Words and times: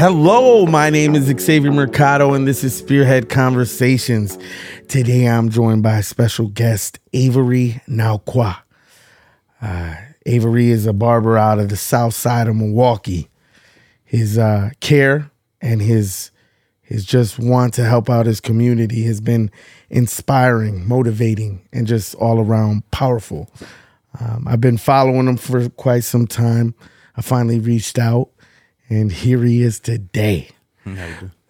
Hello, 0.00 0.64
my 0.64 0.88
name 0.88 1.14
is 1.14 1.26
Xavier 1.26 1.70
Mercado, 1.72 2.32
and 2.32 2.48
this 2.48 2.64
is 2.64 2.74
Spearhead 2.74 3.28
Conversations. 3.28 4.38
Today 4.88 5.26
I'm 5.26 5.50
joined 5.50 5.82
by 5.82 6.00
special 6.00 6.46
guest 6.48 6.98
Avery 7.12 7.82
Nahwahquaw. 7.86 8.56
Uh, 9.60 9.96
Avery 10.24 10.70
is 10.70 10.86
a 10.86 10.94
barber 10.94 11.36
out 11.36 11.58
of 11.58 11.68
the 11.68 11.76
south 11.76 12.14
side 12.14 12.48
of 12.48 12.56
Milwaukee. 12.56 13.28
His 14.04 14.38
uh, 14.38 14.70
care 14.80 15.30
and 15.60 15.82
his 15.82 16.30
his 16.80 17.04
just 17.04 17.38
want 17.38 17.74
to 17.74 17.84
help 17.84 18.08
out 18.08 18.24
his 18.24 18.40
community 18.40 19.04
has 19.04 19.20
been 19.20 19.50
inspiring, 19.90 20.88
motivating, 20.88 21.68
and 21.74 21.86
just 21.86 22.14
all 22.14 22.40
around 22.40 22.90
powerful. 22.90 23.50
Um, 24.18 24.46
I've 24.48 24.60
been 24.60 24.76
following 24.78 25.28
him 25.28 25.36
for 25.36 25.68
quite 25.70 26.04
some 26.04 26.26
time. 26.26 26.74
I 27.16 27.22
finally 27.22 27.60
reached 27.60 27.98
out 27.98 28.30
and 28.88 29.12
here 29.12 29.42
he 29.44 29.62
is 29.62 29.78
today. 29.78 30.50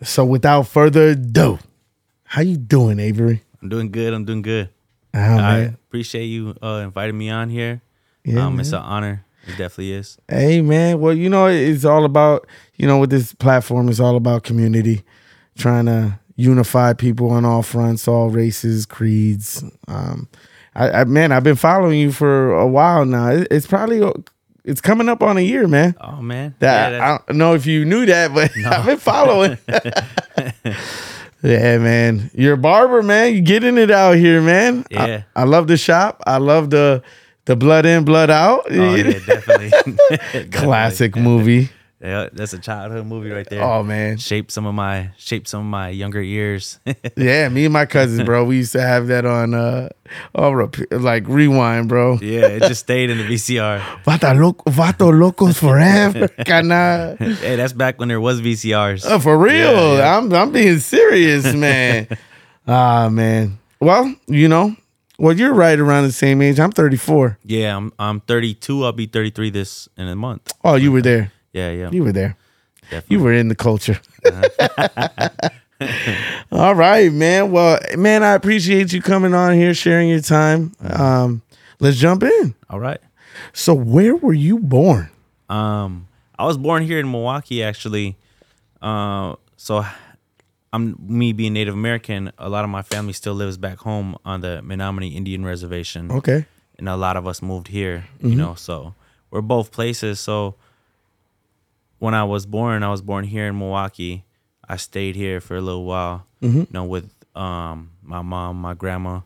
So 0.03 0.25
without 0.25 0.67
further 0.67 1.09
ado, 1.09 1.59
how 2.25 2.43
you 2.43 2.57
doing, 2.57 2.99
Avery? 2.99 3.43
I'm 3.63 3.69
doing 3.69 3.91
good. 3.91 4.13
I'm 4.13 4.25
doing 4.25 4.43
good. 4.43 4.69
Oh, 5.15 5.19
I 5.19 5.61
man. 5.61 5.79
appreciate 5.89 6.27
you 6.27 6.55
uh, 6.63 6.83
inviting 6.85 7.17
me 7.17 7.31
on 7.31 7.49
here. 7.49 7.81
Yeah, 8.25 8.47
um, 8.47 8.61
it's 8.61 8.73
an 8.73 8.83
honor. 8.83 9.25
It 9.47 9.53
definitely 9.57 9.93
is. 9.93 10.19
Hey 10.29 10.61
man, 10.61 11.01
well, 11.01 11.15
you 11.15 11.31
know, 11.31 11.47
it's 11.47 11.85
all 11.87 12.05
about, 12.05 12.47
you 12.77 12.87
know, 12.87 12.99
with 12.99 13.11
this 13.11 13.33
platform, 13.35 13.89
it's 13.89 13.99
all 14.01 14.17
about 14.17 14.43
community, 14.43 15.03
trying 15.57 15.87
to 15.87 16.19
unify 16.37 16.93
people 16.93 17.31
on 17.31 17.45
all 17.45 17.63
fronts, 17.63 18.07
all 18.07 18.29
races, 18.29 18.85
creeds. 18.85 19.65
Um, 19.89 20.29
I, 20.75 20.91
I 21.01 21.05
man, 21.05 21.33
I've 21.33 21.43
been 21.45 21.57
following 21.57 21.99
you 21.99 22.13
for 22.13 22.53
a 22.53 22.67
while 22.67 23.05
now. 23.05 23.29
It, 23.31 23.49
it's 23.51 23.67
probably 23.67 24.01
it's 24.65 24.81
coming 24.81 25.09
up 25.09 25.23
on 25.23 25.37
a 25.37 25.41
year, 25.41 25.67
man. 25.67 25.97
Oh 26.01 26.23
man, 26.23 26.55
That 26.61 26.93
Yeah, 26.93 27.05
I 27.05 27.19
don't 27.27 27.39
know 27.39 27.55
if 27.55 27.67
you 27.67 27.85
knew 27.85 28.07
that, 28.07 28.33
but 28.35 28.51
I've 28.67 28.87
been 28.87 28.99
following. 28.99 29.59
yeah, 31.43 31.79
man. 31.79 32.31
You're 32.35 32.55
a 32.55 32.59
barber, 32.59 33.03
man. 33.03 33.33
You're 33.33 33.43
getting 33.43 33.79
it 33.79 33.91
out 33.91 34.17
here, 34.17 34.41
man. 34.41 34.85
I- 34.97 35.07
Yeah. 35.09 35.23
I, 35.35 35.45
love 35.45 35.67
the 35.67 35.77
shop. 35.77 36.23
I 36.27 36.37
love 36.39 36.71
the 36.71 37.03
the 37.47 37.57
blood 37.57 37.87
in, 37.87 38.05
blood 38.05 38.31
out. 38.31 38.67
oh, 38.71 38.95
yeah. 38.95 39.19
Definitely. 39.19 40.51
Classic 40.51 41.17
movie. 41.17 41.71
Yeah, 42.01 42.29
that's 42.33 42.55
a 42.55 42.59
childhood 42.59 43.07
movie 43.07 43.31
right 43.31 43.47
there. 43.49 43.63
Oh 43.63 43.83
man. 43.83 44.17
shaped 44.17 44.53
some 44.53 44.65
of 44.65 44.75
my 44.75 45.11
shaped 45.19 45.49
some 45.49 45.61
of 45.61 45.67
my 45.67 45.91
younger 45.91 46.23
years. 46.23 46.81
Yeah, 47.17 47.49
me 47.51 47.65
and 47.67 47.73
my 47.73 47.85
cousins, 47.87 48.23
bro. 48.23 48.45
We 48.45 48.57
used 48.57 48.73
to 48.73 48.81
have 48.81 49.09
that 49.09 49.27
on 49.27 49.53
uh 49.53 49.91
on 50.35 50.71
like 50.91 51.29
rewind, 51.29 51.89
bro. 51.89 52.19
yeah, 52.23 52.47
it 52.47 52.61
just 52.63 52.81
stayed 52.81 53.11
in 53.11 53.19
the 53.19 53.25
VCR. 53.25 53.81
Vato 54.05 54.39
loco, 54.41 54.71
vato 54.71 55.13
locos 55.19 55.59
forever. 55.59 56.29
Kinda. 56.47 57.17
hey, 57.19 57.57
that's 57.57 57.75
back 57.75 57.99
when 57.99 58.09
there 58.09 58.21
was 58.21 58.41
VCRs. 58.41 59.05
Oh, 59.07 59.19
for 59.19 59.37
real. 59.37 59.55
Yeah, 59.55 59.97
yeah. 59.99 60.17
I'm 60.17 60.33
I'm 60.33 60.53
being 60.53 60.79
serious, 60.79 61.53
man. 61.55 62.09
ah, 62.67 63.09
man. 63.11 63.59
Well, 63.81 64.15
you 64.27 64.49
know, 64.49 64.75
well, 65.19 65.37
you're 65.37 65.53
right 65.53 65.79
around 65.79 66.05
the 66.05 66.13
same 66.13 66.41
age. 66.41 66.59
I'm 66.59 66.73
34. 66.73 67.39
Yeah, 67.45 67.77
I'm 67.77 67.93
I'm 67.99 68.21
32. 68.21 68.85
I'll 68.85 68.93
be 68.93 69.07
33 69.07 69.51
this 69.51 69.89
in 69.99 70.09
a 70.09 70.17
month. 70.17 70.53
Oh, 70.65 70.77
you 70.77 70.93
were 70.93 71.03
there. 71.03 71.33
Yeah, 71.53 71.71
yeah. 71.73 71.91
You 71.91 72.05
were 72.05 72.13
there. 72.13 72.37
definitely. 72.91 73.17
You 73.17 73.23
were 73.23 73.33
in 73.33 73.49
the 73.49 73.55
culture. 73.57 74.01
All 76.53 76.75
right, 76.75 77.11
man. 77.13 77.51
Well, 77.53 77.79
man, 77.97 78.23
I 78.23 78.33
appreciate 78.35 78.93
you 78.93 79.01
coming 79.01 79.33
on 79.35 79.55
here, 79.55 79.73
sharing 79.73 80.09
your 80.09 80.21
time. 80.21 80.73
Um, 80.83 81.43
let's 81.79 81.97
jump 81.97 82.23
in. 82.23 82.55
All 82.69 82.79
right. 82.81 83.01
So, 83.53 83.73
where 83.75 84.15
were 84.15 84.35
you 84.35 84.59
born? 84.59 85.09
Um, 85.49 86.07
I 86.39 86.45
was 86.45 86.59
born 86.59 86.83
here 86.83 86.99
in 86.99 87.11
Milwaukee, 87.11 87.63
actually. 87.63 88.17
Uh, 88.83 89.37
so 89.57 89.85
I'm 90.73 90.97
me 91.01 91.33
being 91.33 91.53
Native 91.55 91.75
American. 91.75 92.31
A 92.39 92.49
lot 92.51 92.65
of 92.65 92.71
my 92.71 92.83
family 92.83 93.13
still 93.15 93.35
lives 93.35 93.57
back 93.57 93.79
home 93.79 94.17
on 94.25 94.41
the 94.43 94.61
Menominee 94.63 95.09
Indian 95.17 95.45
Reservation, 95.45 96.11
Okay. 96.13 96.45
and 96.79 96.89
a 96.89 96.97
lot 96.97 97.17
of 97.17 97.27
us 97.27 97.41
moved 97.41 97.69
here. 97.69 98.05
You 98.21 98.35
know, 98.35 98.55
so 98.55 98.95
we're 99.31 99.41
both 99.41 99.71
places. 99.73 100.21
So 100.21 100.57
when 102.01 102.15
I 102.15 102.25
was 102.25 102.45
born, 102.47 102.83
I 102.83 102.91
was 102.91 103.01
born 103.03 103.25
here 103.25 103.47
in 103.47 103.57
Milwaukee. 103.59 104.25
I 104.69 104.77
stayed 104.77 105.15
here 105.17 105.41
for 105.41 105.57
a 105.57 105.61
little 105.61 105.85
while. 105.85 106.27
You 106.41 106.67
know, 106.73 106.85
with 106.85 107.15
um 107.37 107.91
my 108.03 108.23
mom, 108.23 108.57
my 108.61 108.75
grandma. 108.75 109.21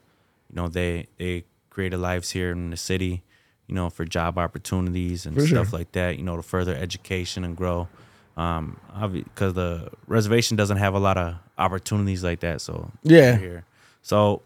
You 0.51 0.57
know, 0.57 0.69
they 0.69 1.07
they 1.17 1.45
created 1.71 1.99
lives 1.99 2.31
here 2.33 2.51
in 2.53 2.71
the 2.71 2.77
city. 2.77 3.23
You 3.67 3.75
know, 3.75 3.89
for 3.89 4.05
job 4.05 4.37
opportunities 4.39 5.25
and 5.25 5.35
For 5.35 5.47
sure. 5.47 5.65
stuff 5.65 5.73
like 5.73 5.93
that. 5.93 6.19
You 6.19 6.25
know, 6.25 6.37
to 6.37 6.43
further 6.43 6.75
education 6.77 7.45
and 7.45 7.57
grow. 7.57 7.89
Um, 8.37 8.77
because 9.11 9.55
the 9.55 9.91
reservation 10.07 10.57
doesn't 10.57 10.77
have 10.79 10.95
a 10.95 10.99
lot 10.99 11.17
of 11.17 11.37
opportunities 11.57 12.23
like 12.25 12.41
that. 12.41 12.61
So 12.61 12.91
Yeah. 13.03 13.37
here. 13.39 13.65
So 14.03 14.43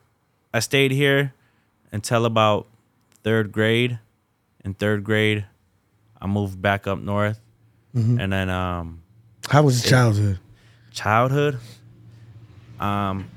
I 0.52 0.60
stayed 0.60 0.92
here 0.92 1.32
until 1.90 2.24
about 2.26 2.66
third 3.24 3.50
grade. 3.50 3.98
In 4.64 4.74
third 4.74 5.02
grade, 5.04 5.46
I 6.20 6.26
moved 6.26 6.60
back 6.60 6.86
up 6.86 6.98
north, 6.98 7.40
Mm-hmm. 7.94 8.20
and 8.20 8.32
then 8.32 8.50
um, 8.50 9.02
How 9.48 9.62
was 9.62 9.82
your 9.84 9.90
childhood? 9.90 10.38
childhood. 10.92 11.58
Um, 12.80 13.28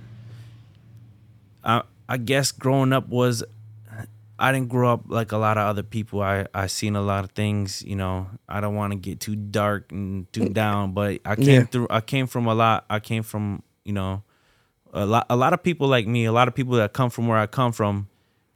I 1.63 1.83
I 2.09 2.17
guess 2.17 2.51
growing 2.51 2.93
up 2.93 3.07
was 3.07 3.43
I 4.39 4.51
didn't 4.51 4.69
grow 4.69 4.91
up 4.93 5.03
like 5.07 5.31
a 5.31 5.37
lot 5.37 5.57
of 5.57 5.67
other 5.67 5.83
people. 5.83 6.21
I 6.21 6.47
I 6.53 6.67
seen 6.67 6.95
a 6.95 7.01
lot 7.01 7.23
of 7.23 7.31
things. 7.31 7.81
You 7.83 7.95
know, 7.95 8.27
I 8.49 8.59
don't 8.61 8.75
want 8.75 8.91
to 8.93 8.97
get 8.97 9.19
too 9.19 9.35
dark 9.35 9.91
and 9.91 10.31
too 10.33 10.49
down, 10.49 10.93
but 10.93 11.21
I 11.25 11.35
came 11.35 11.45
Yeah. 11.61 11.63
through. 11.65 11.87
I 11.89 12.01
came 12.01 12.27
from 12.27 12.45
a 12.47 12.53
lot. 12.55 12.85
I 12.89 12.99
came 12.99 13.23
from 13.23 13.63
you 13.85 13.93
know 13.93 14.23
a 14.93 15.05
lot 15.05 15.25
a 15.29 15.35
lot 15.35 15.53
of 15.53 15.63
people 15.63 15.87
like 15.87 16.07
me. 16.07 16.25
A 16.25 16.31
lot 16.31 16.47
of 16.47 16.55
people 16.55 16.75
that 16.75 16.93
come 16.93 17.09
from 17.09 17.27
where 17.27 17.37
I 17.37 17.47
come 17.47 17.71
from. 17.71 18.07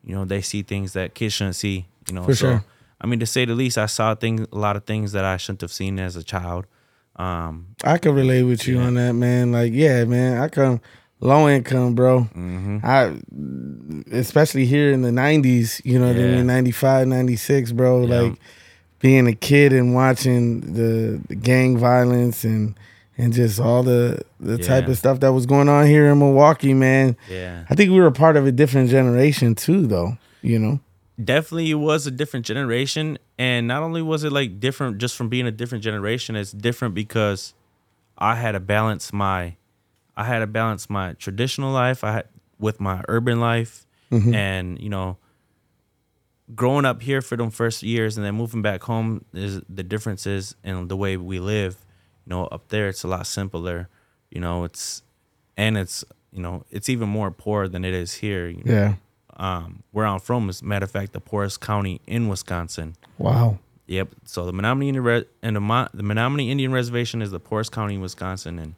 You 0.04 0.14
know, 0.16 0.26
they 0.26 0.42
see 0.42 0.62
things 0.62 0.94
that 0.94 1.16
kids 1.16 1.34
shouldn't 1.34 1.56
see. 1.56 1.86
You 2.08 2.14
know, 2.16 2.24
For 2.26 2.36
so 2.36 2.46
sure. 2.48 2.66
I 3.02 3.08
mean, 3.08 3.20
to 3.20 3.26
say 3.26 3.46
the 3.46 3.56
least, 3.56 3.78
I 3.78 3.86
saw 3.88 4.16
things 4.16 4.48
a 4.52 4.58
lot 4.58 4.76
of 4.76 4.86
things 4.86 5.12
that 5.12 5.26
I 5.26 5.38
shouldn't 5.38 5.62
have 5.62 5.72
seen 5.72 6.00
as 6.00 6.16
a 6.16 6.24
child. 6.24 6.66
Um, 7.18 7.76
I 7.84 7.98
can 7.98 8.14
relate 8.14 8.44
with 8.44 8.68
you 8.68 8.80
on 8.80 8.96
that, 8.96 9.14
man. 9.14 9.52
Like, 9.52 9.74
yeah, 9.74 10.04
man, 10.06 10.42
I 10.42 10.50
come 10.50 10.82
low 11.20 11.48
income, 11.48 11.96
bro. 11.96 12.22
Mm-hmm. 12.36 12.80
I, 12.84 13.16
especially 14.18 14.66
here 14.66 14.92
in 14.92 15.02
the 15.02 15.12
'90s, 15.12 15.82
you 15.86 16.00
know 16.00 16.08
what 16.08 16.18
I 16.18 16.20
mean, 16.20 16.48
95, 16.48 17.08
96, 17.08 17.72
bro. 17.72 18.06
Yeah. 18.06 18.20
Like 18.20 18.40
being 19.00 19.28
a 19.28 19.34
kid 19.34 19.72
and 19.74 19.94
watching 19.94 20.62
the, 20.62 21.22
the 21.28 21.36
gang 21.36 21.78
violence 21.78 22.44
and 22.44 22.76
and 23.18 23.34
just 23.34 23.60
all 23.60 23.84
the 23.84 24.22
the 24.40 24.58
type 24.58 24.88
of 24.88 24.98
stuff 24.98 25.22
that 25.22 25.32
was 25.32 25.46
going 25.46 25.70
on 25.70 25.86
here 25.86 26.08
in 26.08 26.20
Milwaukee, 26.20 26.74
man. 26.74 27.16
yeah. 27.30 27.66
I 27.70 27.76
think 27.76 27.92
we 27.92 27.98
were 27.98 28.08
a 28.08 28.12
part 28.12 28.36
of 28.36 28.46
a 28.46 28.52
different 28.52 28.90
generation 28.90 29.56
too, 29.56 29.88
though. 29.88 30.18
You 30.42 30.60
know, 30.60 30.80
definitely 31.24 31.72
it 31.72 31.76
was 31.76 32.06
a 32.06 32.12
different 32.12 32.46
generation 32.46 33.18
and 33.38 33.68
not 33.68 33.82
only 33.82 34.02
was 34.02 34.24
it 34.24 34.32
like 34.32 34.60
different 34.60 34.98
just 34.98 35.16
from 35.16 35.30
being 35.30 35.48
a 35.48 35.52
different 35.52 35.84
generation 35.84 36.36
it's 36.36 36.52
different 36.52 36.94
because 36.94 37.54
i 38.18 38.36
had 38.36 38.52
to 38.52 38.60
balance 38.60 39.14
my 39.14 39.56
i 40.18 40.26
had 40.26 40.40
to 40.40 40.48
balance 40.48 40.90
my 40.90 41.14
traditional 41.14 41.72
life 41.72 42.04
i 42.04 42.12
had 42.12 42.28
with 42.60 42.82
my 42.82 43.02
urban 43.08 43.40
life 43.40 43.86
mm-hmm. 44.12 44.34
and 44.34 44.80
you 44.82 44.90
know 44.90 45.18
growing 46.54 46.86
up 46.86 47.02
here 47.02 47.22
for 47.22 47.38
them 47.38 47.50
first 47.50 47.82
years 47.82 48.18
and 48.18 48.26
then 48.26 48.36
moving 48.36 48.62
back 48.62 48.84
home 48.84 49.24
is 49.34 49.62
the 49.70 49.84
differences 49.84 50.56
in 50.64 50.88
the 50.90 50.98
way 50.98 51.16
we 51.18 51.40
live 51.40 51.78
you 52.26 52.30
know 52.30 52.46
up 52.48 52.68
there 52.68 52.90
it's 52.90 53.04
a 53.04 53.08
lot 53.08 53.26
simpler 53.26 53.88
you 54.30 54.40
know 54.40 54.66
it's 54.66 55.02
and 55.56 55.78
it's 55.78 56.04
you 56.32 56.42
know 56.42 56.66
it's 56.70 56.90
even 56.90 57.08
more 57.08 57.32
poor 57.32 57.68
than 57.68 57.86
it 57.86 57.94
is 57.94 58.16
here 58.16 58.48
you 58.48 58.62
know? 58.66 58.74
yeah. 58.74 58.94
Um, 59.38 59.84
where 59.92 60.06
I'm 60.06 60.20
from 60.20 60.50
is, 60.50 60.64
matter 60.64 60.86
of 60.86 60.92
fact, 60.92 61.14
the 61.14 61.20
poorest 61.20 61.62
county 61.62 62.02
in 62.08 62.28
Wisconsin. 62.28 62.96
Wow. 63.18 63.60
Yep. 63.88 64.10
So 64.26 64.46
the 64.46 64.54
Menominee 64.54 64.90
Indian 64.90 65.04
Re- 65.04 65.26
and 65.42 65.56
the, 65.56 65.90
the 65.94 66.04
Menominee 66.04 66.50
Indian 66.52 66.72
Reservation 66.72 67.22
is 67.22 67.32
the 67.32 67.40
poorest 67.40 67.72
county 67.72 67.96
in 67.96 68.02
Wisconsin, 68.02 68.58
and 68.58 68.76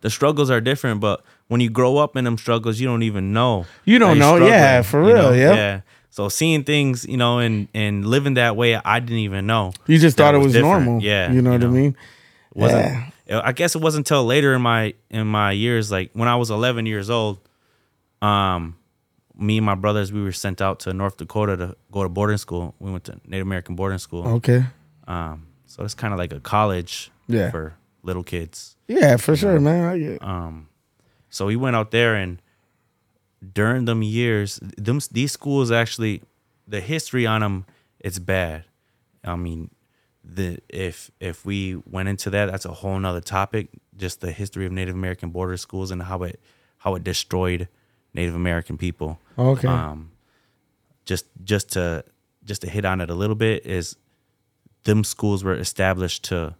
the 0.00 0.10
struggles 0.10 0.50
are 0.50 0.60
different. 0.60 1.00
But 1.00 1.22
when 1.48 1.60
you 1.60 1.70
grow 1.70 1.96
up 1.96 2.16
in 2.16 2.24
them 2.24 2.38
struggles, 2.38 2.78
you 2.78 2.86
don't 2.86 3.02
even 3.02 3.32
know. 3.32 3.66
You 3.84 3.98
don't 3.98 4.18
know, 4.18 4.36
yeah, 4.36 4.82
for 4.82 5.02
you 5.06 5.14
know? 5.14 5.30
real. 5.30 5.36
Yeah. 5.36 5.80
So 6.10 6.28
seeing 6.28 6.64
things, 6.64 7.06
you 7.06 7.16
know, 7.16 7.38
and 7.38 7.68
and 7.74 8.06
living 8.06 8.34
that 8.34 8.56
way, 8.56 8.74
I 8.76 9.00
didn't 9.00 9.18
even 9.18 9.46
know. 9.46 9.72
You 9.86 9.98
just 9.98 10.16
thought 10.16 10.34
it 10.34 10.38
was 10.38 10.52
different. 10.52 10.84
normal. 10.84 11.02
Yeah. 11.02 11.30
You 11.30 11.42
know 11.42 11.52
what 11.52 11.62
I 11.62 11.66
mean? 11.66 11.96
Wasn't 12.54 13.04
Yeah. 13.26 13.40
I 13.44 13.52
guess 13.52 13.74
it 13.74 13.82
wasn't 13.82 14.06
until 14.08 14.24
later 14.24 14.54
in 14.54 14.62
my 14.62 14.94
in 15.10 15.26
my 15.26 15.52
years, 15.52 15.90
like 15.90 16.10
when 16.14 16.28
I 16.28 16.36
was 16.36 16.50
11 16.50 16.86
years 16.86 17.10
old, 17.10 17.38
um, 18.22 18.74
me 19.38 19.56
and 19.58 19.64
my 19.66 19.74
brothers 19.76 20.12
we 20.12 20.20
were 20.22 20.32
sent 20.32 20.60
out 20.60 20.80
to 20.80 20.92
North 20.92 21.16
Dakota 21.16 21.56
to 21.56 21.76
go 21.92 22.02
to 22.02 22.08
boarding 22.08 22.38
school. 22.38 22.74
We 22.80 22.90
went 22.90 23.04
to 23.04 23.20
Native 23.26 23.46
American 23.46 23.76
boarding 23.76 23.98
school. 23.98 24.26
Okay. 24.26 24.64
Um, 25.06 25.46
so 25.66 25.84
it's 25.84 25.94
kind 25.94 26.12
of 26.12 26.18
like 26.18 26.32
a 26.32 26.40
college 26.40 27.10
Yeah. 27.28 27.50
for 27.50 27.74
little 28.02 28.24
kids. 28.24 28.76
Yeah, 28.88 29.16
for 29.16 29.36
sure, 29.36 29.60
man. 29.60 29.84
I 29.84 29.98
get. 29.98 30.22
Um, 30.22 30.68
so 31.30 31.46
we 31.46 31.56
went 31.56 31.76
out 31.76 31.90
there 31.92 32.14
and 32.16 32.40
during 33.52 33.84
them 33.84 34.02
years, 34.02 34.58
them 34.76 34.98
these 35.12 35.32
schools 35.32 35.70
actually 35.70 36.22
the 36.66 36.80
history 36.80 37.26
on 37.26 37.40
them, 37.40 37.64
it's 38.00 38.18
bad. 38.18 38.64
I 39.24 39.36
mean, 39.36 39.70
the 40.24 40.58
if 40.68 41.10
if 41.20 41.46
we 41.46 41.76
went 41.88 42.08
into 42.08 42.30
that, 42.30 42.50
that's 42.50 42.64
a 42.64 42.72
whole 42.72 42.98
nother 42.98 43.20
topic. 43.20 43.68
Just 43.96 44.20
the 44.20 44.32
history 44.32 44.66
of 44.66 44.72
Native 44.72 44.94
American 44.94 45.30
border 45.30 45.56
schools 45.56 45.90
and 45.90 46.02
how 46.02 46.22
it 46.24 46.40
how 46.78 46.94
it 46.96 47.04
destroyed 47.04 47.68
Native 48.18 48.34
American 48.34 48.76
people. 48.76 49.20
Okay. 49.38 49.68
Um, 49.68 50.10
just 51.04 51.26
just 51.44 51.72
to 51.72 52.04
just 52.44 52.62
to 52.62 52.68
hit 52.68 52.84
on 52.84 53.00
it 53.00 53.10
a 53.10 53.14
little 53.14 53.36
bit 53.36 53.64
is 53.64 53.96
them 54.84 55.04
schools 55.04 55.44
were 55.44 55.54
established 55.54 56.24
to 56.24 56.54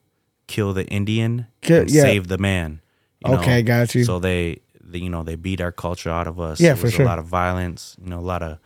kill 0.47 0.73
the 0.73 0.87
Indian 0.87 1.47
yeah. 1.91 2.03
save 2.03 2.29
the 2.29 2.39
man. 2.39 2.81
you 3.25 3.33
know? 3.33 3.39
Okay, 3.41 3.63
got 3.63 3.95
you. 3.95 4.05
So 4.05 4.19
they, 4.19 4.61
they, 4.81 4.99
you 4.99 5.11
know, 5.11 5.23
they 5.23 5.35
beat 5.37 5.61
our 5.61 5.73
culture 5.73 6.11
out 6.11 6.27
of 6.27 6.39
us. 6.39 6.61
Yeah, 6.61 6.69
There 6.69 6.77
for 6.77 6.87
was 6.87 6.95
sure. 6.95 7.05
A 7.05 7.09
lot 7.09 7.19
of 7.19 7.27
violence. 7.27 7.97
You 8.03 8.11
know, 8.11 8.19
a 8.19 8.29
lot 8.33 8.43
of 8.43 8.59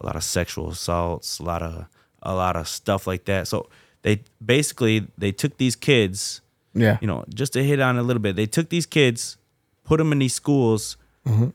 a 0.00 0.06
lot 0.06 0.16
of 0.16 0.24
sexual 0.24 0.70
assaults. 0.70 1.38
A 1.38 1.42
lot 1.42 1.62
of 1.62 1.86
a 2.22 2.34
lot 2.34 2.56
of 2.56 2.68
stuff 2.68 3.06
like 3.06 3.24
that. 3.24 3.48
So 3.48 3.68
they 4.02 4.22
basically 4.44 5.06
they 5.16 5.32
took 5.32 5.56
these 5.56 5.76
kids. 5.76 6.42
yeah. 6.74 6.98
You 7.00 7.06
know, 7.06 7.24
just 7.34 7.52
to 7.54 7.64
hit 7.64 7.80
on 7.80 7.96
a 7.96 8.02
little 8.02 8.22
bit, 8.22 8.36
they 8.36 8.46
took 8.46 8.68
these 8.68 8.86
kids, 8.86 9.38
put 9.84 9.96
them 9.98 10.12
in 10.12 10.18
these 10.18 10.34
schools. 10.34 10.96
Mm-hmm. 11.26 11.48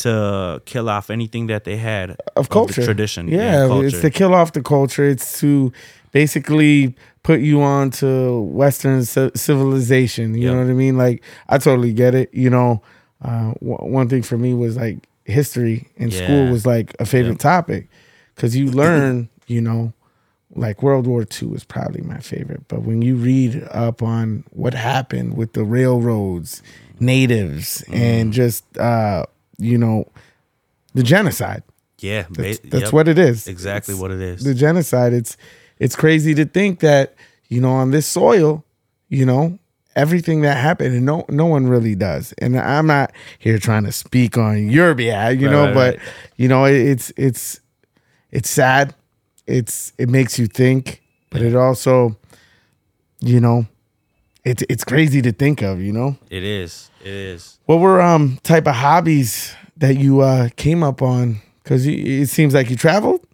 To 0.00 0.60
kill 0.64 0.88
off 0.88 1.08
anything 1.10 1.46
that 1.48 1.64
they 1.64 1.76
had 1.76 2.16
of 2.34 2.48
culture 2.48 2.82
tradition, 2.84 3.28
Yeah, 3.28 3.66
culture. 3.68 3.86
it's 3.86 4.00
to 4.00 4.10
kill 4.10 4.34
off 4.34 4.52
the 4.52 4.62
culture. 4.62 5.04
It's 5.04 5.38
to 5.40 5.72
basically 6.10 6.96
put 7.22 7.40
you 7.40 7.62
on 7.62 7.90
to 7.90 8.40
Western 8.40 9.04
ci- 9.04 9.30
civilization. 9.36 10.34
You 10.34 10.44
Yep. 10.48 10.52
know 10.52 10.58
what 10.62 10.70
I 10.70 10.74
mean? 10.74 10.96
Like 10.96 11.22
I 11.48 11.58
totally 11.58 11.92
get 11.92 12.14
it. 12.14 12.30
You 12.34 12.50
know, 12.50 12.82
uh, 13.22 13.52
w- 13.60 13.76
one 13.92 14.08
thing 14.08 14.22
for 14.22 14.36
me 14.38 14.52
was 14.54 14.76
like 14.76 14.98
history 15.26 15.86
in 15.96 16.10
school 16.10 16.48
was 16.48 16.66
like 16.66 16.96
a 16.98 17.04
favorite 17.06 17.32
Yep. 17.32 17.38
topic 17.38 17.88
because 18.34 18.56
you 18.56 18.70
learn. 18.82 19.28
You 19.46 19.60
know, 19.60 19.92
like 20.56 20.82
World 20.82 21.06
War 21.06 21.22
II 21.40 21.50
is 21.52 21.62
probably 21.64 22.00
my 22.00 22.18
favorite. 22.18 22.66
But 22.68 22.82
when 22.82 23.02
you 23.02 23.14
read 23.16 23.62
up 23.70 24.02
on 24.02 24.44
what 24.50 24.72
happened 24.74 25.36
with 25.36 25.52
the 25.52 25.62
railroads, 25.64 26.62
natives, 26.98 27.84
and 27.92 28.30
Mm. 28.30 28.34
just 28.34 28.64
uh, 28.78 29.26
you 29.58 29.78
know 29.78 30.10
the 30.94 31.02
genocide. 31.02 31.62
yeah, 32.00 32.26
That's, 32.30 32.58
that's 32.60 32.84
yep, 32.84 32.92
what 32.92 33.08
it 33.08 33.18
is. 33.18 33.46
exactly 33.46 33.94
It's 33.94 34.00
what 34.00 34.10
it 34.10 34.20
is. 34.20 34.44
The 34.44 34.54
genocide. 34.54 35.12
It's 35.12 35.36
it's 35.78 35.96
crazy 35.96 36.34
to 36.34 36.44
think 36.44 36.80
that 36.80 37.14
you 37.48 37.60
know 37.60 37.70
on 37.72 37.90
this 37.90 38.06
soil, 38.06 38.64
you 39.08 39.26
know 39.26 39.58
everything 39.96 40.40
that 40.42 40.56
happened, 40.56 40.94
and 40.94 41.04
no 41.06 41.24
no 41.28 41.46
one 41.46 41.66
really 41.68 41.94
does. 41.94 42.32
And 42.38 42.58
I'm 42.58 42.86
not 42.86 43.12
here 43.38 43.58
trying 43.58 43.84
to 43.84 43.92
speak 43.92 44.36
on 44.38 44.68
your 44.70 44.94
behalf, 44.94 45.34
you 45.38 45.46
Right, 45.46 45.52
know, 45.52 45.64
right, 45.66 45.74
but 45.74 45.96
right. 45.96 46.02
you 46.36 46.48
know 46.48 46.64
it's 46.64 47.12
it's 47.16 47.60
it's 48.30 48.50
sad. 48.50 48.94
It's 49.46 49.92
it 49.98 50.08
makes 50.08 50.38
you 50.38 50.46
think, 50.46 51.02
but 51.30 51.42
it 51.42 51.54
also, 51.54 52.16
you 53.20 53.40
know, 53.40 53.66
it's 54.44 54.62
it's 54.68 54.84
crazy 54.84 55.22
to 55.22 55.32
think 55.32 55.62
of. 55.62 55.80
You 55.80 55.92
know, 55.92 56.16
it 56.30 56.42
is. 56.44 56.90
It 57.00 57.12
is. 57.12 57.58
what 57.66 57.76
were 57.80 58.00
um 58.00 58.38
type 58.42 58.66
of 58.66 58.74
hobbies 58.74 59.54
that 59.76 59.96
you 59.96 60.20
uh 60.20 60.48
came 60.56 60.82
up 60.82 61.02
on? 61.02 61.40
Because 61.62 61.86
it 61.86 62.28
seems 62.28 62.52
like 62.54 62.68
you 62.70 62.76
traveled, 62.76 63.26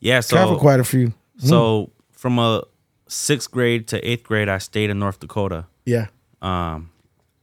Yeah. 0.00 0.20
So 0.20 0.36
traveled 0.36 0.60
quite 0.60 0.80
a 0.80 0.84
few. 0.84 1.12
So 1.38 1.90
from 2.12 2.38
a 2.38 2.62
sixth 3.08 3.50
grade 3.50 3.86
to 3.88 4.00
eighth 4.08 4.24
grade, 4.24 4.48
I 4.48 4.58
stayed 4.58 4.88
in 4.90 4.98
North 4.98 5.20
Dakota. 5.20 5.66
Yeah. 5.84 6.06
Um, 6.40 6.90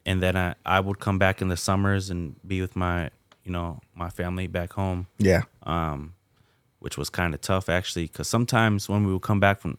and 0.05 0.21
then 0.23 0.35
I, 0.35 0.55
I 0.65 0.79
would 0.79 0.99
come 0.99 1.19
back 1.19 1.41
in 1.41 1.49
the 1.49 1.55
summers 1.57 2.09
and 2.09 2.35
be 2.47 2.61
with 2.61 2.75
my, 2.75 3.11
you 3.43 3.51
know, 3.51 3.79
my 3.95 4.09
family 4.09 4.47
back 4.47 4.73
home, 4.73 5.05
Yeah. 5.19 5.43
um, 5.63 6.15
which 6.79 6.97
was 6.97 7.09
kind 7.09 7.33
of 7.33 7.41
tough 7.41 7.69
actually, 7.69 8.07
because 8.07 8.27
sometimes 8.27 8.89
when 8.89 9.05
we 9.05 9.13
would 9.13 9.21
come 9.21 9.39
back 9.39 9.61
from, 9.61 9.77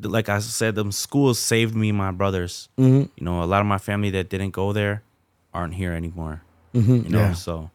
like 0.00 0.28
I 0.28 0.38
said, 0.40 0.74
them 0.74 0.92
schools 0.92 1.38
saved 1.38 1.74
me, 1.74 1.90
and 1.90 1.98
my 1.98 2.10
brothers. 2.10 2.68
Mm-hmm. 2.78 3.10
You 3.16 3.24
know, 3.24 3.42
a 3.42 3.46
lot 3.46 3.60
of 3.60 3.66
my 3.66 3.78
family 3.78 4.10
that 4.10 4.28
didn't 4.30 4.50
go 4.50 4.72
there 4.72 5.02
aren't 5.54 5.74
here 5.74 5.92
anymore. 5.92 6.42
You 6.72 6.80
know, 6.82 6.88
Mm-hmm. 6.88 7.14
Yeah. 7.14 7.32
so 7.34 7.70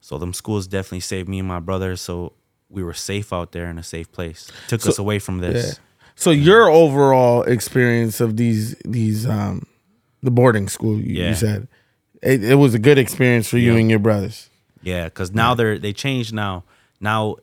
so 0.00 0.18
them 0.18 0.32
schools 0.32 0.66
definitely 0.66 1.00
saved 1.00 1.28
me 1.28 1.38
and 1.40 1.48
my 1.48 1.58
brothers. 1.60 2.00
So 2.00 2.32
we 2.68 2.82
were 2.82 2.94
safe 2.94 3.32
out 3.32 3.52
there 3.52 3.68
in 3.68 3.78
a 3.78 3.82
safe 3.82 4.10
place. 4.12 4.50
Took 4.68 4.86
us 4.86 4.98
away 4.98 5.18
from 5.18 5.38
this. 5.38 5.66
Yeah. 5.66 5.84
So 6.14 6.30
your 6.30 6.68
overall 6.70 7.42
experience 7.42 8.20
of 8.20 8.36
these 8.36 8.76
these 8.84 9.26
um 9.26 9.66
the 10.22 10.30
boarding 10.30 10.68
school 10.68 10.96
you, 10.98 11.24
you 11.24 11.34
said 11.34 11.66
it, 12.22 12.44
it 12.44 12.54
was 12.56 12.74
a 12.74 12.78
good 12.78 12.98
experience 12.98 13.48
for 13.48 13.58
you 13.58 13.76
and 13.76 13.88
your 13.90 13.98
brothers. 13.98 14.48
Yeah, 14.82 15.04
because 15.04 15.32
now 15.32 15.54
they're 15.54 15.78
they 15.78 15.92
changed 15.92 16.32
now. 16.32 16.64
Now, 17.00 17.36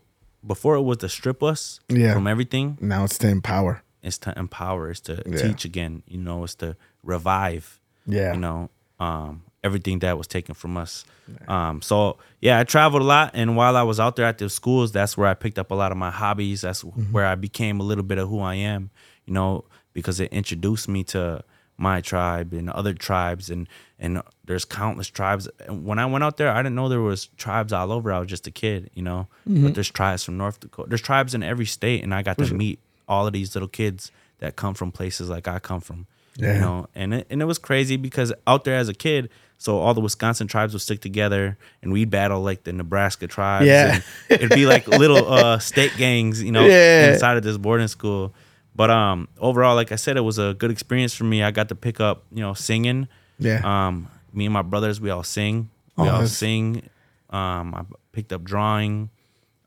before 0.45 0.75
it 0.75 0.81
was 0.83 0.97
to 0.99 1.09
strip 1.09 1.41
us 1.43 1.79
Yeah. 1.89 2.13
from 2.13 2.27
everything. 2.27 2.77
Now 2.79 3.03
it's 3.03 3.17
to 3.19 3.27
empower. 3.27 3.81
It's 4.07 4.17
to 4.19 4.33
empower. 4.37 4.89
It's 4.89 5.01
to 5.01 5.21
Yeah. 5.25 5.37
teach 5.41 5.65
again. 5.65 6.01
You 6.07 6.17
know, 6.19 6.43
it's 6.45 6.55
to 6.55 6.75
revive. 7.03 7.79
Yeah. 8.05 8.33
You 8.33 8.39
know, 8.39 8.69
um, 8.99 9.43
everything 9.63 9.99
that 9.99 10.17
was 10.17 10.27
taken 10.27 10.55
from 10.55 10.77
us. 10.77 11.03
Um, 11.47 11.81
so 11.81 12.17
yeah, 12.41 12.59
I 12.59 12.63
traveled 12.63 13.01
a 13.01 13.05
lot, 13.05 13.31
and 13.33 13.55
while 13.57 13.75
I 13.75 13.83
was 13.83 13.99
out 13.99 14.15
there 14.15 14.25
at 14.25 14.37
the 14.37 14.49
schools, 14.49 14.91
that's 14.93 15.17
where 15.17 15.27
I 15.27 15.33
picked 15.33 15.59
up 15.59 15.71
a 15.71 15.75
lot 15.75 15.91
of 15.91 15.97
my 15.97 16.09
hobbies. 16.11 16.61
That's 16.61 16.83
Mm-hmm. 16.83 17.11
where 17.11 17.25
I 17.25 17.35
became 17.35 17.79
a 17.79 17.83
little 17.83 18.03
bit 18.03 18.17
of 18.17 18.29
who 18.29 18.39
I 18.39 18.55
am. 18.55 18.89
You 19.25 19.33
know, 19.33 19.65
because 19.93 20.19
it 20.21 20.31
introduced 20.31 20.87
me 20.87 21.03
to 21.05 21.43
my 21.79 22.01
tribe 22.01 22.53
and 22.53 22.69
other 22.71 22.93
tribes 22.93 23.49
and 23.51 23.67
and 23.99 24.21
there's 24.45 24.65
countless 24.65 25.07
tribes 25.07 25.47
and 25.67 25.85
when 25.85 25.99
i 25.99 26.07
went 26.07 26.23
out 26.23 26.37
there 26.37 26.49
i 26.49 26.57
didn't 26.63 26.73
know 26.73 26.89
there 26.89 27.01
was 27.01 27.27
tribes 27.37 27.71
all 27.71 27.91
over 27.91 28.11
i 28.11 28.17
was 28.17 28.27
just 28.27 28.47
a 28.47 28.51
kid 28.51 28.89
you 28.95 29.03
know 29.03 29.27
Mm-hmm. 29.47 29.63
but 29.63 29.75
there's 29.75 29.91
tribes 29.91 30.23
from 30.23 30.37
north 30.37 30.59
dakota 30.59 30.89
there's 30.89 31.01
tribes 31.03 31.35
in 31.35 31.43
every 31.43 31.67
state 31.67 32.03
and 32.03 32.15
i 32.15 32.23
got 32.23 32.35
to 32.39 32.51
meet 32.51 32.79
all 33.07 33.25
of 33.27 33.33
these 33.33 33.55
little 33.55 33.67
kids 33.69 34.11
that 34.39 34.55
come 34.55 34.73
from 34.73 34.91
places 34.91 35.29
like 35.29 35.47
i 35.47 35.59
come 35.59 35.81
from 35.81 36.05
Yeah. 36.37 36.53
you 36.55 36.59
know 36.61 36.87
and 36.95 37.13
it, 37.13 37.27
and 37.29 37.41
it 37.41 37.45
was 37.45 37.57
crazy 37.57 37.97
because 37.97 38.31
out 38.45 38.63
there 38.63 38.77
as 38.77 38.89
a 38.89 38.93
kid 38.93 39.29
so 39.57 39.79
all 39.79 39.93
the 39.95 40.01
wisconsin 40.01 40.47
tribes 40.47 40.73
would 40.73 40.81
stick 40.83 41.01
together 41.01 41.57
and 41.81 41.91
we'd 41.91 42.09
battle 42.11 42.41
like 42.41 42.63
the 42.63 42.73
nebraska 42.73 43.27
tribes 43.27 43.65
Yeah. 43.65 43.95
and 43.95 44.03
it'd 44.29 44.51
be 44.51 44.65
like 44.67 44.87
little 44.87 45.31
uh 45.33 45.57
state 45.59 45.93
gangs 45.97 46.41
you 46.43 46.51
know 46.51 46.65
Yeah. 46.65 47.13
inside 47.13 47.37
of 47.37 47.43
this 47.43 47.57
boarding 47.57 47.87
school 47.87 48.33
but 48.75 48.89
um 48.91 49.27
overall 49.39 49.73
like 49.75 49.91
i 49.91 49.95
said 49.95 50.17
it 50.17 50.21
was 50.21 50.37
a 50.37 50.53
good 50.53 50.69
experience 50.71 51.13
for 51.15 51.23
me 51.23 51.41
i 51.41 51.49
got 51.51 51.69
to 51.69 51.75
pick 51.75 51.99
up 51.99 52.23
you 52.31 52.41
know 52.41 52.53
singing 52.53 53.07
Yeah. 53.39 53.61
um 53.87 54.07
me 54.33 54.45
and 54.45 54.53
my 54.53 54.61
brothers 54.61 55.01
we 55.01 55.09
all 55.09 55.23
sing 55.23 55.69
we 55.95 56.03
Oh, 56.03 56.07
all 56.07 56.11
that's- 56.21 56.37
sing 56.37 56.83
um 57.31 57.73
i 57.73 57.81
picked 58.11 58.31
up 58.31 58.43
drawing 58.43 59.09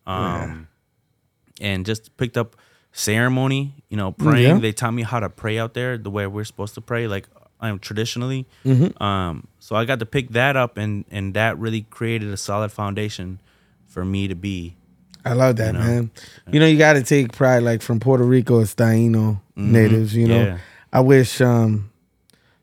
um 0.06 0.68
and 1.60 1.84
just 1.84 2.16
picked 2.16 2.36
up 2.36 2.54
ceremony 2.92 3.74
you 3.88 3.96
know 3.96 4.12
praying 4.12 4.56
yeah. 4.56 4.58
they 4.58 4.72
taught 4.72 4.92
me 4.92 5.02
how 5.02 5.20
to 5.20 5.28
pray 5.28 5.58
out 5.58 5.74
there 5.74 5.96
the 5.96 6.10
way 6.10 6.26
we're 6.26 6.44
supposed 6.44 6.74
to 6.74 6.80
pray 6.80 7.06
like 7.06 7.28
I'm 7.60 7.74
um, 7.74 7.78
traditionally 7.78 8.46
Mm-hmm. 8.64 9.02
um 9.02 9.46
so 9.58 9.76
i 9.76 9.84
got 9.84 9.98
to 10.00 10.06
pick 10.06 10.30
that 10.30 10.56
up 10.56 10.76
and 10.76 11.04
and 11.10 11.34
that 11.34 11.58
really 11.58 11.82
created 11.82 12.30
a 12.32 12.36
solid 12.36 12.72
foundation 12.72 13.40
for 13.86 14.04
me 14.04 14.28
to 14.28 14.34
be 14.34 14.76
I 15.22 15.34
love 15.34 15.56
that, 15.56 15.74
know? 15.74 15.80
man. 15.80 16.10
You 16.50 16.60
know, 16.60 16.66
you 16.66 16.78
got 16.78 16.94
to 16.94 17.02
take 17.02 17.32
pride. 17.34 17.62
Like 17.62 17.82
from 17.82 18.00
Puerto 18.00 18.24
Rico, 18.24 18.60
it's 18.60 18.74
Taino 18.74 19.42
natives. 19.54 20.16
You 20.16 20.26
know, 20.28 20.34
Mm-hmm. 20.38 20.54
Yeah. 20.54 20.58
I 20.94 21.00
wish, 21.00 21.42
um, 21.42 21.90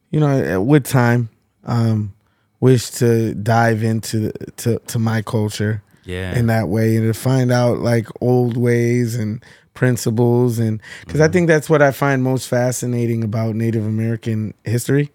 you 0.09 0.19
know, 0.19 0.59
with 0.59 0.83
time, 0.85 1.29
um, 1.65 2.15
wish 2.59 2.89
to 2.89 3.35
dive 3.35 3.83
into 3.83 4.31
to 4.57 4.79
to 4.79 4.97
my 4.97 5.21
culture 5.21 5.83
yeah 6.07 6.35
in 6.39 6.47
that 6.47 6.67
way 6.69 6.95
and 6.95 7.05
to 7.05 7.13
find 7.19 7.51
out 7.51 7.77
like 7.79 8.07
old 8.21 8.55
ways 8.57 9.15
and 9.15 9.43
principles 9.73 10.57
and 10.57 10.81
because 11.01 11.19
Mm-hmm. 11.21 11.29
I 11.29 11.33
think 11.33 11.47
that's 11.47 11.69
what 11.69 11.81
I 11.83 11.91
find 11.91 12.23
most 12.23 12.47
fascinating 12.47 13.23
about 13.23 13.55
Native 13.55 13.85
American 13.85 14.53
history, 14.63 15.11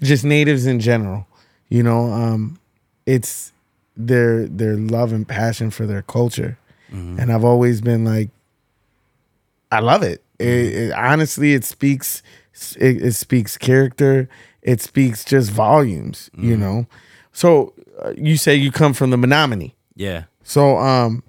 just 0.00 0.24
natives 0.24 0.66
in 0.66 0.78
general. 0.78 1.26
You 1.68 1.82
know, 1.82 2.12
um, 2.12 2.58
it's 3.06 3.52
their 3.96 4.46
their 4.46 4.76
love 4.76 5.12
and 5.12 5.26
passion 5.26 5.70
for 5.70 5.86
their 5.86 6.02
culture, 6.02 6.58
Mm-hmm. 6.92 7.18
and 7.18 7.32
I've 7.32 7.44
always 7.44 7.80
been 7.80 8.04
like, 8.04 8.30
I 9.72 9.80
love 9.80 10.02
it. 10.02 10.22
It, 10.38 10.44
Mm-hmm. 10.44 10.78
it 10.78 10.92
honestly, 10.92 11.54
it 11.54 11.64
speaks 11.64 12.22
it, 12.78 13.02
it 13.02 13.12
speaks 13.14 13.56
character. 13.58 14.28
It 14.62 14.80
speaks 14.80 15.24
just 15.24 15.50
volumes. 15.50 16.30
Mm-hmm. 16.36 16.48
You 16.50 16.56
know, 16.56 16.86
so 17.32 17.72
uh, 18.00 18.12
you 18.16 18.36
say 18.36 18.54
you 18.54 18.70
come 18.70 18.94
from 18.94 19.10
the 19.10 19.16
Menominee. 19.16 19.74
yeah 19.96 20.24
So, 20.44 20.76
um, 20.78 21.22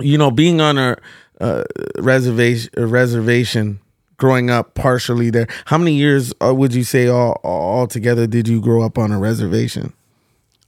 you 0.00 0.16
know, 0.18 0.30
being 0.30 0.60
on 0.60 0.78
a, 0.78 0.96
uh 1.40 1.64
reservation, 1.98 2.70
a 2.78 2.86
reservation, 2.86 3.78
growing 4.16 4.48
up 4.48 4.74
partially 4.74 5.28
there. 5.30 5.46
How 5.66 5.76
many 5.76 5.92
years 5.92 6.32
uh, 6.42 6.54
would 6.54 6.72
you 6.74 6.84
say 6.84 7.08
all 7.08 7.38
all 7.44 7.86
together 7.86 8.26
did 8.26 8.48
you 8.48 8.60
grow 8.60 8.82
up 8.82 8.96
on 8.96 9.12
a 9.12 9.18
reservation? 9.18 9.92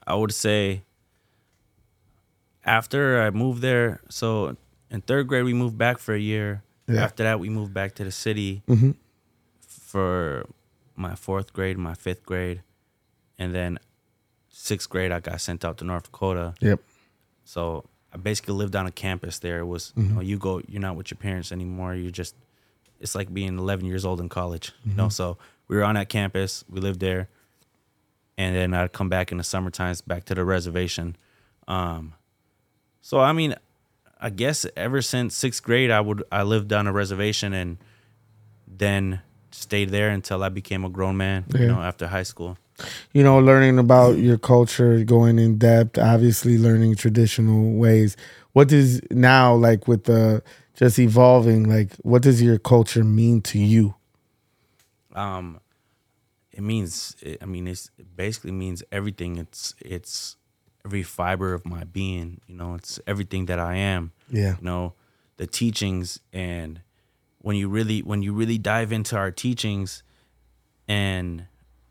I 0.06 0.14
would 0.14 0.34
say 0.34 0.82
after 2.64 3.22
I 3.22 3.30
moved 3.30 3.62
there, 3.62 4.00
so 4.08 4.56
in 4.90 5.00
third 5.02 5.26
grade 5.28 5.44
we 5.44 5.54
moved 5.54 5.78
back 5.78 5.98
for 5.98 6.14
a 6.14 6.18
year. 6.20 6.62
Yeah. 6.86 7.04
After 7.04 7.22
that 7.22 7.40
we 7.40 7.48
moved 7.48 7.72
back 7.74 7.94
to 7.96 8.04
the 8.04 8.10
city 8.12 8.62
Mhm. 8.68 8.94
for 9.66 10.46
my 10.96 11.14
fourth 11.14 11.52
grade, 11.52 11.78
my 11.78 11.94
fifth 11.94 12.24
grade, 12.26 12.62
and 13.38 13.54
then 13.54 13.78
sixth 14.50 14.88
grade 14.90 15.12
I 15.12 15.20
got 15.20 15.40
sent 15.40 15.64
out 15.64 15.78
to 15.78 15.84
North 15.84 16.04
Dakota. 16.04 16.54
Yep. 16.60 16.80
So 17.48 17.86
I 18.12 18.18
basically 18.18 18.52
lived 18.52 18.76
on 18.76 18.86
a 18.86 18.90
campus 18.90 19.38
there. 19.38 19.60
It 19.60 19.64
was 19.64 19.94
you 19.96 20.02
know 20.02 20.20
you 20.20 20.36
go 20.36 20.60
you're 20.68 20.82
not 20.82 20.96
with 20.96 21.10
your 21.10 21.16
parents 21.16 21.50
anymore. 21.50 21.94
You're 21.94 22.10
just 22.10 22.34
it's 23.00 23.14
like 23.14 23.32
being 23.32 23.58
11 23.58 23.86
years 23.86 24.04
old 24.04 24.20
in 24.20 24.28
college. 24.28 24.72
You 24.84 24.94
know, 24.94 25.08
so 25.08 25.38
we 25.66 25.74
were 25.76 25.82
on 25.82 25.94
that 25.94 26.10
campus. 26.10 26.62
We 26.68 26.80
lived 26.80 27.00
there, 27.00 27.30
and 28.36 28.54
then 28.54 28.74
I'd 28.74 28.92
come 28.92 29.08
back 29.08 29.32
in 29.32 29.38
the 29.38 29.44
summer 29.44 29.70
times 29.70 30.02
back 30.02 30.24
to 30.24 30.34
the 30.34 30.44
reservation. 30.44 31.16
Um, 31.66 32.12
so 33.00 33.18
I 33.18 33.32
mean, 33.32 33.54
I 34.20 34.28
guess 34.28 34.66
ever 34.76 35.00
since 35.00 35.34
sixth 35.34 35.62
grade, 35.62 35.90
I 35.90 36.02
would 36.02 36.24
I 36.30 36.42
lived 36.42 36.70
on 36.74 36.86
a 36.86 36.92
reservation 36.92 37.54
and 37.54 37.78
then 38.66 39.22
stayed 39.52 39.88
there 39.88 40.10
until 40.10 40.42
I 40.42 40.50
became 40.50 40.84
a 40.84 40.90
grown 40.90 41.16
man. 41.16 41.46
Yeah. 41.54 41.60
You 41.60 41.66
know, 41.68 41.80
after 41.80 42.08
high 42.08 42.24
school. 42.24 42.58
You 43.12 43.22
know, 43.22 43.38
learning 43.38 43.78
about 43.78 44.18
your 44.18 44.38
culture, 44.38 45.02
going 45.04 45.38
in 45.38 45.58
depth, 45.58 45.98
obviously 45.98 46.58
learning 46.58 46.94
traditional 46.96 47.72
ways. 47.72 48.16
What 48.52 48.68
does 48.68 49.00
now, 49.10 49.54
like 49.54 49.88
with 49.88 50.04
the 50.04 50.42
just 50.74 50.98
evolving, 50.98 51.68
like 51.68 51.94
what 52.02 52.22
does 52.22 52.40
your 52.42 52.58
culture 52.58 53.04
mean 53.04 53.40
to 53.42 53.58
you? 53.58 53.94
um 55.14 55.58
it 56.52 56.60
means 56.62 57.16
i 57.40 57.44
mean 57.46 57.66
it's 57.66 57.90
it 57.98 58.14
basically 58.16 58.52
means 58.52 58.82
everything 58.92 59.36
it's 59.38 59.74
it's 59.80 60.36
every 60.84 61.02
fiber 61.02 61.54
of 61.54 61.64
my 61.64 61.82
being 61.84 62.40
you 62.46 62.54
know 62.54 62.74
it's 62.74 63.00
everything 63.06 63.46
that 63.46 63.58
i 63.58 63.74
am 63.74 64.12
Yeah. 64.30 64.56
you 64.58 64.64
know 64.64 64.92
the 65.38 65.46
teachings 65.46 66.20
and 66.32 66.80
when 67.40 67.56
you 67.56 67.68
really 67.68 68.00
when 68.02 68.22
you 68.22 68.32
really 68.32 68.58
dive 68.58 68.92
into 68.92 69.16
our 69.16 69.30
teachings 69.30 70.02
and 70.86 71.46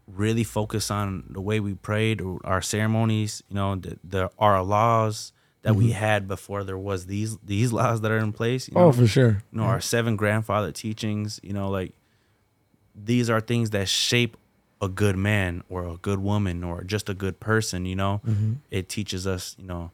really 0.07 0.43
focus 0.43 0.89
on 0.89 1.25
the 1.29 1.41
way 1.41 1.59
we 1.59 1.73
prayed 1.73 2.21
or 2.21 2.39
our 2.45 2.61
ceremonies 2.61 3.43
you 3.49 3.55
know 3.55 3.75
the, 3.75 3.99
the 4.03 4.31
our 4.39 4.63
laws 4.63 5.33
that 5.63 5.75
we 5.75 5.85
mm-hmm. 5.85 5.93
had 5.93 6.27
before 6.27 6.63
there 6.63 6.77
was 6.77 7.07
these 7.07 7.37
these 7.39 7.73
laws 7.73 8.01
that 8.01 8.11
are 8.11 8.17
in 8.17 8.31
place 8.31 8.69
you 8.69 8.73
oh, 8.77 8.79
know? 8.79 8.87
Oh, 8.87 8.91
for 8.93 9.07
sure. 9.07 9.43
you 9.51 9.59
know 9.59 9.63
our 9.63 9.81
seven 9.81 10.15
grandfather 10.15 10.71
teachings 10.71 11.39
you 11.43 11.51
know 11.51 11.69
like 11.69 11.93
these 12.95 13.29
are 13.29 13.41
things 13.41 13.71
that 13.71 13.89
shape 13.89 14.37
a 14.81 14.87
good 14.87 15.17
man 15.17 15.63
or 15.69 15.85
a 15.85 15.97
good 15.97 16.19
woman 16.19 16.63
or 16.63 16.83
just 16.83 17.09
a 17.09 17.13
good 17.13 17.39
person 17.39 17.85
you 17.85 17.95
know? 17.95 18.21
Mm-hmm. 18.25 18.53
It 18.71 18.87
teaches 18.87 19.27
us 19.27 19.55
you 19.59 19.65
know 19.65 19.91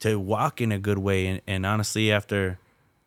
to 0.00 0.18
walk 0.18 0.60
in 0.60 0.72
a 0.72 0.78
good 0.78 0.98
way. 0.98 1.26
And, 1.26 1.40
and 1.46 1.64
honestly 1.64 2.10
after 2.10 2.58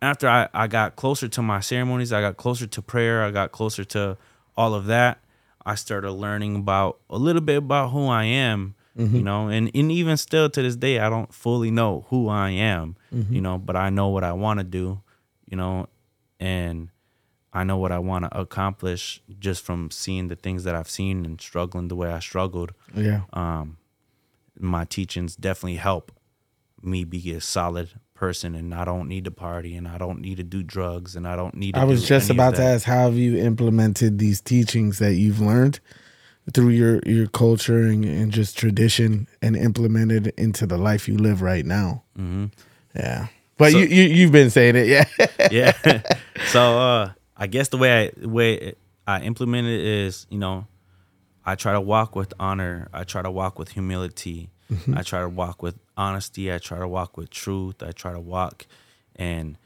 after 0.01 0.29
I, 0.29 0.47
I 0.53 0.67
got 0.67 0.95
closer 0.95 1.27
to 1.27 1.41
my 1.41 1.59
ceremonies 1.59 2.13
i 2.13 2.21
got 2.21 2.37
closer 2.37 2.65
to 2.65 2.81
prayer 2.81 3.23
i 3.23 3.31
got 3.31 3.51
closer 3.51 3.83
to 3.83 4.15
all 4.55 4.73
of 4.73 4.85
that 4.85 5.19
i 5.69 5.75
started 5.75 6.11
learning 6.11 6.55
about 6.55 6.99
a 7.09 7.17
little 7.17 7.41
bit 7.41 7.57
about 7.57 7.91
who 7.91 8.07
i 8.07 8.23
am 8.23 8.75
you 8.95 9.23
know 9.23 9.47
and, 9.47 9.71
and 9.73 9.91
even 9.91 10.17
still 10.17 10.49
to 10.49 10.61
this 10.61 10.75
day 10.75 10.99
i 10.99 11.09
don't 11.09 11.33
fully 11.33 11.71
know 11.71 12.05
who 12.09 12.27
i 12.27 12.49
am 12.49 12.95
you 13.11 13.41
know 13.41 13.57
but 13.57 13.75
i 13.75 13.89
know 13.89 14.09
what 14.09 14.23
i 14.23 14.33
want 14.33 14.59
to 14.59 14.63
do 14.63 15.01
you 15.49 15.57
know 15.57 15.87
and 16.39 16.89
I 17.51 17.63
know 17.63 17.77
what 17.77 17.91
I 17.91 17.99
want 17.99 18.25
to 18.25 18.39
accomplish 18.39 19.21
just 19.39 19.63
from 19.65 19.89
seeing 19.89 20.27
the 20.27 20.35
things 20.35 20.63
that 20.65 20.75
I've 20.75 20.89
seen 20.89 21.25
and 21.25 21.41
struggling 21.41 21.87
the 21.87 21.95
way 21.95 22.09
I 22.11 22.19
struggled. 22.19 22.73
Yeah. 22.93 23.21
Um, 23.33 23.77
my 24.59 24.85
teachings 24.85 25.35
definitely 25.35 25.77
help 25.77 26.11
me 26.81 27.03
be 27.03 27.33
a 27.33 27.41
solid 27.41 27.89
person, 28.19 28.53
and 28.53 28.75
I 28.75 28.83
don't 28.83 29.07
need 29.07 29.23
to 29.25 29.31
party, 29.31 29.75
and 29.77 29.87
I 29.87 29.97
don't 29.97 30.19
need 30.19 30.37
to 30.37 30.43
do 30.43 30.61
drugs, 30.61 31.15
and 31.15 31.25
I 31.25 31.37
don't 31.37 31.55
need. 31.55 31.75
To 31.75 31.79
I 31.79 31.85
was 31.85 32.05
just 32.05 32.29
about 32.29 32.55
to 32.55 32.61
ask 32.61 32.85
how 32.85 33.05
have 33.05 33.15
you 33.15 33.37
implemented 33.37 34.19
these 34.19 34.41
teachings 34.41 34.99
that 34.99 35.13
you've 35.13 35.39
learned 35.39 35.79
through 36.53 36.69
your 36.69 36.99
your 37.05 37.27
culture 37.27 37.79
and, 37.83 38.03
and 38.03 38.31
just 38.31 38.57
tradition 38.57 39.27
and 39.41 39.55
implemented 39.55 40.27
into 40.37 40.67
the 40.67 40.77
life 40.77 41.07
you 41.07 41.17
live 41.17 41.41
right 41.41 41.65
now. 41.65 42.03
Mm-hmm. 42.17 42.45
Yeah. 42.95 43.27
But 43.57 43.71
So- 43.71 43.77
you, 43.77 43.85
you 43.85 44.03
you've 44.03 44.31
been 44.31 44.49
saying 44.49 44.75
it, 44.75 44.87
yeah. 44.87 45.05
yeah. 45.51 46.01
so 46.47 46.79
uh, 46.79 47.11
I 47.37 47.47
guess 47.47 47.69
the 47.69 47.77
way 47.77 48.11
I 48.21 48.27
way 48.27 48.73
I 49.07 49.21
implement 49.21 49.67
it 49.67 49.79
is, 49.81 50.27
you 50.29 50.39
know, 50.39 50.67
I 51.45 51.55
try 51.55 51.71
to 51.73 51.81
walk 51.81 52.15
with 52.15 52.33
honor. 52.39 52.89
I 52.93 53.05
try 53.05 53.21
to 53.21 53.31
walk 53.31 53.57
with 53.57 53.69
humility. 53.69 54.49
Mm-hmm. 54.71 54.97
I 54.97 55.01
try 55.01 55.21
to 55.21 55.29
walk 55.29 55.61
with 55.63 55.75
honesty. 55.97 56.53
I 56.53 56.59
try 56.59 56.79
to 56.79 56.87
walk 56.87 57.17
with 57.17 57.29
truth. 57.29 57.81
I 57.81 57.91
try 57.91 58.13
to 58.13 58.19
walk 58.19 58.67
and 59.15 59.57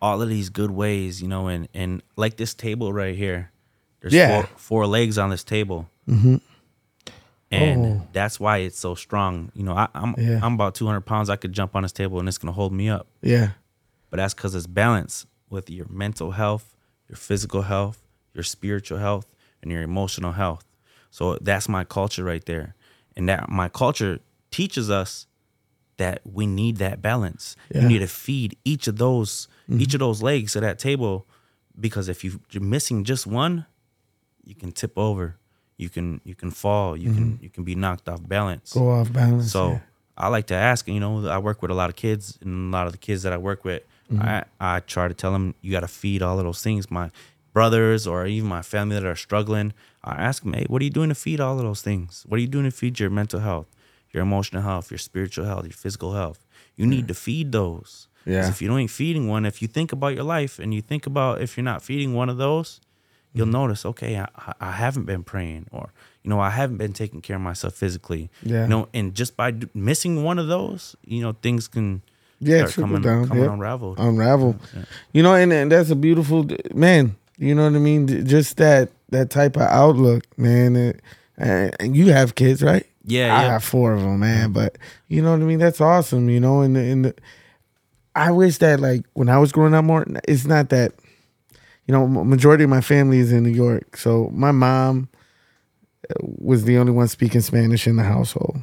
all 0.00 0.20
of 0.22 0.28
these 0.28 0.48
good 0.50 0.70
ways, 0.70 1.20
you 1.22 1.28
know, 1.28 1.48
and 1.48 1.68
and 1.74 2.02
like 2.16 2.36
this 2.36 2.54
table 2.54 2.92
right 2.92 3.14
here. 3.16 3.50
There's 4.00 4.14
Yeah. 4.14 4.42
four, 4.42 4.50
four 4.56 4.86
legs 4.86 5.16
on 5.18 5.30
this 5.30 5.44
table. 5.44 5.88
Mm-hmm. 6.08 6.36
And 7.50 7.84
oh. 7.84 8.08
that's 8.12 8.40
why 8.40 8.58
it's 8.58 8.78
so 8.78 8.94
strong. 8.94 9.52
You 9.54 9.62
know, 9.62 9.74
I, 9.74 9.88
I'm 9.94 10.14
Yeah. 10.18 10.40
I'm 10.42 10.54
about 10.54 10.74
200 10.74 11.02
pounds. 11.02 11.28
I 11.28 11.36
could 11.36 11.52
jump 11.52 11.76
on 11.76 11.82
this 11.82 11.92
table 11.92 12.18
and 12.18 12.28
it's 12.28 12.38
gonna 12.38 12.52
hold 12.52 12.72
me 12.72 12.88
up 12.88 13.06
yeah. 13.20 13.50
but 14.10 14.16
that's 14.16 14.34
because 14.34 14.54
it's 14.54 14.66
balanced 14.66 15.26
with 15.50 15.68
your 15.70 15.86
mental 15.88 16.30
health, 16.32 16.74
your 17.08 17.16
physical 17.16 17.62
health, 17.62 18.02
your 18.32 18.42
spiritual 18.44 18.98
health, 18.98 19.26
and 19.60 19.70
your 19.70 19.82
emotional 19.82 20.32
health. 20.32 20.64
So 21.10 21.36
that's 21.42 21.68
my 21.68 21.84
culture 21.84 22.24
right 22.24 22.44
there, 22.46 22.74
and 23.16 23.28
that 23.28 23.50
my 23.50 23.68
culture 23.68 24.18
teaches 24.52 24.88
us 24.90 25.26
that 25.96 26.20
we 26.24 26.46
need 26.46 26.76
that 26.78 27.02
balance. 27.02 27.56
Yeah. 27.74 27.82
You 27.82 27.88
need 27.88 27.98
to 28.00 28.06
feed 28.06 28.56
each 28.64 28.86
of 28.86 28.96
those 28.98 29.48
each 29.68 29.94
of 29.94 30.00
those 30.00 30.22
legs 30.22 30.54
of 30.56 30.62
that 30.62 30.78
table, 30.78 31.26
because 31.78 32.08
if 32.08 32.22
you- 32.24 32.40
you're 32.50 32.62
missing 32.62 33.04
just 33.04 33.26
one, 33.26 33.64
you 34.44 34.54
can 34.54 34.70
tip 34.72 34.98
over, 34.98 35.36
you 35.78 35.88
can 35.88 36.20
you 36.24 36.34
can 36.34 36.50
fall, 36.50 36.96
you 36.96 37.10
can 37.12 37.38
you 37.42 37.48
can 37.50 37.64
be 37.64 37.74
knocked 37.74 38.08
off 38.08 38.20
balance. 38.28 38.72
Go 38.74 38.90
off 38.90 39.12
balance. 39.12 39.50
So 39.50 39.62
yeah. 39.72 39.80
I 40.16 40.28
like 40.28 40.46
to 40.48 40.54
ask, 40.54 40.86
you 40.88 41.00
know, 41.00 41.26
I 41.26 41.38
work 41.38 41.62
with 41.62 41.70
a 41.70 41.74
lot 41.74 41.88
of 41.90 41.96
kids, 41.96 42.38
and 42.42 42.72
a 42.72 42.76
lot 42.76 42.86
of 42.86 42.92
the 42.92 42.98
kids 42.98 43.22
that 43.22 43.32
I 43.32 43.38
work 43.38 43.64
with, 43.64 43.82
Mm-hmm. 44.12 44.22
I 44.22 44.44
I 44.60 44.80
try 44.80 45.08
to 45.08 45.14
tell 45.14 45.32
them 45.32 45.54
you 45.62 45.70
got 45.72 45.80
to 45.80 45.88
feed 45.88 46.20
all 46.22 46.38
of 46.38 46.44
those 46.44 46.60
things. 46.62 46.90
My 46.90 47.10
brothers 47.54 48.06
or 48.06 48.26
even 48.26 48.48
my 48.48 48.60
family 48.62 48.96
that 48.96 49.06
are 49.06 49.16
struggling, 49.16 49.72
I 50.04 50.14
ask 50.28 50.42
them, 50.42 50.52
hey, 50.52 50.66
what 50.68 50.82
are 50.82 50.84
you 50.84 50.90
doing 50.90 51.08
to 51.08 51.14
feed 51.14 51.40
all 51.40 51.56
of 51.58 51.64
those 51.64 51.80
things? 51.82 52.24
What 52.28 52.36
are 52.38 52.40
you 52.40 52.48
doing 52.48 52.64
to 52.64 52.70
feed 52.70 53.00
your 53.00 53.08
mental 53.10 53.40
health, 53.40 53.68
your 54.12 54.22
emotional 54.22 54.62
health, 54.62 54.90
your 54.90 54.98
spiritual 54.98 55.44
health, 55.46 55.64
your 55.64 55.72
physical 55.72 56.12
health? 56.14 56.46
You 56.76 56.86
need 56.86 57.08
to 57.08 57.14
feed 57.14 57.52
those. 57.52 58.08
Yeah. 58.24 58.48
If 58.48 58.62
you 58.62 58.68
don't 58.68 58.78
ain't 58.78 58.90
feeding 58.90 59.28
one, 59.28 59.44
if 59.44 59.60
you 59.62 59.68
think 59.68 59.92
about 59.92 60.14
your 60.14 60.24
life 60.24 60.58
and 60.58 60.72
you 60.72 60.80
think 60.80 61.06
about 61.06 61.40
if 61.40 61.56
you're 61.56 61.64
not 61.64 61.82
feeding 61.82 62.14
one 62.14 62.28
of 62.28 62.36
those, 62.38 62.80
you'll 63.34 63.46
Mm-hmm. 63.46 63.52
notice, 63.52 63.84
okay, 63.86 64.18
I, 64.18 64.28
I- 64.60 64.72
haven't 64.72 65.04
been 65.06 65.22
praying, 65.24 65.66
or 65.72 65.92
you 66.22 66.30
know, 66.30 66.38
I 66.38 66.50
haven't 66.50 66.76
been 66.76 66.92
taking 66.92 67.20
care 67.20 67.36
of 67.36 67.42
myself 67.42 67.74
physically. 67.74 68.30
Yeah. 68.42 68.62
You 68.62 68.68
know, 68.68 68.88
and 68.94 69.14
just 69.14 69.36
by 69.36 69.50
d- 69.50 69.68
missing 69.74 70.22
one 70.22 70.38
of 70.38 70.46
those, 70.46 70.94
you 71.04 71.20
know, 71.20 71.32
things 71.42 71.66
can 71.66 72.02
Yeah, 72.40 72.66
start 72.66 72.74
coming 72.74 73.02
down, 73.02 73.26
coming 73.28 73.42
yep. 73.44 73.52
unraveled. 73.52 73.98
unravel. 73.98 74.56
You 75.12 75.22
know, 75.24 75.34
and, 75.34 75.52
and 75.52 75.72
that's 75.72 75.90
a 75.90 75.96
beautiful 75.96 76.46
man. 76.74 77.16
You 77.38 77.54
know 77.56 77.64
what 77.64 77.74
I 77.74 77.80
mean? 77.80 78.06
Just 78.26 78.56
that 78.58 78.90
that 79.10 79.30
type 79.30 79.56
of 79.56 79.62
outlook, 79.62 80.22
man. 80.38 81.00
And 81.36 81.96
you 81.96 82.12
have 82.12 82.34
kids, 82.36 82.62
right? 82.62 82.86
Yeah, 83.04 83.36
I 83.36 83.42
yeah. 83.42 83.52
have 83.52 83.64
four 83.64 83.92
of 83.94 84.00
them, 84.00 84.20
man. 84.20 84.52
But 84.52 84.78
you 85.08 85.22
know 85.22 85.32
what 85.32 85.40
I 85.40 85.44
mean? 85.44 85.58
That's 85.58 85.80
awesome. 85.80 86.28
You 86.28 86.40
know, 86.40 86.60
and 86.60 86.76
and 86.76 87.12
I 88.14 88.30
wish 88.30 88.58
that 88.58 88.80
like 88.80 89.04
when 89.14 89.28
I 89.28 89.38
was 89.38 89.52
growing 89.52 89.74
up 89.74 89.84
more, 89.84 90.06
it's 90.28 90.44
not 90.46 90.68
that. 90.70 90.92
You 91.86 91.92
know, 91.92 92.06
majority 92.06 92.62
of 92.62 92.70
my 92.70 92.80
family 92.80 93.18
is 93.18 93.32
in 93.32 93.42
New 93.42 93.50
York, 93.50 93.96
so 93.96 94.30
my 94.32 94.52
mom 94.52 95.08
uh, 96.08 96.14
was 96.20 96.62
the 96.64 96.78
only 96.78 96.92
one 96.92 97.08
speaking 97.08 97.40
Spanish 97.40 97.88
in 97.88 97.96
the 97.96 98.04
household. 98.04 98.58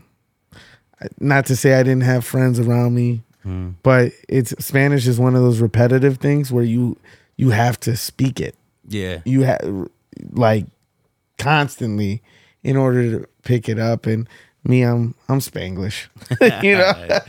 Not 1.20 1.46
to 1.48 1.56
say 1.58 1.74
I 1.74 1.84
didn't 1.84 2.04
have 2.04 2.24
friends 2.26 2.60
around 2.60 2.96
me, 2.96 3.22
Mm. 3.46 3.76
but 3.84 4.12
it's 4.28 4.54
Spanish 4.64 5.08
is 5.08 5.18
one 5.20 5.34
of 5.36 5.42
those 5.42 5.60
repetitive 5.62 6.18
things 6.18 6.52
where 6.52 6.64
you 6.64 6.98
you 7.38 7.52
have 7.52 7.80
to 7.82 7.96
speak 7.96 8.40
it. 8.42 8.54
Yeah. 8.88 9.22
You 9.26 9.42
have 9.44 9.88
like 10.32 10.66
constantly 11.38 12.22
in 12.64 12.76
order 12.76 13.12
to 13.20 13.29
pick 13.44 13.70
it 13.70 13.80
up. 13.80 14.06
And 14.06 14.28
me, 14.64 14.82
I'm 14.84 15.16
I'm 15.30 15.40
Spanglish, 15.40 16.08
you 16.64 16.76
know. 16.76 17.20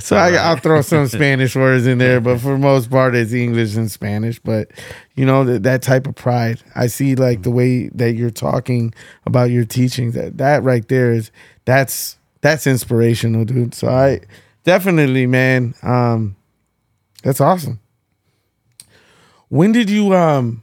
so 0.00 0.16
I, 0.16 0.32
I'll 0.32 0.56
throw 0.56 0.80
some 0.80 1.06
Spanish 1.06 1.54
words 1.54 1.86
in 1.86 1.98
there, 1.98 2.20
but 2.20 2.40
for 2.40 2.56
most 2.56 2.90
part, 2.90 3.14
it's 3.14 3.32
English 3.32 3.76
and 3.76 3.90
Spanish. 3.90 4.38
But 4.38 4.70
you 5.14 5.26
know 5.26 5.44
that 5.44 5.62
that 5.64 5.82
type 5.82 6.06
of 6.06 6.14
pride, 6.14 6.62
I 6.74 6.86
see 6.86 7.14
like 7.14 7.42
the 7.42 7.50
way 7.50 7.88
that 7.88 8.12
you're 8.12 8.30
talking 8.30 8.94
about 9.26 9.50
your 9.50 9.64
teachings. 9.64 10.14
That 10.14 10.38
that 10.38 10.62
right 10.62 10.86
there 10.88 11.12
is 11.12 11.30
that's 11.66 12.16
that's 12.40 12.66
inspirational, 12.66 13.44
dude. 13.44 13.74
So 13.74 13.88
I 13.88 14.20
definitely, 14.64 15.26
man, 15.26 15.74
um, 15.82 16.36
that's 17.22 17.40
awesome. 17.40 17.80
When 19.48 19.72
did 19.72 19.90
you 19.90 20.14
um? 20.14 20.62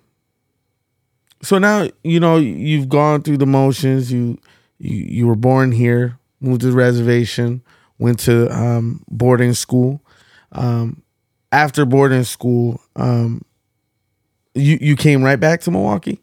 So 1.43 1.59
now 1.59 1.88
you 2.03 2.19
know 2.19 2.38
you've 2.38 2.89
gone 2.89 3.21
through 3.21 3.38
the 3.38 3.45
motions. 3.45 4.12
You 4.12 4.39
you 4.77 4.96
you 4.98 5.27
were 5.27 5.36
born 5.36 5.72
here, 5.72 6.17
moved 6.39 6.62
to 6.62 6.67
the 6.72 6.75
reservation, 6.77 7.62
went 7.98 8.20
to 8.22 8.50
um, 8.55 9.03
boarding 9.10 9.53
school. 9.53 10.01
Um, 10.51 11.01
after 11.51 11.86
boarding 11.86 12.24
school, 12.24 12.82
um, 12.96 13.44
you 14.53 14.77
you 14.82 14.96
came 14.96 15.24
right 15.24 15.39
back 15.39 15.62
to 15.62 15.72
Milwaukee. 15.72 16.20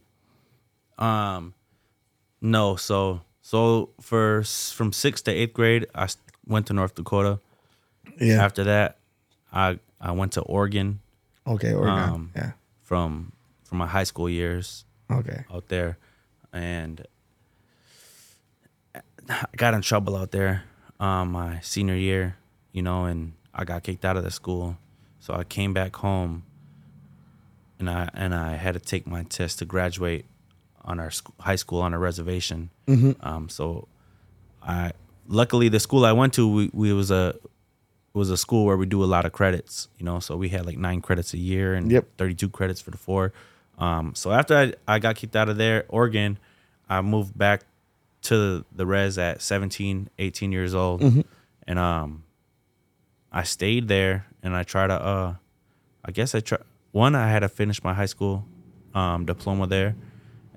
Um, 0.98 1.54
no. 2.40 2.76
So 2.76 3.20
so 3.40 3.90
for 4.00 4.42
from 4.44 4.92
sixth 4.92 5.24
to 5.24 5.30
eighth 5.32 5.52
grade, 5.54 5.86
I 5.94 6.08
went 6.46 6.66
to 6.66 6.72
North 6.72 6.94
Dakota. 6.94 7.38
Yeah, 8.20 8.44
After 8.44 8.64
that, 8.64 8.98
I 9.52 9.78
I 10.00 10.12
went 10.12 10.32
to 10.32 10.42
Oregon 10.42 11.00
Okay, 11.46 11.72
Oregon. 11.72 11.98
Um, 11.98 12.30
yeah. 12.36 12.52
from 12.82 13.32
from 13.64 13.78
my 13.78 13.86
high 13.86 14.04
school 14.04 14.28
years 14.28 14.84
Okay. 15.10 15.44
out 15.52 15.68
there, 15.68 15.98
and 16.52 17.04
I 19.28 19.44
got 19.56 19.74
in 19.74 19.82
trouble 19.82 20.16
out 20.16 20.30
there 20.30 20.64
um, 21.00 21.32
my 21.32 21.60
senior 21.60 21.96
year, 21.96 22.36
you 22.72 22.82
know, 22.82 23.04
and 23.04 23.32
I 23.54 23.64
got 23.64 23.82
kicked 23.82 24.04
out 24.04 24.16
of 24.16 24.24
the 24.24 24.30
school. 24.30 24.76
So 25.20 25.34
I 25.34 25.44
came 25.44 25.72
back 25.72 25.94
home, 25.96 26.44
and 27.78 27.88
I 27.88 28.08
and 28.14 28.34
I 28.34 28.56
had 28.56 28.74
to 28.74 28.80
take 28.80 29.06
my 29.06 29.22
test 29.24 29.58
to 29.60 29.64
graduate 29.64 30.26
on 30.84 30.98
our 30.98 31.10
sc- 31.10 31.30
high 31.40 31.56
school 31.56 31.80
on 31.80 31.94
a 31.94 31.98
reservation. 31.98 32.70
Um, 33.20 33.48
so 33.48 33.86
I 34.62 34.92
luckily 35.28 35.68
the 35.68 35.78
school 35.80 36.04
I 36.04 36.12
went 36.12 36.34
to 36.34 36.48
we, 36.52 36.70
we 36.72 36.92
was 36.92 37.10
a 37.10 37.36
was 38.14 38.30
a 38.30 38.36
school 38.36 38.66
where 38.66 38.76
we 38.76 38.84
do 38.86 39.02
a 39.02 39.06
lot 39.06 39.24
of 39.24 39.32
credits, 39.32 39.88
you 39.96 40.04
know. 40.04 40.18
So 40.18 40.36
we 40.36 40.48
had 40.50 40.66
like 40.66 40.76
nine 40.76 41.00
credits 41.00 41.32
a 41.34 41.38
year 41.38 41.74
and 41.74 41.90
Yep. 41.90 42.08
32 42.18 42.48
credits 42.50 42.80
for 42.80 42.90
the 42.90 42.98
four. 42.98 43.32
Um, 43.78 44.14
so 44.14 44.32
after 44.32 44.54
I, 44.56 44.74
I 44.86 44.98
got 44.98 45.16
kicked 45.16 45.34
out 45.36 45.48
of 45.48 45.56
there, 45.56 45.84
Oregon, 45.88 46.38
I 46.90 47.00
moved 47.00 47.36
back 47.38 47.62
to 48.22 48.64
the 48.72 48.86
res 48.86 49.18
at 49.18 49.42
17, 49.42 50.08
18 50.18 50.52
years 50.52 50.74
old. 50.74 51.02
And 51.66 51.78
um, 51.78 52.24
I 53.30 53.42
stayed 53.44 53.88
there 53.88 54.26
and 54.42 54.54
I 54.54 54.62
tried 54.62 54.88
to, 54.88 54.94
uh, 54.94 55.34
I 56.04 56.10
guess 56.12 56.34
I 56.34 56.40
try 56.40 56.58
one, 56.92 57.14
I 57.14 57.28
had 57.30 57.40
to 57.40 57.48
finish 57.48 57.82
my 57.82 57.94
high 57.94 58.06
school 58.06 58.44
um, 58.94 59.24
diploma 59.24 59.66
there. 59.66 59.94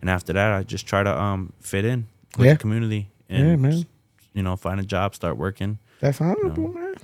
And 0.01 0.09
after 0.09 0.33
that, 0.33 0.51
I 0.51 0.63
just 0.63 0.85
try 0.85 1.01
to 1.03 1.17
um, 1.19 1.53
fit 1.61 1.85
in 1.85 2.07
with 2.37 2.45
Yeah. 2.47 2.53
the 2.53 2.59
community 2.59 3.09
and, 3.29 3.47
Yeah, 3.47 3.55
man. 3.55 3.85
you 4.33 4.43
know, 4.43 4.55
find 4.55 4.79
a 4.79 4.83
job, 4.83 5.15
start 5.15 5.37
working. 5.37 5.79
That's 6.01 6.19
honorable, 6.19 6.67
man. 6.73 6.95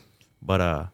But 0.41 0.61
uh, 0.61 0.85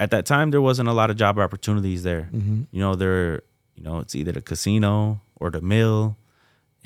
at 0.00 0.10
that 0.10 0.26
time, 0.26 0.50
there 0.50 0.60
wasn't 0.60 0.88
a 0.88 0.92
lot 0.92 1.10
of 1.10 1.16
job 1.16 1.38
opportunities 1.38 2.02
there. 2.02 2.28
Mm-hmm. 2.32 2.62
You 2.72 2.80
know, 2.80 2.94
there, 2.96 3.42
you 3.76 3.84
know, 3.84 4.00
it's 4.00 4.14
either 4.14 4.32
the 4.32 4.42
casino 4.42 5.20
or 5.38 5.50
the 5.50 5.60
mill, 5.60 6.16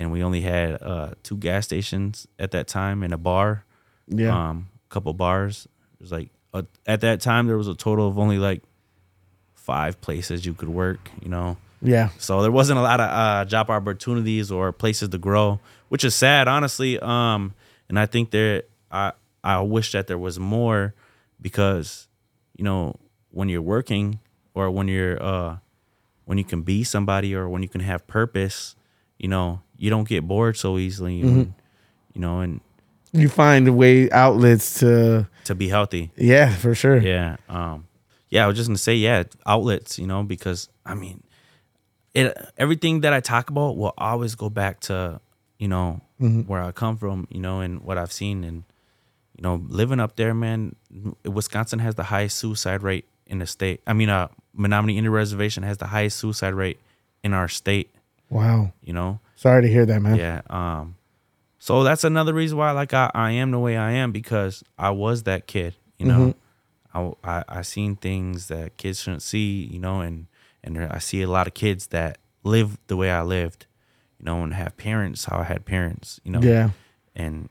and 0.00 0.10
we 0.10 0.24
only 0.24 0.40
had 0.40 0.82
uh, 0.82 1.10
two 1.22 1.36
gas 1.36 1.66
stations 1.66 2.26
at 2.38 2.52
that 2.52 2.66
time 2.66 3.02
and 3.02 3.12
a 3.12 3.18
bar. 3.18 3.64
Yeah. 4.08 4.48
Um, 4.48 4.68
a 4.90 4.92
couple 4.92 5.12
bars. 5.12 5.68
It 5.94 6.00
was 6.00 6.10
like 6.10 6.30
uh, 6.54 6.62
at 6.86 7.02
that 7.02 7.20
time 7.20 7.46
there 7.46 7.58
was 7.58 7.68
a 7.68 7.74
total 7.74 8.08
of 8.08 8.18
only 8.18 8.38
like 8.38 8.62
five 9.54 10.00
places 10.00 10.46
you 10.46 10.54
could 10.54 10.70
work. 10.70 11.10
You 11.22 11.28
know, 11.28 11.58
yeah. 11.82 12.08
so 12.18 12.40
there 12.40 12.50
wasn't 12.50 12.78
a 12.78 12.82
lot 12.82 12.98
of 12.98 13.10
uh, 13.10 13.44
job 13.44 13.70
opportunities 13.70 14.50
or 14.50 14.72
places 14.72 15.10
to 15.10 15.18
grow, 15.18 15.60
which 15.90 16.02
is 16.02 16.14
sad, 16.14 16.48
honestly. 16.48 16.98
Um, 16.98 17.54
and 17.88 17.98
I 17.98 18.06
think 18.06 18.30
there, 18.30 18.62
I 18.90 19.12
I 19.44 19.60
wish 19.60 19.92
that 19.92 20.06
there 20.06 20.18
was 20.18 20.38
more, 20.38 20.94
because, 21.40 22.08
you 22.56 22.64
know, 22.64 22.96
when 23.30 23.48
you're 23.50 23.62
working 23.62 24.18
or 24.54 24.70
when 24.70 24.88
you're 24.88 25.22
uh, 25.22 25.58
when 26.24 26.38
you 26.38 26.44
can 26.44 26.62
be 26.62 26.84
somebody 26.84 27.34
or 27.34 27.50
when 27.50 27.62
you 27.62 27.68
can 27.68 27.82
have 27.82 28.06
purpose, 28.06 28.76
you 29.20 29.28
know, 29.28 29.60
you 29.76 29.90
don't 29.90 30.08
get 30.08 30.26
bored 30.26 30.56
so 30.56 30.78
easily, 30.78 31.20
and, 31.20 31.54
you 32.14 32.20
know, 32.20 32.40
and 32.40 32.60
You 33.12 33.28
find 33.28 33.68
a 33.68 33.72
way 33.72 34.10
outlets 34.10 34.80
to 34.80 35.26
to 35.44 35.54
be 35.54 35.68
healthy. 35.68 36.10
yeah, 36.16 36.54
for 36.56 36.74
sure. 36.74 36.98
Yeah. 36.98 37.36
Um 37.48 37.86
yeah, 38.30 38.44
I 38.44 38.46
was 38.48 38.56
just 38.56 38.68
gonna 38.68 38.78
say, 38.78 38.94
yeah, 38.94 39.24
outlets, 39.46 39.98
you 39.98 40.06
know, 40.06 40.22
because 40.24 40.68
I 40.86 40.94
mean 40.94 41.22
it 42.14 42.36
everything 42.56 43.00
that 43.02 43.12
I 43.12 43.20
talk 43.20 43.50
about 43.50 43.76
will 43.76 43.94
always 43.98 44.34
go 44.34 44.48
back 44.50 44.80
to, 44.88 45.20
you 45.58 45.68
know, 45.68 46.00
where 46.18 46.62
I 46.62 46.72
come 46.72 46.96
from, 46.96 47.26
you 47.30 47.40
know, 47.40 47.60
and 47.60 47.82
what 47.82 47.98
I've 47.98 48.12
seen 48.12 48.44
and 48.44 48.64
you 49.36 49.42
know, 49.42 49.54
living 49.68 50.00
up 50.00 50.16
there, 50.16 50.34
man, 50.34 50.76
Wisconsin 51.24 51.78
has 51.78 51.94
the 51.94 52.02
highest 52.04 52.36
suicide 52.38 52.82
rate 52.82 53.06
in 53.26 53.38
the 53.38 53.46
state. 53.46 53.80
I 53.86 53.92
mean, 53.92 54.08
uh 54.08 54.28
Menominee 54.54 54.98
Indian 54.98 55.12
Reservation 55.12 55.62
has 55.62 55.78
the 55.78 55.86
highest 55.86 56.18
suicide 56.18 56.54
rate 56.54 56.78
in 57.24 57.32
our 57.32 57.48
state, 57.48 57.88
Wow. 58.30 58.72
you 58.82 58.92
know. 58.92 59.20
Sorry 59.36 59.62
to 59.62 59.68
hear 59.68 59.84
that, 59.86 60.00
man. 60.00 60.16
Yeah. 60.16 60.40
Um. 60.48 60.96
So 61.58 61.82
that's 61.82 62.04
another 62.04 62.32
reason 62.32 62.56
why, 62.56 62.70
like, 62.70 62.94
I, 62.94 63.10
I 63.14 63.32
am 63.32 63.50
the 63.50 63.58
way 63.58 63.76
I 63.76 63.92
am 63.92 64.12
because 64.12 64.64
I 64.78 64.90
was 64.90 65.24
that 65.24 65.46
kid. 65.46 65.74
You 65.98 66.06
know, 66.06 66.34
I, 66.94 67.12
I 67.22 67.44
I 67.48 67.62
seen 67.62 67.96
things 67.96 68.48
that 68.48 68.76
kids 68.78 69.00
shouldn't 69.02 69.22
see. 69.22 69.68
You 69.70 69.78
know, 69.78 70.00
and 70.00 70.26
and 70.64 70.78
I 70.78 70.98
see 70.98 71.20
a 71.22 71.28
lot 71.28 71.46
of 71.46 71.52
kids 71.54 71.88
that 71.88 72.18
live 72.44 72.78
the 72.86 72.96
way 72.96 73.10
I 73.10 73.22
lived. 73.22 73.66
You 74.18 74.24
know, 74.26 74.42
and 74.42 74.54
have 74.54 74.76
parents 74.76 75.24
how 75.26 75.38
I 75.38 75.44
had 75.44 75.64
parents. 75.66 76.20
You 76.24 76.32
know. 76.32 76.40
Yeah. 76.40 76.70
And 77.16 77.48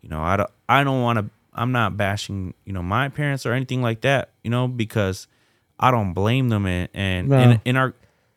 you 0.00 0.08
know, 0.08 0.22
I 0.22 0.36
don't 0.36 0.50
I 0.68 0.84
don't 0.84 1.02
want 1.02 1.18
to. 1.18 1.30
I'm 1.52 1.72
not 1.72 1.96
bashing 1.96 2.54
you 2.64 2.72
know 2.72 2.82
my 2.82 3.08
parents 3.08 3.44
or 3.46 3.52
anything 3.52 3.82
like 3.82 4.02
that. 4.02 4.30
You 4.44 4.50
know, 4.50 4.68
because 4.68 5.26
I 5.80 5.90
don't 5.90 6.12
blame 6.14 6.48
them 6.48 6.64
and 6.66 6.88
and 6.94 7.28
No. 7.28 7.38
in, 7.40 7.60
in 7.64 7.76
our 7.76 7.94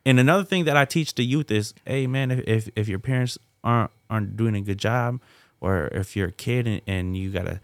and 0.10 0.20
another 0.20 0.44
thing 0.44 0.66
that 0.66 0.78
I 0.78 0.86
teach 0.86 1.14
the 1.16 1.24
youth 1.24 1.52
is, 1.52 1.74
hey 1.86 2.08
man, 2.08 2.32
if 2.32 2.40
if, 2.48 2.70
if 2.76 2.88
your 2.88 3.00
parents 3.00 3.38
aren't 3.64 3.92
aren't 4.10 4.36
doing 4.38 4.56
a 4.56 4.62
good 4.62 4.78
job, 4.80 5.20
or 5.62 5.88
if 5.94 6.16
you're 6.16 6.30
a 6.30 6.32
kid 6.46 6.68
and, 6.68 6.82
and 6.88 7.18
you 7.18 7.30
gotta, 7.32 7.60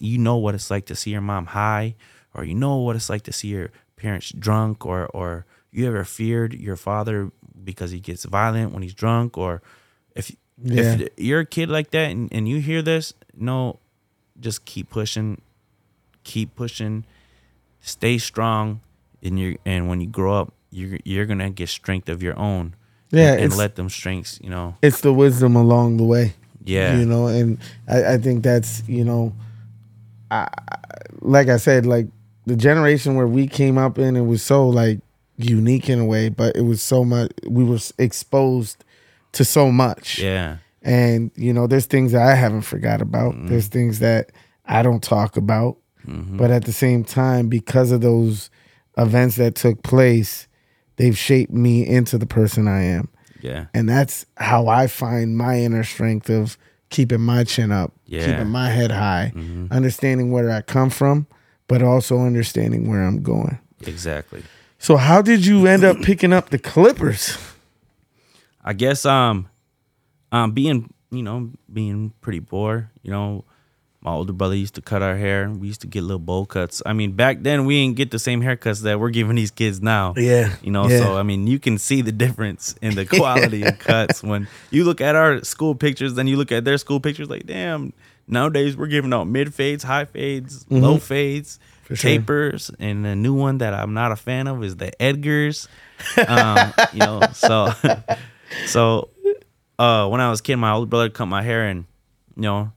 you 0.00 0.18
know 0.18 0.36
what 0.36 0.54
it's 0.54 0.70
like 0.70 0.86
to 0.86 0.94
see 0.96 1.10
your 1.10 1.20
mom 1.20 1.46
high, 1.46 1.94
or 2.34 2.44
you 2.44 2.54
know 2.54 2.76
what 2.76 2.96
it's 2.96 3.10
like 3.10 3.22
to 3.24 3.32
see 3.32 3.48
your 3.48 3.70
parents 3.96 4.30
drunk, 4.32 4.86
or 4.86 5.06
or 5.14 5.44
you 5.72 5.86
ever 5.86 6.04
feared 6.04 6.54
your 6.54 6.76
father 6.76 7.30
because 7.64 7.90
he 7.90 8.00
gets 8.00 8.24
violent 8.24 8.72
when 8.72 8.82
he's 8.82 8.94
drunk, 8.94 9.36
or 9.38 9.60
if 10.14 10.30
Yeah. 10.62 10.94
if 11.00 11.10
you're 11.18 11.40
a 11.40 11.46
kid 11.46 11.68
like 11.68 11.90
that 11.90 12.10
and, 12.10 12.32
and 12.32 12.48
you 12.48 12.60
hear 12.60 12.82
this, 12.82 13.12
no, 13.36 13.78
just 14.40 14.64
keep 14.64 14.88
pushing, 14.90 15.40
keep 16.22 16.54
pushing, 16.54 17.04
stay 17.80 18.18
strong, 18.18 18.80
and 19.22 19.38
you 19.38 19.58
and 19.66 19.88
when 19.88 20.00
you 20.00 20.06
grow 20.06 20.34
up, 20.40 20.52
you're 20.74 20.98
you're 21.04 21.26
gonna 21.26 21.50
get 21.50 21.68
strength 21.68 22.08
of 22.08 22.22
your 22.22 22.38
own. 22.38 22.74
Yeah, 23.10 23.34
and, 23.34 23.42
and 23.44 23.56
let 23.56 23.76
them 23.76 23.88
strengths, 23.88 24.40
you 24.42 24.50
know. 24.50 24.76
It's 24.82 25.00
the 25.00 25.12
wisdom 25.12 25.54
along 25.54 25.98
the 25.98 26.04
way. 26.04 26.34
Yeah, 26.64 26.96
You 26.96 27.04
know, 27.06 27.26
and 27.28 27.58
I, 27.86 28.14
I 28.14 28.18
think 28.18 28.42
that's, 28.42 28.82
you 28.88 29.04
know, 29.04 29.34
I, 30.30 30.48
like 31.20 31.48
I 31.48 31.58
said, 31.58 31.84
like 31.84 32.06
the 32.46 32.56
generation 32.56 33.14
where 33.14 33.26
we 33.26 33.46
came 33.46 33.76
up 33.76 33.98
in, 33.98 34.16
it 34.16 34.22
was 34.22 34.42
so 34.42 34.66
like 34.68 35.00
unique 35.36 35.90
in 35.90 36.00
a 36.00 36.06
way, 36.06 36.30
but 36.30 36.56
it 36.56 36.62
was 36.62 36.80
so 36.82 37.04
much, 37.04 37.30
we 37.46 37.62
were 37.64 37.78
exposed 37.98 38.82
to 39.32 39.44
so 39.44 39.70
much. 39.70 40.18
yeah, 40.18 40.56
And, 40.82 41.30
you 41.36 41.52
know, 41.52 41.66
there's 41.66 41.86
things 41.86 42.12
that 42.12 42.22
I 42.22 42.34
haven't 42.34 42.62
forgot 42.62 43.02
about. 43.02 43.34
Mm-hmm. 43.34 43.48
There's 43.48 43.68
things 43.68 43.98
that 43.98 44.32
I 44.64 44.82
don't 44.82 45.02
talk 45.02 45.36
about. 45.36 45.76
But 46.06 46.50
at 46.50 46.64
the 46.64 46.72
same 46.72 47.02
time, 47.04 47.48
because 47.48 47.90
of 47.90 48.00
those 48.02 48.50
events 48.98 49.36
that 49.36 49.54
took 49.54 49.82
place, 49.82 50.48
they've 50.96 51.16
shaped 51.16 51.52
me 51.52 51.86
into 51.86 52.18
the 52.18 52.26
person 52.26 52.66
I 52.68 52.82
am. 52.84 53.08
yeah, 53.40 53.66
And 53.74 53.88
that's 53.88 54.26
how 54.36 54.68
I 54.68 54.86
find 54.86 55.36
my 55.36 55.58
inner 55.60 55.84
strength 55.84 56.28
of 56.30 56.56
keeping 56.90 57.20
my 57.20 57.44
chin 57.44 57.72
up, 57.72 57.92
Yeah. 58.06 58.20
Mm-hmm. 58.20 58.30
keeping 58.32 58.48
my 58.48 58.70
head 58.70 58.90
high, 58.90 59.32
understanding 59.70 60.30
where 60.30 60.50
I 60.50 60.62
come 60.62 60.90
from, 60.90 61.26
but 61.68 61.82
also 61.82 62.20
understanding 62.20 62.88
where 62.88 63.02
I'm 63.02 63.22
going. 63.22 63.58
exactly. 63.86 64.42
So, 64.78 64.96
how 64.98 65.22
did 65.22 65.46
you 65.46 65.66
end 65.66 65.82
up 65.82 66.02
picking 66.02 66.32
up 66.32 66.50
the 66.50 66.58
Clippers? 66.58 67.38
I 68.62 68.72
guess 68.74 69.04
um, 69.06 69.48
um, 70.30 70.52
being 70.52 70.92
you 71.10 71.22
know 71.22 71.50
being 71.72 72.12
pretty 72.20 72.40
poor, 72.40 72.90
you 73.02 73.10
know, 73.10 73.44
my 74.04 74.12
older 74.12 74.32
brother 74.34 74.54
used 74.54 74.74
to 74.74 74.82
cut 74.82 75.00
our 75.02 75.16
hair. 75.16 75.48
We 75.50 75.66
used 75.66 75.80
to 75.80 75.86
get 75.86 76.02
little 76.02 76.18
bowl 76.18 76.44
cuts. 76.44 76.82
I 76.84 76.92
mean, 76.92 77.12
back 77.12 77.38
then 77.42 77.64
we 77.64 77.82
didn't 77.82 77.96
get 77.96 78.10
the 78.10 78.18
same 78.18 78.42
haircuts 78.42 78.82
that 78.82 79.00
we're 79.00 79.08
giving 79.10 79.36
these 79.36 79.50
kids 79.50 79.80
now. 79.80 80.12
Yeah, 80.16 80.54
You 80.62 80.70
know, 80.70 80.86
yeah. 80.88 80.98
so 81.00 81.16
I 81.16 81.22
mean, 81.22 81.46
you 81.46 81.58
can 81.58 81.78
see 81.78 82.02
the 82.02 82.12
difference 82.12 82.74
in 82.82 82.94
the 82.96 83.06
quality 83.06 83.62
of 83.62 83.78
cuts 83.90 84.22
when 84.22 84.46
you 84.70 84.84
look 84.84 85.00
at 85.00 85.16
our 85.16 85.42
school 85.42 85.74
pictures, 85.74 86.14
then 86.14 86.26
you 86.26 86.36
look 86.36 86.52
at 86.52 86.64
their 86.66 86.76
school 86.76 87.00
pictures. 87.00 87.30
Like, 87.30 87.46
damn, 87.46 87.94
nowadays 88.28 88.76
we're 88.76 88.88
giving 88.88 89.12
out 89.14 89.24
mid 89.26 89.54
fades, 89.54 89.82
high 89.84 90.04
fades, 90.04 90.66
low 90.70 90.98
fades, 90.98 91.58
Mm-hmm. 91.58 91.70
For 91.84 91.96
sure. 91.96 92.10
tapers, 92.12 92.70
and 92.78 93.04
the 93.04 93.14
new 93.14 93.34
one 93.34 93.58
that 93.58 93.74
I'm 93.74 93.92
not 93.92 94.10
a 94.10 94.16
fan 94.16 94.46
of 94.46 94.64
is 94.64 94.76
the 94.76 94.90
Edgars. 94.98 95.68
Um, 96.16 96.72
you 96.94 97.00
know, 97.00 97.20
so 97.34 97.74
so 98.66 99.10
uh, 99.78 100.08
when 100.08 100.20
I 100.22 100.30
was 100.30 100.40
a 100.40 100.42
kid, 100.42 100.56
my 100.56 100.72
older 100.72 100.86
brother 100.88 101.10
cut 101.10 101.26
my 101.26 101.42
hair, 101.42 101.66
and 101.66 101.84
you 102.36 102.42
know, 102.42 102.72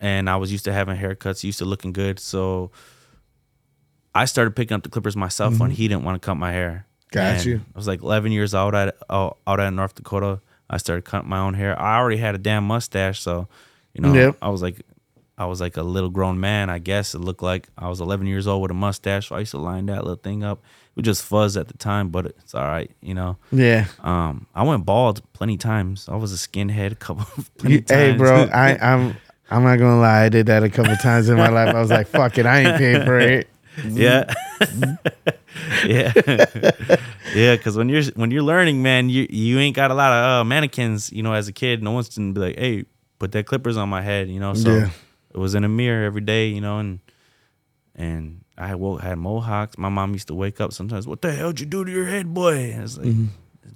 and 0.00 0.28
I 0.30 0.36
was 0.36 0.50
used 0.52 0.64
to 0.66 0.72
having 0.72 0.96
haircuts, 0.96 1.44
used 1.44 1.58
to 1.58 1.64
looking 1.64 1.92
good, 1.92 2.18
so. 2.18 2.70
I 4.14 4.24
started 4.24 4.56
picking 4.56 4.74
up 4.74 4.82
the 4.82 4.88
clippers 4.88 5.14
myself 5.14 5.58
when 5.60 5.70
he 5.70 5.88
didn't 5.88 6.04
want 6.04 6.20
to 6.20 6.24
cut 6.24 6.36
my 6.36 6.50
hair. 6.50 6.86
Mm-hmm. 7.10 7.14
Got 7.18 7.34
And 7.36 7.44
you. 7.44 7.60
I 7.74 7.78
was 7.78 7.86
like 7.86 8.02
11 8.02 8.32
years 8.32 8.54
old 8.54 8.74
at 8.74 8.96
out, 9.10 9.36
out 9.46 9.60
at 9.60 9.70
North 9.74 9.94
Dakota. 9.94 10.40
I 10.70 10.78
started 10.78 11.04
cutting 11.04 11.28
my 11.28 11.38
own 11.38 11.52
hair. 11.52 11.78
I 11.78 11.98
already 11.98 12.16
had 12.16 12.34
a 12.34 12.38
damn 12.38 12.64
mustache, 12.64 13.20
so 13.20 13.46
you 13.92 14.00
know, 14.00 14.14
Yep. 14.14 14.38
I 14.40 14.48
was 14.48 14.62
like, 14.62 14.80
I 15.36 15.44
was 15.44 15.60
like 15.60 15.76
a 15.76 15.82
little 15.82 16.08
grown 16.08 16.40
man. 16.40 16.70
I 16.70 16.78
guess 16.78 17.14
it 17.14 17.18
looked 17.18 17.42
like 17.42 17.68
I 17.76 17.90
was 17.90 18.00
11 18.00 18.26
years 18.26 18.46
old 18.46 18.62
with 18.62 18.70
a 18.70 18.74
mustache. 18.74 19.28
So 19.28 19.36
I 19.36 19.40
used 19.40 19.50
to 19.50 19.58
line 19.58 19.84
that 19.86 19.98
little 20.02 20.16
thing 20.16 20.42
up. 20.42 20.62
It 20.62 20.96
was 21.00 21.04
just 21.04 21.22
fuzz 21.22 21.58
at 21.58 21.68
the 21.68 21.76
time, 21.76 22.08
but 22.08 22.24
it's 22.24 22.54
all 22.54 22.64
right, 22.64 22.90
you 23.02 23.12
know. 23.12 23.36
Yeah. 23.52 23.84
Um, 24.00 24.46
I 24.54 24.62
went 24.62 24.86
bald 24.86 25.30
plenty 25.34 25.58
times. 25.58 26.08
I 26.08 26.16
was 26.16 26.32
a 26.32 26.36
skinhead 26.36 26.92
a 26.92 26.94
couple 27.06 27.26
plenty 27.58 27.84
hey, 27.86 28.12
times. 28.12 28.18
bro, 28.18 28.44
I, 28.44 28.78
I'm 28.94 29.16
I'm 29.50 29.62
not 29.62 29.78
gonna 29.78 30.00
lie. 30.00 30.24
I 30.24 30.28
did 30.28 30.46
that 30.46 30.62
a 30.64 30.68
couple 30.70 30.96
times 30.96 31.28
in 31.28 31.36
my 31.36 31.48
life. 31.48 31.74
I 31.74 31.80
was 31.80 31.90
like, 31.90 32.08
"Fuck 32.08 32.38
it, 32.38 32.46
I 32.46 32.60
ain't 32.60 32.76
paying 32.78 33.04
for 33.04 33.18
it." 33.18 33.48
yeah, 33.84 34.32
yeah, 35.86 36.12
yeah. 37.34 37.56
Because 37.56 37.76
when 37.76 37.88
you're 37.88 38.02
when 38.14 38.30
you're 38.30 38.42
learning, 38.42 38.82
man, 38.82 39.08
you 39.08 39.26
you 39.30 39.58
ain't 39.58 39.76
got 39.76 39.90
a 39.90 39.94
lot 39.94 40.12
of 40.12 40.24
uh, 40.40 40.44
mannequins. 40.44 41.12
You 41.12 41.22
know, 41.22 41.32
as 41.32 41.48
a 41.48 41.52
kid, 41.52 41.82
no 41.82 41.92
one's 41.92 42.08
gonna 42.16 42.32
be 42.32 42.40
like, 42.40 42.58
"Hey, 42.58 42.84
put 43.18 43.32
that 43.32 43.46
clippers 43.46 43.76
on 43.76 43.88
my 43.88 44.02
head." 44.02 44.28
You 44.28 44.40
know, 44.40 44.54
so 44.54 44.74
Yeah. 44.76 44.90
it 45.34 45.38
was 45.38 45.54
in 45.54 45.64
a 45.64 45.68
mirror 45.68 46.04
every 46.04 46.22
day. 46.22 46.48
You 46.48 46.60
know, 46.60 46.78
and 46.78 47.00
and 47.94 48.44
I 48.58 48.74
woke, 48.74 49.00
had 49.02 49.18
mohawks. 49.18 49.78
My 49.78 49.88
mom 49.88 50.12
used 50.12 50.28
to 50.28 50.34
wake 50.34 50.60
up 50.60 50.72
sometimes. 50.72 51.06
What 51.06 51.22
the 51.22 51.32
hell'd 51.32 51.60
you 51.60 51.66
do 51.66 51.84
to 51.84 51.90
your 51.90 52.06
head, 52.06 52.32
boy? 52.32 52.70
And 52.72 52.80
I 52.80 52.82
was 52.82 52.98
like, 52.98 53.14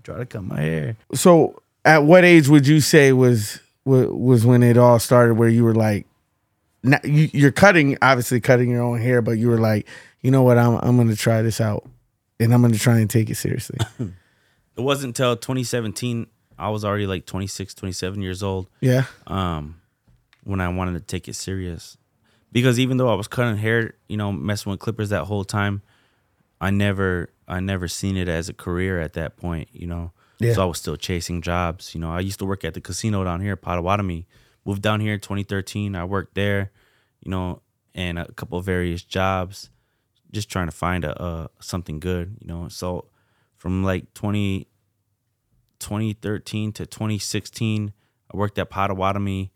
try 0.02 0.18
to 0.18 0.26
cut 0.26 0.42
my 0.44 0.60
hair. 0.60 0.96
So, 1.14 1.62
at 1.84 2.04
what 2.04 2.24
age 2.24 2.48
would 2.48 2.66
you 2.66 2.80
say 2.80 3.12
was 3.12 3.60
wa- 3.84 4.06
was 4.06 4.44
when 4.46 4.62
it 4.62 4.76
all 4.76 4.98
started? 4.98 5.34
Where 5.34 5.48
you 5.48 5.64
were 5.64 5.74
like, 5.74 6.06
not, 6.82 7.04
you, 7.04 7.28
you're 7.32 7.52
cutting, 7.52 7.96
obviously 8.02 8.40
cutting 8.40 8.70
your 8.70 8.82
own 8.82 9.00
hair, 9.00 9.22
but 9.22 9.32
you 9.32 9.48
were 9.48 9.58
like, 9.58 9.86
you 10.20 10.30
know 10.30 10.42
what, 10.42 10.58
I'm 10.58 10.74
I'm 10.76 10.96
gonna 10.96 11.16
try 11.16 11.42
this 11.42 11.60
out, 11.60 11.88
and 12.38 12.52
I'm 12.54 12.62
gonna 12.62 12.78
try 12.78 12.98
and 12.98 13.08
take 13.10 13.30
it 13.30 13.36
seriously. 13.36 13.78
It 14.76 14.82
wasn't 14.82 15.10
until 15.10 15.36
2017. 15.36 16.26
I 16.58 16.70
was 16.70 16.86
already 16.86 17.06
like 17.06 17.26
26, 17.26 17.74
27 17.74 18.22
years 18.22 18.42
old. 18.42 18.68
yeah, 18.80 19.04
um, 19.26 19.78
when 20.44 20.60
I 20.60 20.68
wanted 20.68 20.94
to 20.94 21.00
take 21.00 21.28
it 21.28 21.34
serious. 21.34 21.98
Because 22.50 22.80
even 22.80 22.96
though 22.96 23.10
I 23.10 23.14
was 23.14 23.28
cutting 23.28 23.58
hair, 23.58 23.94
you 24.08 24.16
know, 24.16 24.32
messing 24.32 24.70
with 24.70 24.80
clippers 24.80 25.10
that 25.10 25.24
whole 25.24 25.44
time, 25.44 25.82
I 26.60 26.70
never, 26.70 27.30
I 27.46 27.60
never 27.60 27.88
seen 27.88 28.16
it 28.16 28.28
as 28.28 28.48
a 28.48 28.54
career 28.54 29.00
at 29.00 29.12
that 29.14 29.36
point, 29.36 29.68
you 29.72 29.86
know. 29.86 30.12
Yeah. 30.40 30.54
So 30.54 30.62
I 30.62 30.64
was 30.64 30.78
still 30.78 30.96
chasing 30.96 31.42
jobs. 31.42 31.94
You 31.94 32.00
know, 32.00 32.10
I 32.10 32.20
used 32.20 32.38
to 32.38 32.46
work 32.46 32.64
at 32.64 32.74
the 32.74 32.80
casino 32.80 33.22
down 33.24 33.40
here, 33.40 33.56
Potawatomi. 33.56 34.26
Moved 34.64 34.82
down 34.82 35.00
here 35.00 35.14
in 35.14 35.20
2013. 35.20 35.94
I 35.94 36.04
worked 36.04 36.34
there, 36.34 36.70
you 37.20 37.30
know, 37.30 37.62
and 37.94 38.18
a 38.18 38.32
couple 38.32 38.58
of 38.58 38.64
various 38.64 39.02
jobs, 39.02 39.70
just 40.32 40.50
trying 40.50 40.66
to 40.66 40.72
find 40.72 41.04
a, 41.04 41.50
something 41.60 42.00
good, 42.00 42.36
you 42.40 42.46
know. 42.46 42.68
So 42.68 43.06
from 43.56 43.84
like 43.84 44.12
20, 44.14 44.66
2013 45.78 46.72
to 46.72 46.86
2016, 46.86 47.92
I 48.32 48.36
worked 48.36 48.58
at 48.58 48.70
Potawatomi 48.70 49.50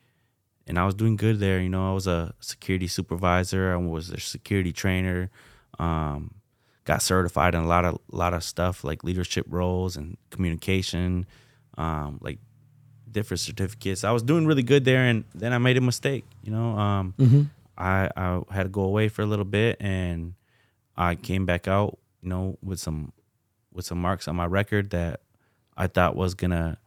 and 0.66 0.78
I 0.78 0.84
was 0.84 0.94
doing 0.94 1.16
good 1.16 1.38
there. 1.38 1.60
You 1.60 1.68
know, 1.68 1.90
I 1.90 1.94
was 1.94 2.06
a 2.06 2.34
security 2.40 2.86
supervisor. 2.86 3.72
I 3.72 3.76
was 3.76 4.10
a 4.10 4.20
security 4.20 4.72
trainer. 4.72 5.30
Um, 5.78 6.36
got 6.84 7.02
certified 7.02 7.54
in 7.54 7.62
a 7.62 7.66
lot 7.66 7.84
of 7.84 7.98
lot 8.10 8.34
of 8.34 8.44
stuff 8.44 8.84
like 8.84 9.04
leadership 9.04 9.46
roles 9.48 9.96
and 9.96 10.16
communication, 10.30 11.26
um, 11.78 12.18
like 12.20 12.38
different 13.10 13.40
certificates. 13.40 14.04
I 14.04 14.10
was 14.12 14.22
doing 14.22 14.46
really 14.46 14.62
good 14.62 14.84
there, 14.84 15.04
and 15.04 15.24
then 15.34 15.52
I 15.52 15.58
made 15.58 15.76
a 15.76 15.80
mistake. 15.80 16.24
You 16.42 16.52
know, 16.52 16.78
um, 16.78 17.14
I 17.78 18.10
I 18.16 18.40
had 18.50 18.64
to 18.64 18.68
go 18.68 18.82
away 18.82 19.08
for 19.08 19.22
a 19.22 19.26
little 19.26 19.44
bit, 19.44 19.76
and 19.80 20.34
I 20.96 21.14
came 21.14 21.46
back 21.46 21.68
out. 21.68 21.98
You 22.22 22.28
know, 22.30 22.58
with 22.62 22.80
some 22.80 23.12
with 23.72 23.84
some 23.84 24.00
marks 24.00 24.28
on 24.28 24.36
my 24.36 24.46
record 24.46 24.90
that 24.90 25.20
I 25.76 25.86
thought 25.88 26.16
was 26.16 26.34
gonna 26.34 26.78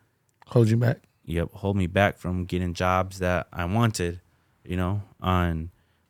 hold 0.47 0.69
you 0.69 0.77
back. 0.77 0.99
yep, 1.25 1.51
hold 1.53 1.75
me 1.75 1.87
back 1.87 2.17
from 2.17 2.45
getting 2.45 2.73
jobs 2.73 3.19
that 3.19 3.47
I 3.51 3.65
wanted, 3.65 4.21
you 4.63 4.77
know. 4.77 5.01
And 5.21 5.69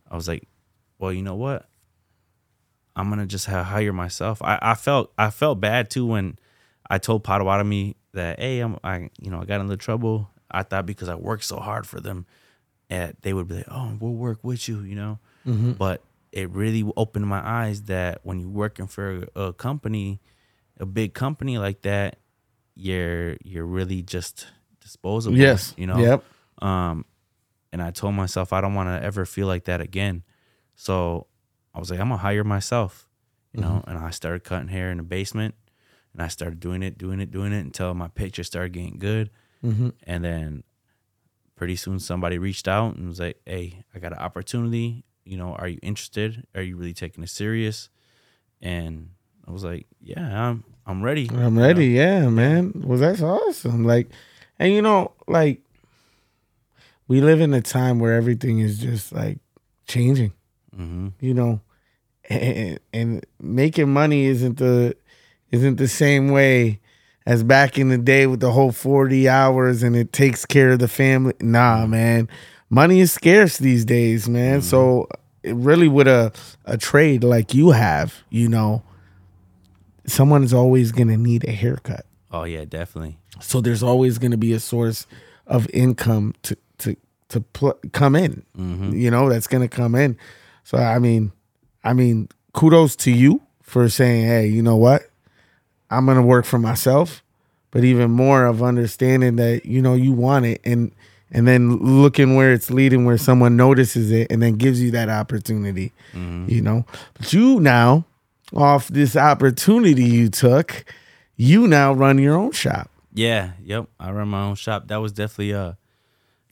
I 0.09 0.15
was 0.15 0.27
like, 0.27 0.47
well, 0.99 1.11
you 1.11 1.21
know 1.21 1.35
what? 1.35 1.67
I'm 2.97 3.09
gonna 3.09 3.27
just 3.27 3.45
hire 3.45 3.93
myself. 3.93 4.41
I, 4.41 4.57
I 4.59 4.73
felt 4.73 5.13
I 5.17 5.29
felt 5.29 5.61
bad 5.61 5.91
too 5.91 6.07
when 6.07 6.39
I 6.89 6.97
told 6.97 7.23
Potawatomi 7.23 7.95
that 8.13 8.39
hey, 8.39 8.59
I'm 8.59 8.77
I 8.83 9.11
you 9.21 9.29
know 9.29 9.39
I 9.39 9.45
got 9.45 9.61
into 9.61 9.77
trouble. 9.77 10.29
I 10.49 10.63
thought 10.63 10.87
because 10.87 11.07
I 11.07 11.15
worked 11.15 11.43
so 11.43 11.59
hard 11.59 11.85
for 11.85 11.99
them, 12.01 12.25
and 12.89 13.15
they 13.21 13.33
would 13.33 13.47
be 13.47 13.55
like, 13.55 13.67
oh, 13.69 13.95
we'll 13.99 14.13
work 14.13 14.43
with 14.43 14.67
you, 14.67 14.79
you 14.81 14.95
know. 14.95 15.19
But 15.73 16.01
it 16.31 16.49
really 16.49 16.89
opened 16.97 17.27
my 17.27 17.41
eyes 17.47 17.83
that 17.83 18.21
when 18.23 18.39
you're 18.39 18.49
working 18.49 18.87
for 18.87 19.27
a, 19.35 19.41
a 19.41 19.53
company, 19.53 20.19
a 20.79 20.85
big 20.85 21.13
company 21.13 21.59
like 21.59 21.83
that, 21.83 22.17
you're 22.75 23.37
you're 23.43 23.65
really 23.65 24.01
just 24.01 24.47
disposable. 24.81 25.37
Yes, 25.37 25.75
you 25.77 25.85
know. 25.85 25.99
Yep. 25.99 26.23
Um, 26.63 27.05
and 27.71 27.79
I 27.81 27.91
told 27.91 28.15
myself 28.15 28.53
I 28.53 28.61
don't 28.61 28.73
want 28.73 28.89
to 28.89 29.05
ever 29.05 29.23
feel 29.25 29.45
like 29.45 29.65
that 29.65 29.81
again. 29.81 30.23
So 30.75 31.27
I 31.77 31.79
was 31.79 31.91
like, 31.91 31.99
I'm 31.99 32.09
gonna 32.09 32.17
hire 32.21 32.43
myself, 32.43 33.07
you 33.53 33.61
know. 33.61 33.83
And 33.87 33.99
I 33.99 34.09
started 34.09 34.43
cutting 34.43 34.69
hair 34.69 34.89
in 34.89 34.97
the 34.97 35.03
basement, 35.03 35.53
and 36.11 36.23
I 36.23 36.27
started 36.27 36.59
doing 36.59 36.81
it, 36.81 36.97
doing 36.97 37.19
it, 37.19 37.29
doing 37.29 37.53
it 37.53 37.59
until 37.59 37.93
my 37.93 38.07
picture 38.07 38.43
started 38.43 38.73
getting 38.73 38.97
good. 38.97 39.29
And 39.61 40.23
then 40.23 40.63
pretty 41.55 41.75
soon 41.75 41.99
somebody 41.99 42.37
reached 42.39 42.67
out 42.67 42.95
and 42.95 43.07
was 43.07 43.19
like, 43.19 43.39
Hey, 43.45 43.83
I 43.93 43.99
got 43.99 44.11
an 44.13 44.17
opportunity. 44.17 45.03
You 45.23 45.37
know, 45.37 45.53
are 45.53 45.67
you 45.67 45.77
interested? 45.83 46.47
Are 46.55 46.61
you 46.63 46.77
really 46.77 46.93
taking 46.93 47.23
it 47.23 47.29
serious? 47.29 47.89
And 48.59 49.09
I 49.47 49.51
was 49.51 49.63
like, 49.63 49.85
Yeah, 50.01 50.47
I'm 50.49 50.63
I'm 50.87 51.03
ready. 51.03 51.29
I'm 51.31 51.59
ready. 51.59 51.87
Yeah, 51.87 52.29
man. 52.29 52.71
Well, 52.85 52.97
that's 52.97 53.21
awesome. 53.21 53.83
Like, 53.83 54.09
and 54.57 54.73
you 54.73 54.81
know, 54.81 55.11
like, 55.27 55.61
we 57.07 57.21
live 57.21 57.39
in 57.41 57.53
a 57.53 57.61
time 57.61 57.99
where 57.99 58.15
everything 58.15 58.59
is 58.59 58.79
just 58.79 59.11
like 59.11 59.37
changing. 59.87 60.33
hmm 60.75 61.09
You 61.19 61.33
know, 61.33 61.61
and, 62.29 62.79
and 62.93 63.25
making 63.39 63.91
money 63.91 64.25
isn't 64.25 64.57
the 64.57 64.95
isn't 65.51 65.77
the 65.77 65.87
same 65.87 66.29
way 66.29 66.79
as 67.25 67.43
back 67.43 67.77
in 67.77 67.89
the 67.89 67.97
day 67.97 68.27
with 68.27 68.39
the 68.39 68.51
whole 68.51 68.71
40 68.71 69.27
hours 69.27 69.83
and 69.83 69.95
it 69.95 70.13
takes 70.13 70.45
care 70.45 70.71
of 70.71 70.79
the 70.79 70.87
family. 70.87 71.33
Nah, 71.41 71.85
mm. 71.85 71.89
man. 71.89 72.29
Money 72.69 72.99
is 72.99 73.11
scarce 73.11 73.57
these 73.57 73.85
days, 73.85 74.27
man. 74.27 74.59
Mm. 74.59 74.63
So 74.63 75.07
it 75.43 75.55
really 75.55 75.87
with 75.87 76.07
a 76.07 76.33
a 76.65 76.77
trade 76.77 77.23
like 77.23 77.53
you 77.53 77.71
have, 77.71 78.23
you 78.29 78.47
know, 78.49 78.83
someone's 80.05 80.53
always 80.53 80.91
going 80.91 81.07
to 81.09 81.17
need 81.17 81.47
a 81.47 81.51
haircut. 81.51 82.05
Oh 82.31 82.43
yeah, 82.43 82.65
definitely. 82.65 83.17
So 83.39 83.61
there's 83.61 83.83
always 83.83 84.17
going 84.17 84.31
to 84.31 84.37
be 84.37 84.53
a 84.53 84.59
source 84.59 85.07
of 85.45 85.67
income 85.73 86.33
to 86.43 86.57
to 86.79 86.95
to 87.29 87.41
pl- 87.41 87.79
come 87.93 88.15
in. 88.15 88.45
Mm-hmm. 88.57 88.93
You 88.93 89.11
know, 89.11 89.29
that's 89.29 89.47
going 89.47 89.67
to 89.67 89.73
come 89.73 89.95
in. 89.95 90.17
So 90.63 90.77
I 90.77 90.99
mean, 90.99 91.31
I 91.83 91.93
mean, 91.93 92.29
kudos 92.53 92.95
to 92.97 93.11
you 93.11 93.41
for 93.61 93.89
saying, 93.89 94.25
"Hey, 94.25 94.47
you 94.47 94.61
know 94.61 94.75
what? 94.75 95.09
I'm 95.89 96.05
going 96.05 96.17
to 96.17 96.23
work 96.23 96.45
for 96.45 96.59
myself." 96.59 97.23
But 97.71 97.83
even 97.83 98.11
more 98.11 98.45
of 98.45 98.63
understanding 98.63 99.35
that 99.35 99.65
you 99.65 99.81
know 99.81 99.93
you 99.93 100.11
want 100.11 100.45
it 100.45 100.61
and 100.63 100.91
and 101.31 101.47
then 101.47 101.77
looking 101.77 102.35
where 102.35 102.53
it's 102.53 102.71
leading 102.71 103.05
where 103.05 103.17
someone 103.17 103.57
notices 103.57 104.11
it 104.11 104.31
and 104.31 104.41
then 104.41 104.55
gives 104.55 104.81
you 104.81 104.91
that 104.91 105.09
opportunity. 105.09 105.91
You 106.13 106.61
know. 106.61 106.85
But 107.13 107.33
you 107.33 107.59
now 107.59 108.05
off 108.55 108.87
this 108.87 109.15
opportunity 109.15 110.03
you 110.03 110.29
took, 110.29 110.85
you 111.35 111.67
now 111.67 111.93
run 111.93 112.17
your 112.17 112.35
own 112.35 112.51
shop. 112.51 112.89
Yeah, 113.13 113.51
yep. 113.63 113.87
I 113.99 114.11
run 114.11 114.29
my 114.29 114.43
own 114.43 114.55
shop. 114.55 114.87
That 114.87 114.97
was 114.97 115.11
definitely 115.11 115.53
uh 115.53 115.73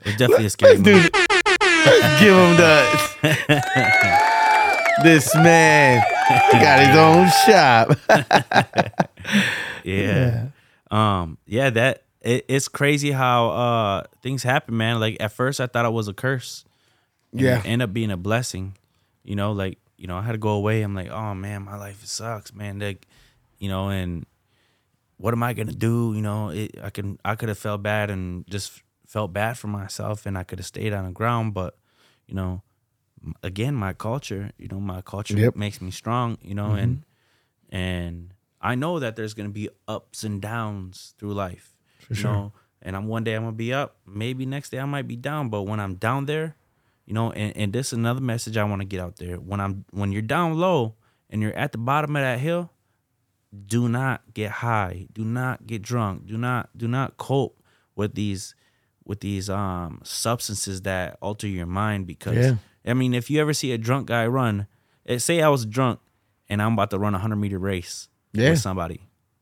it 0.02 0.06
was 0.08 0.16
definitely 0.18 0.46
a 0.46 0.50
scary 0.50 0.78
move. 0.78 1.10
Give 2.20 2.36
him 2.36 2.58
the. 2.58 4.32
this 5.04 5.34
man 5.36 6.04
got 6.54 6.80
his 6.80 6.96
own 6.98 7.30
shop. 7.46 9.00
Yeah. 9.84 10.48
Um, 10.90 11.38
yeah, 11.46 11.70
that 11.72 12.04
it, 12.22 12.46
it's 12.48 12.68
crazy 12.68 13.12
how 13.12 13.50
uh 13.50 14.04
things 14.22 14.44
happen, 14.44 14.78
man. 14.78 15.00
Like 15.00 15.18
at 15.20 15.32
first 15.32 15.60
I 15.60 15.68
thought 15.68 15.86
it 15.86 15.92
was 15.94 16.08
a 16.08 16.14
curse. 16.14 16.66
and 17.32 17.42
Yeah. 17.42 17.62
End 17.66 17.82
up 17.82 17.94
being 17.94 18.12
a 18.12 18.18
blessing. 18.18 18.76
You 19.24 19.36
know, 19.36 19.52
like, 19.52 19.78
you 19.98 20.08
know, 20.08 20.18
I 20.18 20.22
had 20.22 20.34
to 20.34 20.38
go 20.38 20.50
away. 20.50 20.82
I'm 20.82 20.96
like, 20.96 21.10
oh 21.10 21.34
man, 21.34 21.64
my 21.64 21.78
life 21.78 22.04
sucks, 22.06 22.54
man. 22.54 22.80
Like, 22.80 23.08
you 23.60 23.70
know, 23.70 23.90
and 23.90 24.26
what 25.18 25.34
am 25.34 25.44
I 25.44 25.54
gonna 25.54 25.72
do? 25.74 26.14
You 26.16 26.22
know, 26.22 26.50
it, 26.50 26.76
I 26.82 26.90
can 26.90 27.20
I 27.24 27.36
could 27.36 27.50
have 27.50 27.58
felt 27.58 27.82
bad 27.84 28.10
and 28.10 28.46
just 28.48 28.82
felt 29.08 29.34
bad 29.34 29.58
for 29.58 29.68
myself, 29.68 30.26
and 30.26 30.38
I 30.38 30.44
could 30.44 30.60
have 30.60 30.66
stayed 30.66 30.94
on 30.94 31.06
the 31.06 31.12
ground. 31.12 31.54
But 31.54 31.78
you 32.28 32.36
know, 32.36 32.62
again, 33.44 33.76
my 33.76 33.94
culture, 33.94 34.52
you 34.58 34.68
know, 34.68 34.80
my 34.80 35.02
culture 35.02 35.38
Yep. 35.38 35.56
makes 35.56 35.82
me 35.82 35.92
strong. 35.92 36.38
You 36.42 36.56
know, 36.56 36.74
and 36.74 37.04
and 37.70 38.34
I 38.62 38.76
know 38.76 39.00
that 39.00 39.16
there's 39.16 39.34
gonna 39.34 39.50
be 39.50 39.70
ups 39.88 40.24
and 40.24 40.42
downs 40.42 41.14
through 41.18 41.34
life. 41.34 41.74
you 42.10 42.16
sure. 42.16 42.32
know, 42.32 42.54
and 42.82 42.96
I'm 42.96 43.08
one 43.08 43.24
day 43.24 43.34
I'm 43.36 43.44
gonna 43.44 43.54
be 43.56 43.74
up, 43.74 43.98
maybe 44.06 44.46
next 44.46 44.70
day 44.70 44.80
I 44.80 44.86
might 44.86 45.08
be 45.08 45.16
down. 45.16 45.50
But 45.50 45.64
when 45.64 45.80
I'm 45.80 45.96
down 45.96 46.26
there, 46.26 46.56
you 47.06 47.14
know, 47.14 47.32
and, 47.32 47.56
and 47.58 47.74
this 47.74 47.88
is 47.88 47.94
another 47.94 48.22
message 48.22 48.58
I 48.58 48.64
want 48.64 48.82
to 48.82 48.86
get 48.88 49.00
out 49.00 49.18
there. 49.18 49.38
When 49.38 49.60
I'm 49.60 49.86
when 49.92 50.12
you're 50.12 50.22
down 50.22 50.58
low 50.58 50.96
and 51.30 51.42
you're 51.42 51.54
at 51.54 51.72
the 51.72 51.78
bottom 51.80 52.16
of 52.16 52.22
that 52.22 52.40
hill, 52.40 52.70
do 53.68 53.88
not 53.90 54.22
get 54.34 54.52
high 54.52 55.08
do 55.14 55.24
not 55.24 55.66
get 55.66 55.82
drunk 55.82 56.26
do 56.28 56.38
not 56.38 56.70
do 56.78 56.88
not 56.90 57.16
cope 57.16 57.62
with 57.96 58.14
these 58.14 58.54
with 59.06 59.22
these 59.22 59.50
um 59.50 60.02
substances 60.04 60.82
that 60.82 61.18
alter 61.22 61.48
your 61.48 61.66
mind 61.66 62.06
because 62.06 62.36
Yeah. 62.36 62.56
I 62.86 62.94
mean 62.94 63.14
if 63.14 63.30
you 63.30 63.40
ever 63.42 63.54
see 63.54 63.72
a 63.72 63.78
drunk 63.78 64.08
guy 64.08 64.26
run 64.26 64.68
eh, 65.08 65.18
say 65.18 65.42
i 65.42 65.50
was 65.50 65.66
drunk 65.66 66.00
and 66.50 66.62
i'm 66.62 66.74
about 66.74 66.90
to 66.92 67.00
run 67.00 67.14
a 67.14 67.18
100 67.18 67.36
meter 67.36 67.58
race 67.60 68.10
Yeah. 68.34 68.52
with 68.52 68.60
somebody 68.60 69.02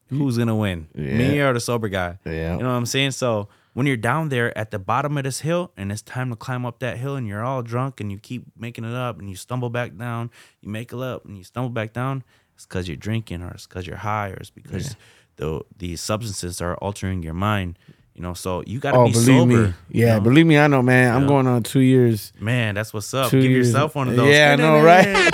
who's 0.10 0.38
gonna 0.38 0.56
win 0.56 0.88
me 0.96 1.40
or 1.42 1.54
the 1.54 1.60
sober 1.60 1.90
guy 1.90 2.20
Yeah. 2.26 2.54
you 2.58 2.64
know 2.64 2.70
what 2.70 2.76
i'm 2.76 2.86
saying 2.86 3.12
so 3.12 3.50
when 3.74 3.88
you're 3.88 3.98
down 3.98 4.30
there 4.30 4.56
at 4.56 4.70
the 4.70 4.78
bottom 4.78 5.18
of 5.18 5.24
this 5.24 5.40
hill 5.40 5.72
and 5.76 5.92
it's 5.92 6.04
time 6.04 6.30
to 6.30 6.36
climb 6.36 6.64
up 6.64 6.78
that 6.80 6.98
hill 6.98 7.16
and 7.16 7.28
you're 7.28 7.44
all 7.44 7.64
drunk 7.64 8.00
and 8.00 8.12
you 8.12 8.20
keep 8.20 8.44
making 8.56 8.84
it 8.86 8.94
up 8.94 9.18
and 9.18 9.28
you 9.32 9.36
stumble 9.36 9.72
back 9.72 9.98
down, 9.98 10.30
you 10.62 10.70
make 10.70 10.94
it 10.94 11.00
up 11.00 11.26
and 11.26 11.36
you 11.36 11.44
stumble 11.44 11.72
back 11.72 11.92
down, 11.92 12.24
it's 12.54 12.68
because 12.68 12.88
you're 12.88 12.96
drinking 12.96 13.42
or 13.42 13.50
it's 13.50 13.66
because 13.66 13.88
you're 13.88 13.96
high 13.98 14.30
or 14.30 14.36
it's 14.36 14.52
because 14.52 14.90
Yeah. 14.90 14.94
the 15.38 15.62
these 15.76 16.02
substances 16.02 16.62
are 16.62 16.76
altering 16.76 17.24
your 17.24 17.34
mind. 17.34 17.80
You 18.16 18.22
know, 18.22 18.34
so 18.36 18.62
you 18.68 18.80
gotta 18.80 18.98
Oh, 18.98 19.06
be 19.06 19.12
believe 19.14 19.26
sober. 19.26 19.68
me. 19.70 19.74
Yeah, 19.90 20.06
you 20.06 20.14
know? 20.14 20.20
believe 20.22 20.46
me, 20.46 20.58
I 20.60 20.68
know, 20.68 20.82
man. 20.84 21.16
I'm 21.16 21.26
going 21.28 21.48
on 21.48 21.64
two 21.64 21.80
years. 21.80 22.32
man, 22.40 22.76
that's 22.76 22.94
what's 22.94 23.12
up. 23.14 23.32
Two 23.32 23.42
Give 23.42 23.50
years. 23.52 23.68
yourself 23.70 23.96
one 23.96 24.08
of 24.10 24.16
those. 24.16 24.32
Yeah, 24.34 24.52
I 24.54 24.56
know, 24.56 24.82
right? 24.84 25.32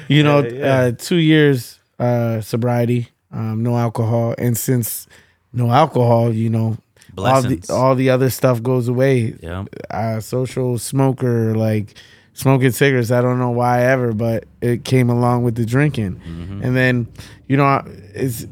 You 0.08 0.22
know, 0.22 0.40
Yeah, 0.40 0.50
yeah. 0.52 0.74
Uh, 0.74 0.92
two 0.96 1.16
years 1.16 1.78
uh, 1.98 2.40
sobriety, 2.40 3.08
um, 3.32 3.62
no 3.62 3.76
alcohol, 3.76 4.34
and 4.38 4.56
since 4.56 5.06
no 5.52 5.70
alcohol, 5.70 6.32
you 6.32 6.50
know, 6.50 6.76
all 7.18 7.42
the 7.42 7.60
all 7.70 7.94
the 7.94 8.10
other 8.10 8.28
stuff 8.30 8.62
goes 8.62 8.88
away. 8.88 9.34
yeah, 9.40 9.64
Uh, 9.90 10.20
social 10.20 10.78
smoker, 10.78 11.54
like 11.56 11.94
smoking 12.34 12.70
cigarettes. 12.70 13.10
I 13.10 13.20
don't 13.22 13.38
know 13.38 13.50
why 13.50 13.82
ever, 13.84 14.12
but 14.12 14.44
it 14.60 14.84
came 14.84 15.08
along 15.10 15.42
with 15.44 15.54
the 15.54 15.64
drinking, 15.66 16.16
Mm-hmm. 16.26 16.62
and 16.62 16.76
then 16.76 17.06
you 17.48 17.56
know, 17.56 17.82
it's 18.14 18.46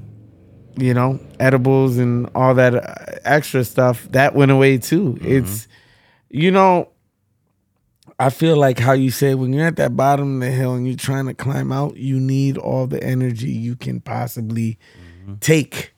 you 0.76 0.94
know, 0.94 1.20
edibles 1.38 1.98
and 1.98 2.28
all 2.34 2.54
that 2.54 2.74
uh, 2.74 3.18
extra 3.24 3.64
stuff 3.64 4.06
that 4.10 4.34
went 4.34 4.50
away 4.50 4.78
too. 4.78 5.14
Mm-hmm. 5.14 5.32
It's 5.32 5.68
you 6.30 6.50
know, 6.50 6.90
I 8.18 8.30
feel 8.30 8.56
like 8.56 8.78
how 8.78 8.92
you 8.92 9.10
say 9.10 9.34
when 9.34 9.52
you're 9.52 9.66
at 9.66 9.76
that 9.76 9.96
bottom 9.96 10.36
of 10.36 10.40
the 10.40 10.54
hill 10.54 10.74
and 10.74 10.86
you're 10.86 10.96
trying 10.96 11.26
to 11.26 11.34
climb 11.34 11.72
out, 11.72 11.96
you 11.96 12.18
need 12.18 12.58
all 12.58 12.86
the 12.86 13.02
energy 13.02 13.50
you 13.50 13.76
can 13.76 14.00
possibly 14.00 14.78
take. 15.40 15.92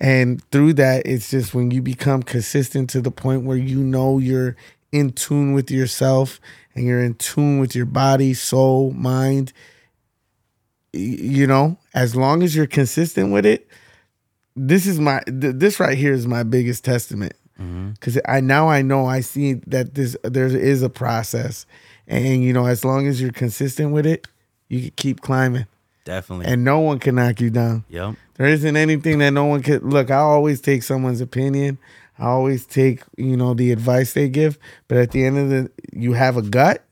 And 0.00 0.42
through 0.50 0.74
that, 0.74 1.06
it's 1.06 1.30
just 1.30 1.54
when 1.54 1.70
you 1.70 1.82
become 1.82 2.22
consistent 2.22 2.88
to 2.90 3.00
the 3.00 3.10
point 3.10 3.44
where 3.44 3.56
you 3.56 3.82
know 3.82 4.18
you're 4.18 4.56
in 4.92 5.12
tune 5.12 5.52
with 5.52 5.70
yourself 5.70 6.40
and 6.74 6.86
you're 6.86 7.02
in 7.02 7.14
tune 7.14 7.58
with 7.58 7.74
your 7.74 7.86
body, 7.86 8.32
soul, 8.32 8.92
mind. 8.92 9.52
You 10.92 11.46
know, 11.46 11.78
as 11.94 12.16
long 12.16 12.42
as 12.42 12.56
you're 12.56 12.66
consistent 12.66 13.32
with 13.32 13.46
it, 13.46 13.68
this 14.56 14.86
is 14.86 14.98
my 15.00 15.20
th- 15.26 15.56
this 15.56 15.80
right 15.80 15.96
here 15.96 16.12
is 16.12 16.26
my 16.26 16.42
biggest 16.42 16.84
testament 16.84 17.34
because 17.92 18.18
I 18.26 18.40
now 18.40 18.68
I 18.70 18.80
know 18.80 19.04
I 19.06 19.20
see 19.20 19.54
that 19.66 19.94
this 19.94 20.16
there 20.22 20.46
is 20.46 20.82
a 20.82 20.88
process, 20.88 21.66
and 22.08 22.42
you 22.42 22.52
know 22.54 22.66
as 22.66 22.84
long 22.86 23.06
as 23.06 23.20
you're 23.20 23.32
consistent 23.32 23.92
with 23.92 24.06
it, 24.06 24.26
you 24.68 24.80
can 24.80 24.90
keep 24.96 25.20
climbing, 25.20 25.66
definitely. 26.04 26.46
and 26.46 26.64
no 26.64 26.80
one 26.80 26.98
can 26.98 27.16
knock 27.16 27.38
you 27.40 27.50
down. 27.50 27.84
yep. 27.90 28.14
There 28.36 28.46
isn't 28.48 28.76
anything 28.76 29.18
that 29.18 29.32
no 29.32 29.44
one 29.44 29.62
could 29.62 29.82
look. 29.82 30.10
I 30.10 30.16
always 30.16 30.62
take 30.62 30.82
someone's 30.82 31.20
opinion. 31.20 31.76
I 32.18 32.28
always 32.28 32.64
take 32.64 33.02
you 33.18 33.36
know 33.36 33.52
the 33.52 33.72
advice 33.72 34.14
they 34.14 34.30
give, 34.30 34.58
but 34.88 34.96
at 34.96 35.10
the 35.10 35.24
end 35.26 35.36
of 35.36 35.50
the, 35.50 35.70
you 35.92 36.14
have 36.14 36.38
a 36.38 36.42
gut, 36.42 36.82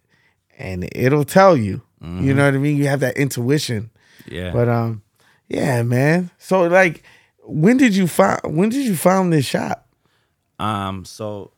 and 0.59 0.87
it'll 0.93 1.25
tell 1.25 1.57
you. 1.57 1.81
You 2.01 2.33
know 2.33 2.45
what 2.45 2.55
I 2.55 2.59
mean? 2.59 2.77
You 2.77 2.87
have 2.87 3.01
that 3.01 3.17
intuition. 3.17 3.91
Yeah. 4.29 4.53
But 4.53 4.69
um, 4.69 5.03
yeah, 5.49 5.83
man. 5.83 6.31
So 6.39 6.63
like, 6.69 7.03
when 7.49 7.77
did 7.79 7.97
you 7.97 8.07
find? 8.07 8.41
When 8.45 8.69
did 8.69 8.85
you 8.87 8.95
found 8.97 9.33
this 9.33 9.47
shop? 9.47 9.89
Um, 10.59 11.05
so 11.05 11.53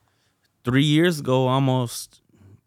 three 0.64 0.85
years 0.85 1.20
ago, 1.20 1.48
almost 1.48 2.22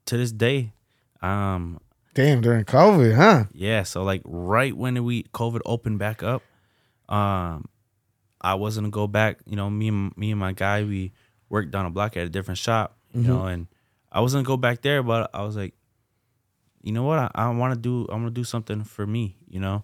to 0.05 0.17
this 0.17 0.31
day, 0.31 0.73
um, 1.21 1.79
Damn, 2.13 2.41
during 2.41 2.65
COVID, 2.65 3.15
huh? 3.15 3.45
yeah. 3.53 3.83
So 3.83 4.03
like 4.03 4.21
right 4.25 4.75
when 4.75 5.03
we 5.03 5.23
COVID 5.23 5.61
opened 5.65 5.99
back 5.99 6.21
up, 6.21 6.43
um, 7.09 7.65
I 8.41 8.55
wasn't 8.55 8.85
gonna 8.85 8.91
go 8.91 9.07
back. 9.07 9.39
You 9.45 9.55
know, 9.55 9.69
me 9.69 9.87
and 9.87 10.15
me 10.17 10.31
and 10.31 10.39
my 10.39 10.51
guy, 10.51 10.83
we 10.83 11.13
worked 11.49 11.71
down 11.71 11.85
a 11.85 11.89
block 11.89 12.17
at 12.17 12.25
a 12.25 12.29
different 12.29 12.57
shop. 12.57 12.97
You 13.15 13.21
know, 13.21 13.45
and 13.45 13.67
I 14.11 14.21
wasn't 14.21 14.45
gonna 14.45 14.55
go 14.55 14.59
back 14.59 14.81
there, 14.81 15.01
but 15.03 15.29
I 15.33 15.43
was 15.43 15.55
like, 15.55 15.75
you 16.81 16.91
know 16.91 17.03
what? 17.03 17.19
I, 17.19 17.29
I 17.35 17.49
want 17.49 17.73
to 17.75 17.79
do. 17.79 18.07
I 18.11 18.15
want 18.15 18.25
to 18.25 18.31
do 18.31 18.43
something 18.43 18.83
for 18.83 19.05
me. 19.07 19.37
You 19.47 19.59
know, 19.59 19.83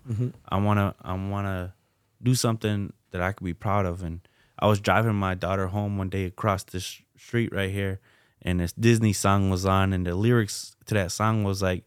I 0.50 0.58
wanna 0.58 0.96
I 1.02 1.14
wanna 1.14 1.74
do 2.22 2.34
something 2.36 2.92
that 3.12 3.22
I 3.22 3.32
could 3.32 3.46
be 3.46 3.54
proud 3.54 3.86
of. 3.86 4.04
And 4.04 4.22
I 4.58 4.68
was 4.68 4.80
driving 4.80 5.16
my 5.16 5.36
daughter 5.36 5.68
home 5.68 5.98
one 5.98 6.10
day 6.10 6.26
across 6.26 6.64
this 6.64 7.02
street 7.18 7.54
right 7.54 7.70
here, 7.70 8.00
and 8.42 8.60
this 8.60 8.74
Disney 8.74 9.14
song 9.14 9.50
was 9.50 9.66
on, 9.66 9.94
and 9.94 10.06
the 10.06 10.16
lyrics 10.16 10.76
to 10.86 10.94
that 10.96 11.12
song 11.12 11.44
was 11.44 11.62
like, 11.62 11.86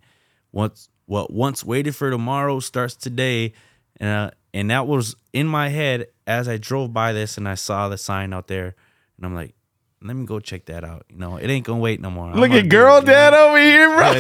"Once 0.53 0.89
what 1.07 1.33
once 1.33 1.65
waited 1.65 1.95
for 1.95 2.11
tomorrow 2.11 2.61
starts 2.61 2.95
today," 2.95 3.53
and 3.99 4.09
uh, 4.09 4.31
and 4.55 4.71
that 4.71 4.87
was 4.87 5.17
in 5.33 5.47
my 5.47 5.69
head 5.69 6.07
as 6.27 6.49
I 6.49 6.57
drove 6.57 6.93
by 6.93 7.13
this, 7.13 7.37
and 7.37 7.49
I 7.49 7.55
saw 7.55 7.89
the 7.89 7.99
sign 7.99 8.33
out 8.33 8.49
there, 8.49 8.75
and 9.17 9.27
I'm 9.27 9.35
like. 9.35 9.55
Let 10.05 10.17
me 10.17 10.27
go 10.27 10.41
check 10.41 10.65
that 10.65 10.83
out. 10.83 11.07
You 11.11 11.19
know, 11.19 11.37
it 11.37 11.49
ain't 11.49 11.65
gonna 11.65 11.79
wait 11.79 12.01
no 12.01 12.11
more. 12.11 12.35
Look 12.35 12.51
at 12.51 12.69
girl 12.69 12.97
it, 12.97 13.03
you 13.03 13.07
know? 13.07 13.13
dad 13.13 13.35
over 13.35 13.61
here, 13.63 13.89
bro. 13.95 14.13
Oh, 14.17 14.19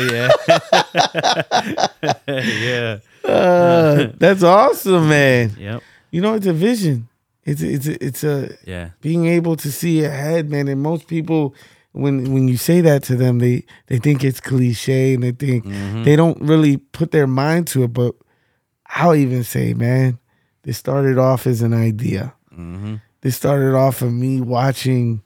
yeah. 2.28 2.28
yeah. 2.28 2.98
Uh, 3.24 4.10
that's 4.18 4.42
awesome, 4.42 5.08
man. 5.08 5.54
Yep. 5.56 5.82
You 6.12 6.20
know, 6.20 6.34
it's 6.34 6.46
a 6.46 6.52
vision. 6.52 7.08
It's 7.44 7.60
a, 7.62 7.68
it's 7.72 7.86
a, 7.88 8.04
it's 8.06 8.22
a 8.24 8.56
Yeah. 8.64 8.90
being 9.00 9.26
able 9.26 9.56
to 9.56 9.72
see 9.72 10.04
ahead, 10.04 10.48
man. 10.48 10.68
And 10.68 10.80
most 10.80 11.08
people, 11.08 11.54
when 11.92 12.32
when 12.32 12.46
you 12.48 12.56
say 12.56 12.80
that 12.82 13.02
to 13.04 13.16
them, 13.16 13.38
they 13.40 13.64
they 13.88 13.98
think 13.98 14.22
it's 14.22 14.40
cliche 14.40 15.14
and 15.14 15.22
they 15.24 15.32
think 15.32 15.64
Mm-hmm. 15.64 16.04
they 16.04 16.14
don't 16.14 16.40
really 16.40 16.76
put 16.76 17.10
their 17.10 17.26
mind 17.26 17.66
to 17.68 17.82
it. 17.82 17.92
But 17.92 18.14
I'll 18.94 19.16
even 19.16 19.42
say, 19.42 19.74
man, 19.74 20.18
this 20.62 20.78
started 20.78 21.18
off 21.18 21.46
as 21.46 21.62
an 21.62 21.74
idea. 21.74 22.34
Mm-hmm. 22.52 22.96
This 23.22 23.36
started 23.36 23.74
off 23.74 24.02
of 24.02 24.12
me 24.12 24.40
watching, 24.40 25.22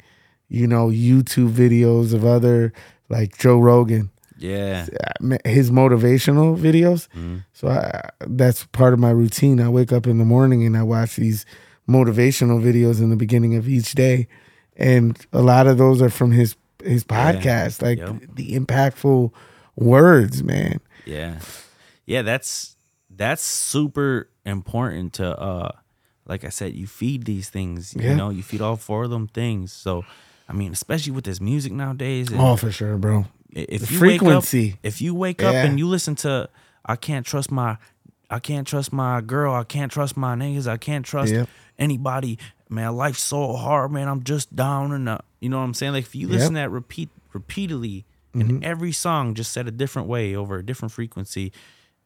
you 0.49 0.67
know, 0.67 0.89
YouTube 0.89 1.51
videos 1.53 2.15
of 2.15 2.25
other 2.25 2.73
like 3.09 3.37
Joe 3.39 3.59
Rogan. 3.59 4.11
Yeah. 4.39 4.87
his 5.45 5.71
motivational 5.71 6.59
videos. 6.59 7.09
Mm-hmm. 7.09 7.39
So 7.55 7.69
I, 7.69 8.11
that's 8.27 8.65
part 8.67 8.93
of 8.93 8.99
my 8.99 9.11
routine. 9.11 9.61
I 9.61 9.69
wake 9.69 9.93
up 9.93 10.07
in 10.07 10.19
the 10.19 10.25
morning 10.25 10.65
and 10.67 10.77
I 10.77 10.83
watch 10.83 11.17
these 11.17 11.47
motivational 11.89 12.61
videos 12.63 13.01
in 13.01 13.11
the 13.11 13.17
beginning 13.17 13.55
of 13.57 13.69
each 13.69 13.95
day, 13.95 14.29
and 14.77 15.17
a 15.33 15.41
lot 15.43 15.67
of 15.67 15.79
those 15.79 16.03
are 16.03 16.11
from 16.11 16.33
his 16.33 16.57
his 16.85 17.05
podcast, 17.05 17.81
like 17.83 17.99
Yep. 17.99 18.35
the 18.35 18.53
impactful 18.59 19.33
words, 19.77 20.43
man. 20.43 20.81
Yeah. 21.05 21.39
Yeah, 22.05 22.23
that's 22.23 22.77
that's 23.11 23.43
super 23.43 24.29
important 24.45 25.15
to 25.15 25.39
uh 25.41 25.71
like 26.29 26.45
I 26.45 26.49
said, 26.49 26.75
you 26.75 26.87
feed 26.89 27.25
these 27.25 27.49
things. 27.51 27.95
Yeah. 27.97 28.11
You 28.11 28.17
know, 28.17 28.31
you 28.31 28.43
feed 28.43 28.61
all 28.61 28.77
four 28.77 29.05
of 29.05 29.11
them 29.11 29.29
things. 29.29 29.73
So 29.73 30.05
I 30.49 30.53
mean, 30.53 30.73
especially 30.73 31.13
with 31.13 31.25
this 31.25 31.41
music 31.41 31.73
nowadays. 31.73 32.31
and 32.31 32.41
Oh, 32.41 32.57
for 32.57 32.71
sure, 32.71 32.97
bro. 32.97 33.27
If 33.57 33.87
the 33.87 33.93
you 33.93 33.99
frequency. 33.99 34.63
Wake 34.67 34.73
up, 34.75 34.79
if 34.83 35.01
you 35.01 35.15
wake 35.15 35.43
up 35.43 35.55
and 35.55 35.79
you 35.79 35.87
listen 35.89 36.15
to 36.17 36.49
I 36.85 36.97
can't 36.97 37.25
trust 37.27 37.51
my 37.51 37.79
I 38.29 38.39
can't 38.41 38.67
trust 38.67 38.93
my 38.93 39.21
girl, 39.21 39.55
I 39.55 39.65
can't 39.65 39.91
trust 39.91 40.17
my 40.17 40.35
niggas, 40.35 40.67
I 40.67 40.77
can't 40.77 41.05
trust 41.05 41.33
Yep. 41.33 41.49
anybody. 41.79 42.39
Man, 42.69 42.97
life's 42.97 43.23
so 43.23 43.53
hard, 43.55 43.93
man. 43.93 44.09
I'm 44.09 44.25
just 44.25 44.55
down 44.57 44.93
and 44.93 45.09
uh, 45.09 45.19
you 45.41 45.49
know 45.49 45.59
what 45.59 45.65
I'm 45.65 45.75
saying? 45.75 45.93
Like 45.93 46.05
if 46.05 46.15
you 46.15 46.29
listen 46.29 46.55
to 46.55 46.61
that 46.61 46.71
repeat 46.71 47.09
repeatedly 47.33 48.05
Mm-hmm. 48.35 48.51
and 48.51 48.65
every 48.65 48.93
song 48.93 49.33
just 49.33 49.51
said 49.51 49.67
a 49.67 49.71
different 49.71 50.09
way 50.09 50.37
over 50.37 50.59
a 50.59 50.63
different 50.67 50.93
frequency, 50.93 51.53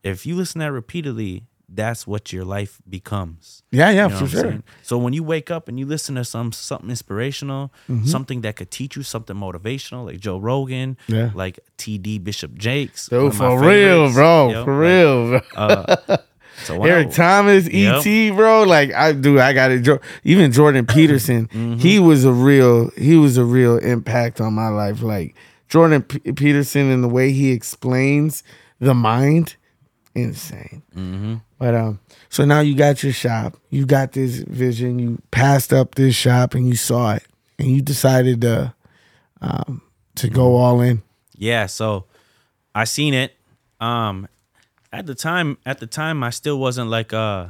if 0.04 0.24
you 0.24 0.36
listen 0.36 0.60
to 0.60 0.66
that 0.66 0.70
repeatedly, 0.72 1.42
that's 1.72 2.06
what 2.06 2.32
your 2.32 2.44
life 2.44 2.80
becomes. 2.88 3.62
Yeah, 3.70 3.90
yeah, 3.90 4.04
You 4.06 4.10
know 4.10 4.18
for 4.18 4.26
sure. 4.26 4.40
saying? 4.42 4.62
So 4.82 4.98
when 4.98 5.12
you 5.12 5.22
wake 5.22 5.50
up 5.50 5.68
and 5.68 5.78
you 5.78 5.86
listen 5.86 6.16
to 6.16 6.24
some 6.24 6.50
something 6.52 6.90
inspirational, 6.90 7.72
Mm-hmm. 7.88 8.06
something 8.06 8.40
that 8.42 8.56
could 8.56 8.70
teach 8.70 8.96
you 8.96 9.02
something 9.02 9.36
motivational, 9.36 10.04
like 10.06 10.18
Joe 10.20 10.38
Rogan, 10.38 10.96
Yeah. 11.06 11.30
like 11.34 11.60
TD 11.78 12.22
Bishop 12.24 12.54
Jakes, 12.58 13.08
Dude, 13.08 13.18
one 13.22 13.26
of 13.32 13.38
my 13.38 13.48
for 13.48 13.60
real, 13.60 14.12
bro. 14.12 14.50
For 14.52 14.58
like, 14.58 14.66
real, 14.66 15.28
bro. 15.28 15.40
uh, 15.56 16.16
so 16.64 16.82
Eric 16.84 17.08
I- 17.08 17.10
Thomas, 17.10 17.68
Yep. 17.68 18.04
ET, 18.06 18.30
bro. 18.36 18.64
Like 18.64 18.92
I 18.92 19.12
do, 19.12 19.38
I 19.40 19.52
got 19.52 19.70
it. 19.70 19.86
Even 20.24 20.50
Jordan 20.52 20.86
Peterson, 20.96 21.46
Mm-hmm. 21.48 21.74
he 21.78 21.98
was 21.98 22.24
a 22.24 22.32
real, 22.32 22.90
he 22.96 23.16
was 23.16 23.36
a 23.38 23.44
real 23.44 23.78
impact 23.78 24.40
on 24.40 24.54
my 24.54 24.68
life. 24.68 25.02
Like 25.02 25.34
Jordan 25.68 26.02
P- 26.02 26.32
Peterson 26.32 26.90
and 26.90 27.04
the 27.04 27.08
way 27.08 27.30
he 27.32 27.52
explains 27.52 28.42
the 28.80 28.94
mind, 28.94 29.54
insane. 30.14 30.82
Mm-hmm. 30.96 31.34
But 31.58 31.74
um, 31.74 32.00
so 32.28 32.44
now 32.44 32.60
you 32.60 32.74
got 32.74 33.02
your 33.02 33.12
shop, 33.12 33.56
you 33.70 33.86
got 33.86 34.12
this 34.12 34.38
vision, 34.38 34.98
you 34.98 35.18
passed 35.30 35.72
up 35.72 35.94
this 35.94 36.14
shop 36.14 36.54
and 36.54 36.66
you 36.68 36.74
saw 36.76 37.14
it, 37.14 37.24
and 37.58 37.68
you 37.68 37.82
decided 37.82 38.40
to, 38.42 38.74
um, 39.40 39.82
to 40.16 40.28
go 40.28 40.42
Mm-hmm. 40.50 40.62
all 40.62 40.80
in. 40.80 41.02
Yeah, 41.36 41.66
so 41.66 42.04
I 42.74 42.84
seen 42.84 43.14
it. 43.14 43.34
Um 43.80 44.28
at 44.92 45.06
the 45.06 45.14
time 45.14 45.56
at 45.64 45.78
the 45.78 45.86
time 45.86 46.22
I 46.24 46.30
still 46.30 46.58
wasn't 46.58 46.90
like 46.90 47.12
uh 47.14 47.46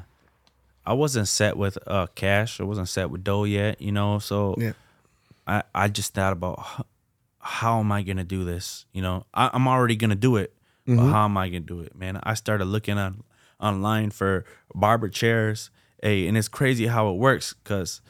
I 0.87 0.93
wasn't 0.93 1.27
set 1.29 1.57
with 1.57 1.77
uh 1.87 2.07
cash. 2.15 2.61
I 2.61 2.65
wasn't 2.65 2.89
set 2.89 3.11
with 3.11 3.25
dough 3.25 3.45
yet, 3.45 3.81
you 3.83 3.91
know. 3.93 4.19
So 4.21 4.55
Yeah. 4.59 4.73
I 5.47 5.63
I 5.75 5.89
just 5.89 6.15
thought 6.15 6.33
about 6.33 6.87
how 7.41 7.81
am 7.81 7.91
I 7.91 8.03
gonna 8.03 8.23
do 8.25 8.45
this? 8.45 8.85
You 8.93 9.03
know, 9.03 9.25
I, 9.35 9.51
I'm 9.53 9.67
already 9.67 9.97
gonna 9.97 10.15
do 10.15 10.37
it, 10.37 10.53
but 10.97 11.03
mm-hmm. 11.03 11.13
how 11.13 11.25
am 11.25 11.37
I 11.37 11.49
gonna 11.49 11.61
do 11.61 11.81
it, 11.81 11.95
man? 11.95 12.19
I 12.23 12.35
started 12.35 12.65
looking 12.67 12.99
on 12.99 13.23
online 13.61 14.11
for 14.11 14.45
barber 14.75 15.09
chairs. 15.09 15.71
Hey, 16.03 16.27
and 16.27 16.37
it's 16.37 16.49
crazy 16.49 16.87
how 16.87 17.11
it 17.11 17.17
works 17.17 17.53
because 17.53 18.01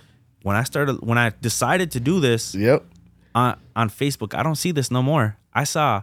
when 0.42 0.56
I 0.56 0.62
started 0.62 1.00
when 1.02 1.18
I 1.18 1.32
decided 1.40 1.90
to 1.92 2.00
do 2.00 2.20
this 2.20 2.54
Yep. 2.54 2.84
on 3.34 3.58
on 3.76 3.90
Facebook, 3.90 4.34
I 4.34 4.42
don't 4.42 4.56
see 4.56 4.72
this 4.72 4.90
no 4.90 5.02
more. 5.02 5.36
I 5.52 5.64
saw 5.64 6.02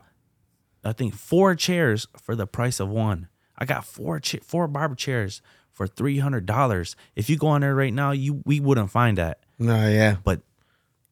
I 0.84 0.94
think 0.94 1.14
four 1.16 1.56
chairs 1.56 2.08
for 2.22 2.36
the 2.36 2.46
price 2.48 2.80
of 2.80 2.90
one. 2.90 3.28
I 3.58 3.66
got 3.66 3.86
four 3.86 4.20
cha- 4.20 4.44
four 4.44 4.68
barber 4.68 4.96
chairs 4.96 5.42
for 5.72 5.88
three 5.88 6.20
hundred 6.20 6.46
dollars. 6.46 6.96
If 7.16 7.30
you 7.30 7.38
go 7.38 7.48
on 7.48 7.62
there 7.62 7.76
right 7.76 7.94
now, 7.94 8.12
you 8.12 8.42
we 8.46 8.60
wouldn't 8.60 8.92
find 8.92 9.18
that. 9.18 9.40
No, 9.60 9.88
yeah. 9.88 10.18
But 10.24 10.42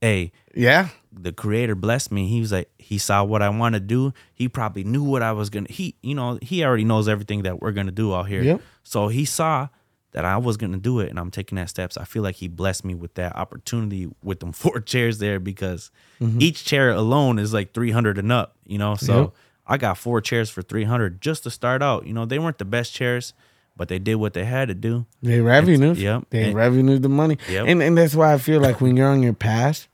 hey, 0.02 0.32
Yeah. 0.54 0.90
the 1.12 1.32
creator 1.32 1.76
blessed 1.76 2.12
me. 2.12 2.28
He 2.28 2.40
was 2.42 2.52
like, 2.52 2.70
he 2.78 2.98
saw 2.98 3.24
what 3.24 3.42
I 3.42 3.50
want 3.50 3.74
to 3.74 3.80
do. 3.80 4.14
He 4.34 4.48
probably 4.50 4.84
knew 4.84 5.04
what 5.04 5.22
I 5.24 5.32
was 5.32 5.50
gonna. 5.50 5.68
He, 5.70 5.96
you 6.02 6.14
know, 6.14 6.38
he 6.42 6.64
already 6.64 6.84
knows 6.84 7.08
everything 7.08 7.44
that 7.44 7.62
we're 7.62 7.72
gonna 7.72 7.92
do 7.92 8.14
out 8.14 8.28
here. 8.28 8.44
Yep. 8.44 8.62
So 8.84 9.08
he 9.08 9.26
saw 9.26 9.70
that 10.12 10.26
I 10.26 10.38
was 10.38 10.58
gonna 10.58 10.78
do 10.78 11.00
it, 11.00 11.10
and 11.10 11.18
I'm 11.20 11.32
taking 11.32 11.56
that 11.58 11.70
steps. 11.70 11.98
I 11.98 12.04
feel 12.06 12.22
like 12.24 12.36
he 12.36 12.48
blessed 12.48 12.86
me 12.86 12.96
with 12.96 13.16
that 13.16 13.36
opportunity 13.36 14.10
with 14.24 14.40
them 14.42 14.52
four 14.64 14.80
chairs 14.82 15.20
there 15.20 15.40
because 15.40 15.90
mm-hmm. 16.22 16.42
each 16.42 16.66
chair 16.66 16.92
alone 16.92 17.40
is 17.40 17.54
like 17.54 17.74
300 17.74 18.18
and 18.18 18.32
up. 18.32 18.56
You 18.66 18.78
know, 18.78 18.96
so 18.96 19.20
Yep. 19.22 19.34
I 19.68 19.78
got 19.78 19.98
four 19.98 20.22
chairs 20.22 20.50
for 20.50 20.62
300 20.62 21.22
just 21.22 21.44
to 21.44 21.50
start 21.50 21.82
out. 21.82 22.06
You 22.06 22.14
know, 22.14 22.26
they 22.26 22.38
weren't 22.40 22.60
the 22.60 22.66
best 22.66 22.94
chairs, 22.94 23.34
but 23.78 23.88
they 23.90 24.00
did 24.00 24.16
what 24.16 24.34
they 24.34 24.46
had 24.46 24.68
to 24.70 24.74
do. 24.74 25.06
They 25.22 25.42
revenue. 25.42 25.94
yep. 25.94 26.24
They 26.30 26.46
And- 26.46 26.56
revenue 26.56 26.98
the 27.00 27.10
money. 27.10 27.38
Yep. 27.50 27.66
And 27.68 27.82
and 27.84 27.98
that's 27.98 28.16
why 28.16 28.34
I 28.34 28.38
feel 28.38 28.62
like 28.62 28.82
when 28.82 28.96
you're 28.98 29.10
on 29.10 29.22
your 29.24 29.34
path, 29.34 29.88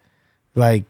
like 0.56 0.84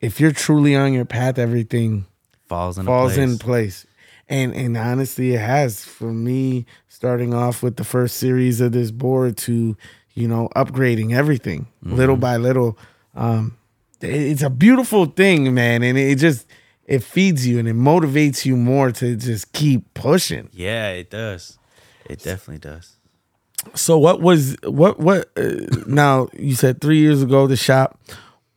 if 0.00 0.20
you're 0.20 0.32
truly 0.32 0.76
on 0.76 0.92
your 0.92 1.04
path, 1.04 1.38
everything 1.38 2.06
Falls 2.48 2.78
into 2.78 2.86
falls 2.88 3.14
place. 3.14 3.30
in 3.30 3.38
place. 3.38 3.86
And 4.28 4.54
and 4.54 4.76
honestly, 4.76 5.34
it 5.34 5.40
has 5.40 5.84
for 5.84 6.12
me 6.12 6.66
starting 6.88 7.34
off 7.34 7.62
with 7.62 7.76
the 7.76 7.84
first 7.84 8.16
series 8.16 8.60
of 8.60 8.72
this 8.72 8.90
board 8.90 9.36
to 9.38 9.76
you 10.14 10.28
know 10.28 10.48
upgrading 10.56 11.14
everything 11.14 11.66
Mm-hmm. 11.84 11.96
little 11.96 12.16
by 12.16 12.36
little. 12.36 12.78
Um, 13.14 13.56
it's 14.00 14.42
a 14.42 14.50
beautiful 14.50 15.06
thing, 15.06 15.54
man, 15.54 15.82
and 15.82 15.96
it 15.98 16.18
just 16.18 16.46
it 16.86 17.02
feeds 17.02 17.46
you 17.46 17.58
and 17.58 17.66
it 17.66 17.74
motivates 17.74 18.44
you 18.44 18.56
more 18.56 18.92
to 18.92 19.16
just 19.16 19.52
keep 19.52 19.92
pushing. 19.94 20.48
Yeah, 20.52 20.90
it 20.90 21.10
does. 21.10 21.58
It 22.08 22.22
definitely 22.22 22.58
does. 22.58 22.96
So 23.74 23.98
what 23.98 24.20
was 24.20 24.56
what 24.64 25.00
what 25.00 25.30
uh, 25.36 25.66
now 25.86 26.28
you 26.38 26.54
said 26.54 26.80
3 26.80 26.98
years 26.98 27.22
ago 27.22 27.46
the 27.46 27.56
shop 27.56 27.98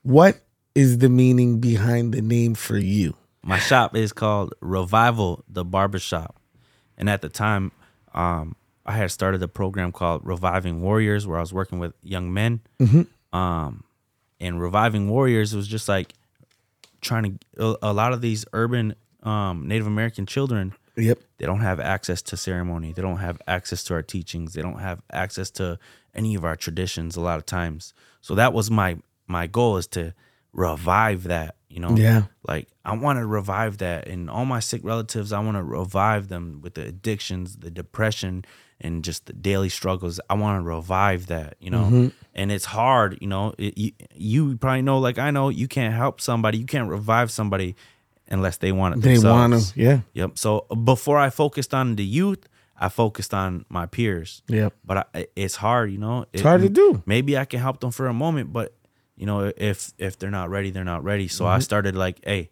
what 0.04 0.42
is 0.76 1.00
the 1.00 1.10
meaning 1.10 1.60
behind 1.60 2.14
the 2.14 2.22
name 2.22 2.56
for 2.56 2.78
you? 2.78 3.16
My 3.44 3.60
shop 3.60 3.96
is 3.96 4.14
called 4.14 4.54
Revival 4.62 5.44
the 5.48 5.66
Barbershop. 5.66 6.36
And 6.98 7.10
at 7.10 7.22
the 7.22 7.30
time, 7.30 7.72
um, 8.14 8.56
I 8.86 8.94
had 8.94 9.12
started 9.12 9.42
a 9.44 9.48
program 9.48 9.92
called 9.92 10.22
Reviving 10.26 10.82
Warriors 10.82 11.26
where 11.28 11.38
I 11.38 11.42
was 11.42 11.54
working 11.54 11.80
with 11.80 11.94
young 12.04 12.34
men. 12.34 12.62
Um, 13.34 13.84
and 14.40 14.62
Reviving 14.62 15.10
Warriors 15.10 15.56
was 15.56 15.68
just 15.68 15.88
like 15.88 16.14
trying 17.02 17.40
to, 17.58 17.78
a, 17.84 17.92
a 17.92 17.94
lot 17.94 18.14
of 18.14 18.22
these 18.22 18.46
urban 18.54 18.96
um, 19.24 19.68
Native 19.68 19.88
American 19.88 20.26
children, 20.26 20.74
Yep. 21.00 21.20
they 21.38 21.46
don't 21.46 21.62
have 21.62 21.80
access 21.80 22.22
to 22.24 22.38
ceremony. 22.38 22.92
They 22.94 23.02
don't 23.02 23.18
have 23.18 23.42
access 23.48 23.84
to 23.86 23.94
our 23.94 24.02
teachings. 24.02 24.54
They 24.54 24.62
don't 24.62 24.80
have 24.80 25.02
access 25.12 25.50
to 25.52 25.80
any 26.14 26.36
of 26.36 26.44
our 26.44 26.56
traditions 26.56 27.16
a 27.16 27.22
lot 27.22 27.38
of 27.38 27.46
times. 27.46 27.94
So 28.22 28.36
that 28.36 28.54
was 28.54 28.70
my 28.70 28.98
my 29.28 29.48
goal 29.48 29.78
is 29.78 29.88
to 29.88 30.14
revive 30.54 31.24
that, 31.24 31.56
you 31.70 31.80
know. 31.80 31.96
Yeah. 31.96 32.24
Like 32.48 32.68
I 32.84 32.96
want 32.96 33.20
to 33.20 33.26
revive 33.26 33.78
that 33.80 34.08
and 34.08 34.30
all 34.30 34.46
my 34.46 34.60
sick 34.60 34.82
relatives, 34.84 35.32
I 35.32 35.40
want 35.40 35.58
to 35.58 35.64
revive 35.64 36.28
them 36.28 36.62
with 36.62 36.74
the 36.74 36.86
addictions, 36.86 37.58
the 37.58 37.72
depression 37.72 38.46
and 38.82 39.04
just 39.04 39.26
the 39.26 39.34
daily 39.34 39.70
struggles. 39.70 40.20
I 40.30 40.36
want 40.36 40.62
to 40.62 40.68
revive 40.68 41.28
that, 41.28 41.56
you 41.60 41.70
know. 41.70 41.84
Mm-hmm. 41.84 42.08
And 42.34 42.52
it's 42.52 42.66
hard, 42.66 43.18
you 43.22 43.28
know. 43.28 43.54
It, 43.58 43.78
you, 43.78 43.92
you 44.16 44.58
probably 44.58 44.82
know 44.82 45.00
like 45.00 45.18
I 45.18 45.32
know 45.32 45.50
you 45.50 45.68
can't 45.68 45.94
help 45.94 46.22
somebody, 46.22 46.58
you 46.58 46.66
can't 46.66 46.90
revive 46.90 47.32
somebody 47.32 47.76
unless 48.30 48.58
they 48.58 48.72
want 48.72 48.96
it 48.96 49.02
They 49.02 49.20
want 49.20 49.54
to. 49.54 49.80
Yeah. 49.80 50.02
Yep. 50.13 50.38
So 50.38 50.62
before 50.84 51.18
I 51.18 51.30
focused 51.30 51.74
on 51.74 51.96
the 51.96 52.06
youth, 52.06 52.48
I 52.78 52.89
focused 52.89 53.34
on 53.34 53.65
my 53.70 53.86
peers. 53.86 54.42
Yep. 54.48 54.74
But 54.86 55.10
I, 55.13 55.28
it's 55.36 55.58
hard, 55.58 55.92
you 55.92 55.98
know. 55.98 56.26
It's 56.32 56.44
hard 56.44 56.62
to 56.62 56.70
do. 56.70 57.04
Maybe 57.06 57.38
I 57.38 57.46
can 57.46 57.60
help 57.60 57.82
them 57.82 57.92
for 57.92 58.08
a 58.08 58.13
moment, 58.13 58.54
but 58.54 58.74
you 59.18 59.26
know, 59.26 59.52
if 59.58 59.92
if 59.98 60.18
they're 60.18 60.32
not 60.32 60.50
ready, 60.50 60.70
they're 60.72 60.86
not 60.86 61.04
ready. 61.04 61.28
So 61.28 61.44
Mm-hmm. 61.44 61.56
I 61.56 61.60
started 61.60 61.96
like, 61.96 62.24
hey, 62.24 62.50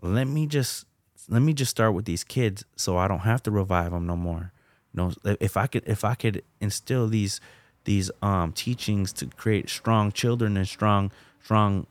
let 0.00 0.26
me 0.26 0.46
just 0.46 0.86
let 1.28 1.42
me 1.42 1.52
just 1.52 1.70
start 1.70 1.94
with 1.94 2.06
these 2.06 2.24
kids, 2.24 2.64
so 2.76 2.96
I 2.96 3.08
don't 3.08 3.20
have 3.20 3.42
to 3.44 3.50
revive 3.50 3.90
them 3.92 4.06
no 4.06 4.16
more. 4.16 4.52
You 4.94 4.96
know, 5.24 5.36
if 5.40 5.56
I 5.56 5.66
could 5.66 5.82
if 5.86 6.04
I 6.04 6.14
could 6.14 6.42
instill 6.60 7.08
these 7.08 7.40
these 7.84 8.10
um 8.22 8.52
teachings 8.52 9.12
to 9.14 9.26
create 9.26 9.68
strong 9.68 10.12
children 10.12 10.56
and 10.56 10.66
strong 10.68 11.10
strong 11.42 11.86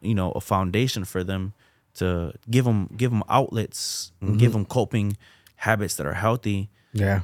you 0.00 0.14
know 0.14 0.30
a 0.32 0.40
foundation 0.40 1.04
for 1.04 1.24
them 1.24 1.52
to 1.94 2.32
give 2.50 2.64
them 2.64 2.88
give 2.96 3.10
them 3.10 3.22
outlets 3.28 4.12
and 4.20 4.38
give 4.38 4.50
mm-hmm. 4.50 4.60
them 4.60 4.66
coping 4.66 5.16
habits 5.56 5.94
that 5.96 6.06
are 6.06 6.14
healthy 6.14 6.70
Yeah. 6.92 7.20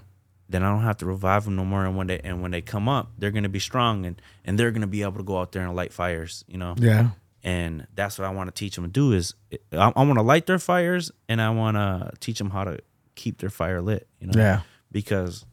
then 0.49 0.63
I 0.63 0.71
don't 0.71 0.83
have 0.83 0.97
to 0.99 1.07
revive 1.07 1.45
them 1.45 1.57
no 1.57 1.65
more. 1.65 1.85
And 1.85 1.97
when 1.97 2.07
they 2.07 2.21
and 2.21 2.43
when 2.43 2.51
they 2.51 2.61
come 2.61 2.89
up, 2.89 3.13
they're 3.19 3.31
gonna 3.31 3.49
be 3.49 3.59
strong 3.61 4.07
and 4.07 4.21
and 4.45 4.59
they're 4.59 4.71
gonna 4.71 4.87
be 4.87 5.03
able 5.03 5.19
to 5.19 5.23
go 5.23 5.39
out 5.39 5.53
there 5.53 5.65
and 5.65 5.75
light 5.77 5.93
fires, 5.93 6.45
you 6.49 6.59
know. 6.59 6.75
Yeah. 6.79 7.11
And 7.43 7.87
that's 7.95 8.19
what 8.19 8.27
I 8.27 8.31
want 8.31 8.55
to 8.55 8.59
teach 8.59 8.75
them 8.75 8.85
to 8.85 8.91
do 8.91 9.13
is 9.13 9.35
I, 9.73 9.93
I 9.97 10.03
want 10.05 10.19
to 10.19 10.23
light 10.23 10.47
their 10.47 10.59
fires 10.59 11.11
and 11.29 11.41
I 11.41 11.51
want 11.51 11.77
to 11.77 12.13
teach 12.21 12.39
them 12.39 12.51
how 12.51 12.65
to 12.65 12.79
keep 13.15 13.39
their 13.39 13.49
fire 13.51 13.81
lit, 13.81 14.09
you 14.21 14.27
know. 14.27 14.33
Yeah. 14.37 14.61
Because 14.93 15.47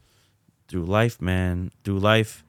through 0.67 0.85
life, 0.85 1.21
man, 1.21 1.71
through 1.83 1.99
life, 1.99 2.43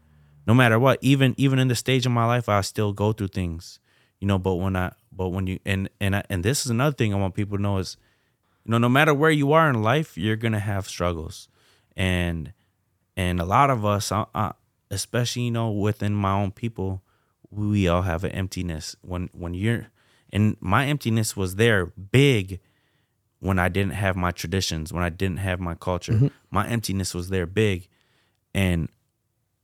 no 0.47 0.55
matter 0.55 0.79
what, 0.79 0.99
even 1.03 1.35
even 1.37 1.59
in 1.59 1.69
the 1.69 1.77
stage 1.77 2.05
of 2.07 2.13
my 2.13 2.27
life, 2.27 2.49
I 2.49 2.63
still 2.63 2.93
go 2.93 3.13
through 3.13 3.29
things, 3.29 3.79
you 4.21 4.27
know. 4.27 4.39
But 4.39 4.55
when 4.55 4.75
I 4.75 4.93
but 5.19 5.31
when 5.31 5.49
you 5.49 5.59
and 5.67 5.91
and 6.01 6.15
I, 6.15 6.23
and 6.31 6.45
this 6.45 6.65
is 6.65 6.71
another 6.71 6.95
thing 6.95 7.13
I 7.13 7.19
want 7.19 7.35
people 7.35 7.59
to 7.59 7.63
know 7.63 7.79
is, 7.79 7.97
you 8.65 8.71
know, 8.71 8.79
no 8.79 8.89
matter 8.89 9.13
where 9.13 9.33
you 9.33 9.53
are 9.53 9.69
in 9.69 9.83
life, 9.83 10.17
you're 10.17 10.37
gonna 10.37 10.61
have 10.61 10.89
struggles, 10.89 11.49
and 11.97 12.53
and 13.17 13.41
a 13.41 13.45
lot 13.45 13.69
of 13.69 13.85
us, 13.85 14.13
uh, 14.13 14.27
uh, 14.33 14.53
especially 14.93 15.43
you 15.43 15.51
know 15.51 15.71
within 15.73 16.15
my 16.15 16.33
own 16.33 16.53
people, 16.53 17.03
we 17.51 17.89
all 17.89 18.03
have 18.03 18.23
an 18.23 18.31
emptiness. 18.31 18.95
When 19.03 19.29
when 19.33 19.55
you're 19.55 19.89
and 20.33 20.57
my 20.61 20.87
emptiness 20.87 21.37
was 21.37 21.57
there 21.57 21.87
big 21.87 22.61
when 23.41 23.59
I 23.59 23.69
didn't 23.69 23.95
have 23.95 24.15
my 24.17 24.31
traditions, 24.31 24.93
when 24.93 25.03
I 25.03 25.11
didn't 25.11 25.39
have 25.39 25.59
my 25.59 25.75
culture. 25.75 26.13
My 26.51 26.69
emptiness 26.69 27.13
was 27.13 27.29
there 27.29 27.47
big. 27.47 27.89
And 28.55 28.89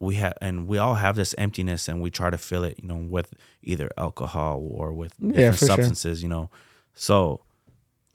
we 0.01 0.17
have 0.17 0.35
and 0.41 0.67
we 0.67 0.79
all 0.79 0.95
have 0.97 1.17
this 1.17 1.35
emptiness 1.39 1.89
and 1.89 2.03
we 2.03 2.11
try 2.11 2.31
to 2.31 2.39
fill 2.39 2.65
it, 2.65 2.79
you 2.83 2.89
know, 2.89 2.97
with 2.97 3.33
either 3.63 3.91
alcohol 3.97 4.67
or 4.71 4.93
with 4.93 5.15
Yeah, 5.21 5.53
different 5.53 5.59
for 5.59 5.67
sure. 5.67 5.77
substances, 5.77 6.23
you 6.23 6.29
know. 6.29 6.51
So 6.95 7.41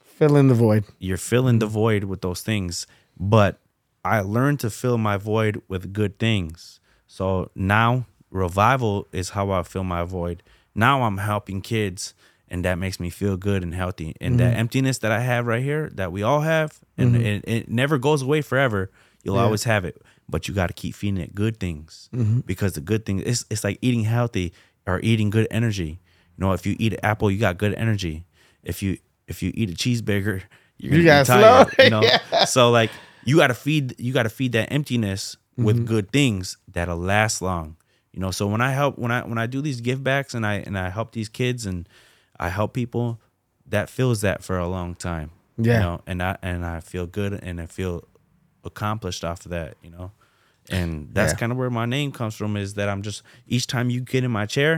Fill 0.04 0.36
in 0.36 0.50
the 0.50 0.54
void. 0.54 0.84
you're 1.00 1.18
filling 1.18 1.60
the 1.60 1.66
void 1.68 2.04
with 2.04 2.20
those 2.22 2.42
things 2.42 2.86
but 3.18 3.58
i 4.04 4.20
learned 4.20 4.60
to 4.60 4.70
fill 4.70 4.98
my 4.98 5.16
void 5.16 5.62
with 5.70 5.94
good 5.94 6.20
things 6.20 6.82
so 7.08 7.50
now 7.56 8.06
revival 8.30 9.08
is 9.14 9.30
how 9.30 9.50
i 9.52 9.64
fill 9.64 9.86
my 9.86 10.04
void 10.04 10.44
now 10.76 11.04
i'm 11.04 11.20
helping 11.20 11.62
kids 11.62 12.14
and 12.50 12.66
that 12.66 12.76
makes 12.78 13.00
me 13.00 13.10
feel 13.10 13.38
good 13.38 13.64
and 13.64 13.74
healthy 13.74 14.14
and 14.20 14.38
that 14.42 14.52
mm-hmm. 14.52 14.60
emptiness 14.60 14.98
that 14.98 15.12
i 15.14 15.22
have 15.22 15.46
right 15.48 15.64
here 15.64 15.90
that 15.94 16.12
we 16.12 16.22
all 16.22 16.42
have 16.42 16.80
and 16.98 17.16
mm-hmm. 17.16 17.24
it, 17.26 17.44
it 17.48 17.70
never 17.70 17.98
goes 17.98 18.22
away 18.22 18.42
forever 18.42 18.92
you'll 19.24 19.36
Yeah. 19.36 19.44
always 19.44 19.64
have 19.66 19.86
it 19.86 20.02
but 20.28 20.48
you 20.48 20.54
got 20.54 20.68
to 20.68 20.74
keep 20.74 20.94
feeding 20.96 21.20
it 21.22 21.34
good 21.36 21.60
things 21.60 22.10
because 22.46 22.74
the 22.74 22.82
good 22.82 23.06
things 23.06 23.24
it's, 23.26 23.46
it's 23.50 23.64
like 23.64 23.78
eating 23.82 24.04
healthy 24.04 24.54
or 24.88 25.00
eating 25.02 25.30
good 25.30 25.48
energy 25.52 26.00
you 26.38 26.40
know 26.46 26.52
if 26.54 26.66
you 26.66 26.76
eat 26.80 26.94
an 26.94 27.00
apple 27.04 27.30
you 27.32 27.40
got 27.40 27.58
good 27.58 27.74
energy 27.76 28.26
if 28.64 28.82
you 28.84 28.98
if 29.28 29.42
you 29.44 29.52
eat 29.56 29.70
a 29.70 29.74
cheeseburger 29.74 30.42
you're 30.78 30.92
gonna 30.92 31.04
got 31.04 31.26
tired 31.26 31.68
slow. 31.76 31.84
you 31.86 31.90
know 31.92 32.04
so 32.46 32.70
like 32.72 32.92
you 33.26 33.36
got 33.38 33.48
to 33.48 33.54
feed 33.54 33.94
you 34.00 34.14
got 34.14 34.24
to 34.24 34.30
feed 34.30 34.52
that 34.54 34.72
emptiness 34.72 35.36
Mm-hmm. 35.58 35.66
with 35.66 35.86
good 35.88 36.10
things 36.14 36.56
that'll 36.72 36.96
last 36.98 37.42
long 37.42 37.76
you 38.14 38.20
know 38.22 38.32
so 38.32 38.48
when 38.48 38.62
i 38.62 38.72
help 38.72 38.98
when 38.98 39.12
i 39.12 39.20
when 39.28 39.38
i 39.38 39.46
do 39.46 39.60
these 39.62 39.82
give 39.82 40.02
backs 40.02 40.34
and 40.34 40.46
i 40.46 40.54
and 40.66 40.78
i 40.80 40.88
help 40.90 41.12
these 41.12 41.28
kids 41.28 41.66
and 41.66 41.90
i 42.40 42.48
help 42.48 42.72
people 42.74 43.20
that 43.68 43.90
fills 43.90 44.22
that 44.22 44.42
for 44.42 44.58
a 44.58 44.70
long 44.70 44.96
time 44.96 45.32
Yeah. 45.58 45.74
you 45.74 45.80
know 45.82 46.02
and 46.08 46.24
i 46.24 46.38
and 46.42 46.66
i 46.66 46.80
feel 46.80 47.08
good 47.08 47.34
and 47.44 47.60
i 47.60 47.66
feel 47.66 48.06
accomplished 48.72 49.24
off 49.30 49.40
of 49.46 49.52
that 49.52 49.72
you 49.86 49.92
know 49.96 50.08
and 50.78 51.10
that's 51.16 51.34
Yeah. 51.34 51.40
kind 51.42 51.52
of 51.52 51.58
where 51.58 51.70
my 51.82 51.86
name 51.98 52.12
comes 52.20 52.36
from 52.40 52.52
is 52.64 52.70
that 52.78 52.88
i'm 52.92 53.02
just 53.10 53.20
each 53.48 53.66
time 53.74 53.90
you 53.94 54.02
get 54.14 54.24
in 54.24 54.32
my 54.32 54.46
chair 54.56 54.74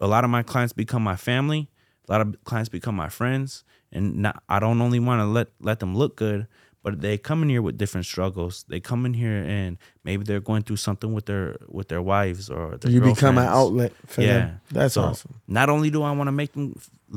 a 0.00 0.06
lot 0.14 0.22
of 0.24 0.30
my 0.30 0.42
clients 0.52 0.72
become 0.82 1.02
my 1.12 1.16
family 1.16 1.62
a 2.08 2.12
lot 2.12 2.20
of 2.24 2.28
clients 2.44 2.68
become 2.78 2.94
my 3.04 3.08
friends 3.08 3.64
and 3.94 4.04
not, 4.24 4.34
i 4.48 4.56
don't 4.62 4.80
only 4.86 5.00
want 5.08 5.20
to 5.20 5.26
let 5.26 5.48
let 5.60 5.78
them 5.82 5.92
look 6.00 6.14
good 6.16 6.46
but 6.84 7.00
they 7.00 7.18
come 7.18 7.42
in 7.42 7.48
here 7.54 7.62
with 7.66 7.76
different 7.82 8.06
struggles 8.06 8.64
they 8.68 8.80
come 8.90 9.02
in 9.08 9.14
here 9.14 9.40
and 9.58 9.76
maybe 10.04 10.22
they're 10.24 10.46
going 10.50 10.62
through 10.62 10.76
something 10.88 11.10
with 11.16 11.26
their 11.26 11.56
with 11.76 11.88
their 11.88 12.02
wives 12.02 12.48
or 12.50 12.76
their 12.78 12.90
You 12.92 13.00
become 13.00 13.36
an 13.38 13.48
outlet 13.60 13.92
for 14.06 14.22
yeah 14.22 14.38
them. 14.38 14.60
That's 14.70 14.94
So, 14.94 15.02
awesome. 15.02 15.34
not 15.58 15.68
only 15.74 15.90
do 15.90 16.00
i 16.02 16.12
want 16.18 16.28
to 16.28 16.36
make 16.42 16.52
them 16.52 16.68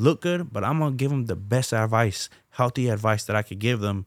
look 0.05 0.21
good 0.27 0.41
but 0.55 0.63
i'm 0.63 0.79
gonna 0.79 0.95
give 1.03 1.11
them 1.11 1.25
the 1.25 1.35
best 1.55 1.73
advice 1.73 2.29
healthy 2.59 2.85
advice 2.89 3.23
that 3.27 3.35
i 3.35 3.43
could 3.47 3.59
give 3.59 3.79
them 3.87 4.05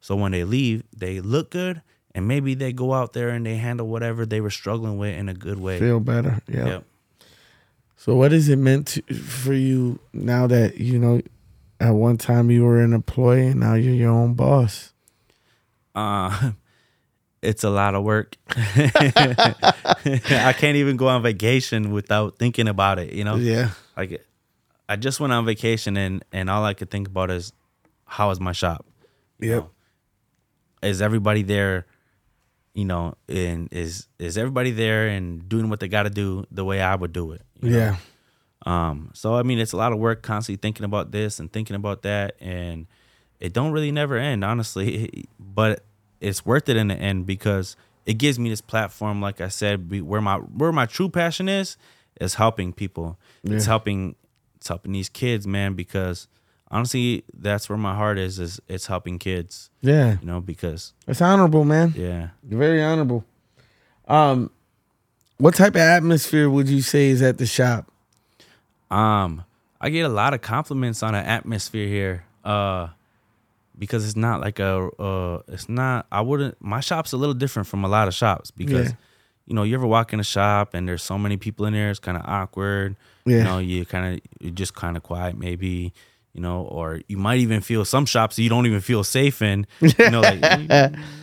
so 0.00 0.16
when 0.16 0.32
they 0.32 0.44
leave 0.44 0.82
they 0.96 1.20
look 1.20 1.50
good 1.50 1.82
and 2.14 2.26
maybe 2.26 2.54
they 2.54 2.72
go 2.72 2.92
out 2.92 3.12
there 3.12 3.28
and 3.28 3.46
they 3.46 3.56
handle 3.56 3.86
whatever 3.86 4.26
they 4.26 4.40
were 4.40 4.50
struggling 4.50 4.98
with 4.98 5.16
in 5.16 5.28
a 5.28 5.34
good 5.34 5.60
way. 5.60 5.78
Feel 5.78 6.00
better. 6.00 6.40
Yeah. 6.48 6.66
Yep. 6.66 6.84
So 7.96 8.16
what 8.16 8.32
is 8.32 8.48
it 8.48 8.56
meant 8.56 8.86
to, 8.88 9.02
for 9.14 9.52
you 9.52 10.00
now 10.12 10.46
that 10.46 10.78
you 10.78 10.98
know 10.98 11.20
at 11.78 11.90
one 11.90 12.16
time 12.16 12.50
you 12.50 12.64
were 12.64 12.80
an 12.82 12.92
employee 12.94 13.48
and 13.48 13.60
now 13.60 13.74
you're 13.74 13.94
your 13.94 14.10
own 14.10 14.34
boss? 14.34 14.92
Uh, 15.94 16.52
it's 17.42 17.64
a 17.64 17.70
lot 17.70 17.94
of 17.94 18.02
work. 18.04 18.36
I 18.48 20.54
can't 20.58 20.76
even 20.76 20.96
go 20.96 21.08
on 21.08 21.22
vacation 21.22 21.92
without 21.92 22.38
thinking 22.38 22.68
about 22.68 22.98
it. 22.98 23.12
You 23.12 23.24
know, 23.24 23.36
Yeah. 23.36 23.70
like 23.96 24.24
I 24.88 24.96
just 24.96 25.20
went 25.20 25.32
on 25.32 25.44
vacation 25.44 25.96
and 25.96 26.24
and 26.32 26.50
all 26.50 26.64
I 26.64 26.74
could 26.74 26.90
think 26.90 27.08
about 27.08 27.30
is 27.30 27.52
how 28.06 28.30
is 28.30 28.40
my 28.40 28.52
shop? 28.52 28.84
You 29.38 29.50
Yep. 29.50 29.62
know, 29.62 29.70
is 30.82 31.02
everybody 31.02 31.42
there? 31.42 31.86
You 32.74 32.84
know, 32.84 33.14
and 33.28 33.68
is 33.72 34.06
is 34.18 34.38
everybody 34.38 34.70
there 34.70 35.08
and 35.08 35.48
doing 35.48 35.68
what 35.68 35.80
they 35.80 35.88
got 35.88 36.04
to 36.04 36.10
do 36.10 36.46
the 36.50 36.64
way 36.64 36.80
I 36.80 36.94
would 36.94 37.12
do 37.12 37.32
it? 37.32 37.42
you 37.60 37.70
know? 37.70 37.76
Yeah. 37.78 37.96
Um, 38.66 39.10
so 39.14 39.34
I 39.34 39.42
mean, 39.42 39.58
it's 39.58 39.72
a 39.72 39.76
lot 39.76 39.92
of 39.92 39.98
work 39.98 40.22
constantly 40.22 40.60
thinking 40.60 40.84
about 40.84 41.10
this 41.10 41.40
and 41.40 41.52
thinking 41.52 41.76
about 41.76 42.02
that, 42.02 42.36
and 42.40 42.86
it 43.40 43.52
don't 43.52 43.72
really 43.72 43.92
never 43.92 44.16
end, 44.16 44.44
honestly. 44.44 45.26
But 45.52 45.84
it's 46.20 46.46
worth 46.46 46.68
it 46.68 46.76
in 46.76 46.88
the 46.88 46.94
end 46.94 47.26
because 47.26 47.76
it 48.06 48.14
gives 48.14 48.38
me 48.38 48.48
this 48.48 48.60
platform, 48.60 49.20
like 49.20 49.40
I 49.40 49.48
said, 49.48 49.90
where 50.06 50.20
my 50.20 50.36
where 50.36 50.72
my 50.72 50.86
true 50.86 51.08
passion 51.08 51.48
is 51.48 51.76
is 52.20 52.34
helping 52.34 52.72
people. 52.72 53.18
It's 53.42 53.66
helping 53.66 54.14
it's 54.56 54.68
helping 54.68 54.92
these 54.92 55.08
kids, 55.08 55.46
man. 55.46 55.74
Because 55.74 56.28
honestly, 56.70 57.24
that's 57.36 57.68
where 57.68 57.78
my 57.78 57.94
heart 57.94 58.18
is. 58.18 58.38
Is 58.38 58.60
it's 58.68 58.86
helping 58.86 59.18
kids, 59.18 59.70
Yeah. 59.80 60.16
you 60.20 60.26
know? 60.26 60.40
Because 60.40 60.92
It's 61.06 61.20
honorable, 61.22 61.64
man. 61.64 61.94
yeah, 61.96 62.28
Very 62.42 62.82
honorable. 62.82 63.24
Um, 64.08 64.50
what 65.38 65.54
type 65.54 65.74
of 65.74 65.80
atmosphere 65.80 66.48
would 66.50 66.68
you 66.68 66.82
say 66.82 67.08
is 67.08 67.22
at 67.22 67.38
the 67.38 67.46
shop? 67.46 67.90
Um, 68.90 69.44
I 69.80 69.90
get 69.90 70.04
a 70.04 70.08
lot 70.08 70.34
of 70.34 70.40
compliments 70.42 71.02
on 71.02 71.12
the 71.14 71.18
atmosphere 71.20 71.86
here. 71.88 72.24
Uh, 72.44 72.88
because 73.78 74.04
it's 74.04 74.16
not 74.16 74.40
like 74.42 74.58
a 74.58 74.88
uh, 75.00 75.40
it's 75.48 75.68
not. 75.68 76.06
I 76.12 76.20
wouldn't. 76.20 76.60
My 76.62 76.80
shop's 76.80 77.12
a 77.12 77.16
little 77.16 77.34
different 77.34 77.66
from 77.66 77.82
a 77.84 77.88
lot 77.88 78.08
of 78.08 78.14
shops 78.14 78.50
because, 78.50 78.88
Yeah. 78.90 78.94
you 79.46 79.54
know, 79.54 79.62
you 79.62 79.74
ever 79.74 79.86
walk 79.86 80.12
in 80.12 80.20
a 80.20 80.24
shop 80.24 80.74
and 80.74 80.86
there's 80.86 81.02
so 81.02 81.16
many 81.16 81.38
people 81.38 81.64
in 81.64 81.72
there, 81.72 81.88
it's 81.90 81.98
kind 81.98 82.18
of 82.18 82.24
awkward. 82.26 82.96
Yeah. 83.24 83.38
You 83.38 83.44
know, 83.44 83.58
you 83.58 83.86
kind 83.86 84.14
of 84.16 84.20
you're 84.40 84.52
just 84.52 84.74
kind 84.74 84.98
of 84.98 85.02
quiet, 85.02 85.38
maybe. 85.38 85.94
You 86.32 86.40
know, 86.42 86.62
or 86.62 87.00
you 87.08 87.16
might 87.18 87.40
even 87.40 87.60
feel 87.60 87.84
some 87.84 88.06
shops 88.06 88.38
you 88.38 88.48
don't 88.48 88.64
even 88.66 88.80
feel 88.80 89.02
safe 89.02 89.42
in. 89.42 89.66
You 89.80 90.10
know, 90.10 90.20
like 90.20 90.40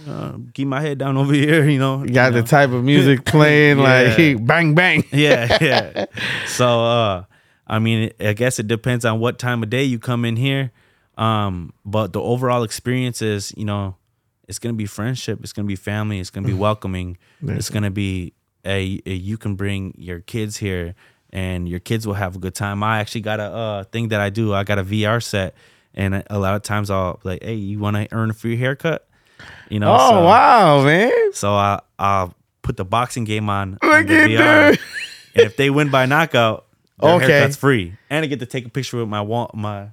uh, 0.08 0.34
keep 0.54 0.68
my 0.68 0.82
head 0.82 0.98
down 0.98 1.16
over 1.18 1.34
here. 1.46 1.68
You 1.70 1.80
know, 1.80 2.04
You 2.04 2.10
got 2.14 2.28
you 2.28 2.32
the 2.34 2.40
know? 2.42 2.46
type 2.48 2.72
of 2.72 2.84
music 2.84 3.26
playing 3.26 3.78
Yeah. 3.80 3.84
like 4.18 4.46
bang 4.46 4.76
bang. 4.76 5.04
yeah, 5.12 5.58
yeah. 5.62 6.06
So, 6.46 6.68
uh, 6.84 7.24
I 7.66 7.80
mean, 7.80 8.12
I 8.20 8.34
guess 8.34 8.60
it 8.60 8.68
depends 8.68 9.06
on 9.06 9.20
what 9.20 9.40
time 9.40 9.64
of 9.64 9.70
day 9.70 9.84
you 9.84 9.98
come 10.00 10.26
in 10.26 10.36
here. 10.36 10.72
Um, 11.18 11.74
but 11.86 12.14
the 12.14 12.22
overall 12.22 12.64
experience 12.64 13.22
is, 13.22 13.54
you 13.58 13.66
know, 13.66 13.96
it's 14.48 14.60
gonna 14.60 14.74
be 14.76 14.86
friendship, 14.86 15.40
it's 15.42 15.52
gonna 15.54 15.68
be 15.68 15.76
family, 15.76 16.20
it's 16.20 16.30
gonna 16.30 16.48
be 16.48 16.54
welcoming, 16.54 17.18
it's 17.44 17.70
gonna 17.70 17.92
be 17.92 18.34
a, 18.66 19.02
a 19.06 19.14
you 19.14 19.38
can 19.38 19.56
bring 19.56 19.94
your 19.98 20.20
kids 20.20 20.58
here 20.58 20.96
and 21.32 21.68
your 21.68 21.80
kids 21.80 22.06
will 22.08 22.14
have 22.16 22.36
a 22.36 22.40
good 22.40 22.56
time. 22.56 22.84
I 22.84 23.00
actually 23.00 23.22
got 23.22 23.40
a 23.40 23.44
uh, 23.44 23.84
thing 23.86 24.10
that 24.10 24.20
I 24.22 24.30
do. 24.30 24.54
I 24.54 24.64
got 24.64 24.80
a 24.80 24.84
VR 24.84 25.22
set, 25.22 25.54
and 25.94 26.24
a 26.30 26.40
lot 26.40 26.56
of 26.56 26.64
times 26.64 26.90
I'll 26.90 27.20
be 27.24 27.30
like, 27.30 27.44
hey, 27.44 27.56
you 27.56 27.80
want 27.80 27.96
to 27.98 28.08
earn 28.12 28.30
a 28.30 28.34
free 28.34 28.58
haircut? 28.58 29.08
You 29.70 29.80
know? 29.80 29.94
Oh 29.98 30.10
so- 30.10 30.24
wow, 30.24 30.84
man! 30.84 31.34
so 31.34 31.54
I 31.54 31.80
I'll 32.00 32.34
put 32.62 32.78
the 32.78 32.86
boxing 32.86 33.24
game 33.24 33.50
on, 33.50 33.78
on 33.82 33.90
Look 34.00 34.08
the 34.08 34.16
at 34.22 34.30
VR, 34.30 34.38
that. 34.38 34.80
and 35.36 35.46
if 35.46 35.56
they 35.58 35.70
win 35.70 35.90
by 35.90 36.06
knockout, 36.06 36.66
their 37.00 37.12
Okay. 37.12 37.28
haircut's 37.32 37.56
free, 37.58 37.96
and 38.10 38.24
I 38.24 38.28
get 38.28 38.40
to 38.40 38.46
take 38.46 38.66
a 38.66 38.70
picture 38.70 38.98
with 38.98 39.08
my 39.10 39.24
my 39.54 39.90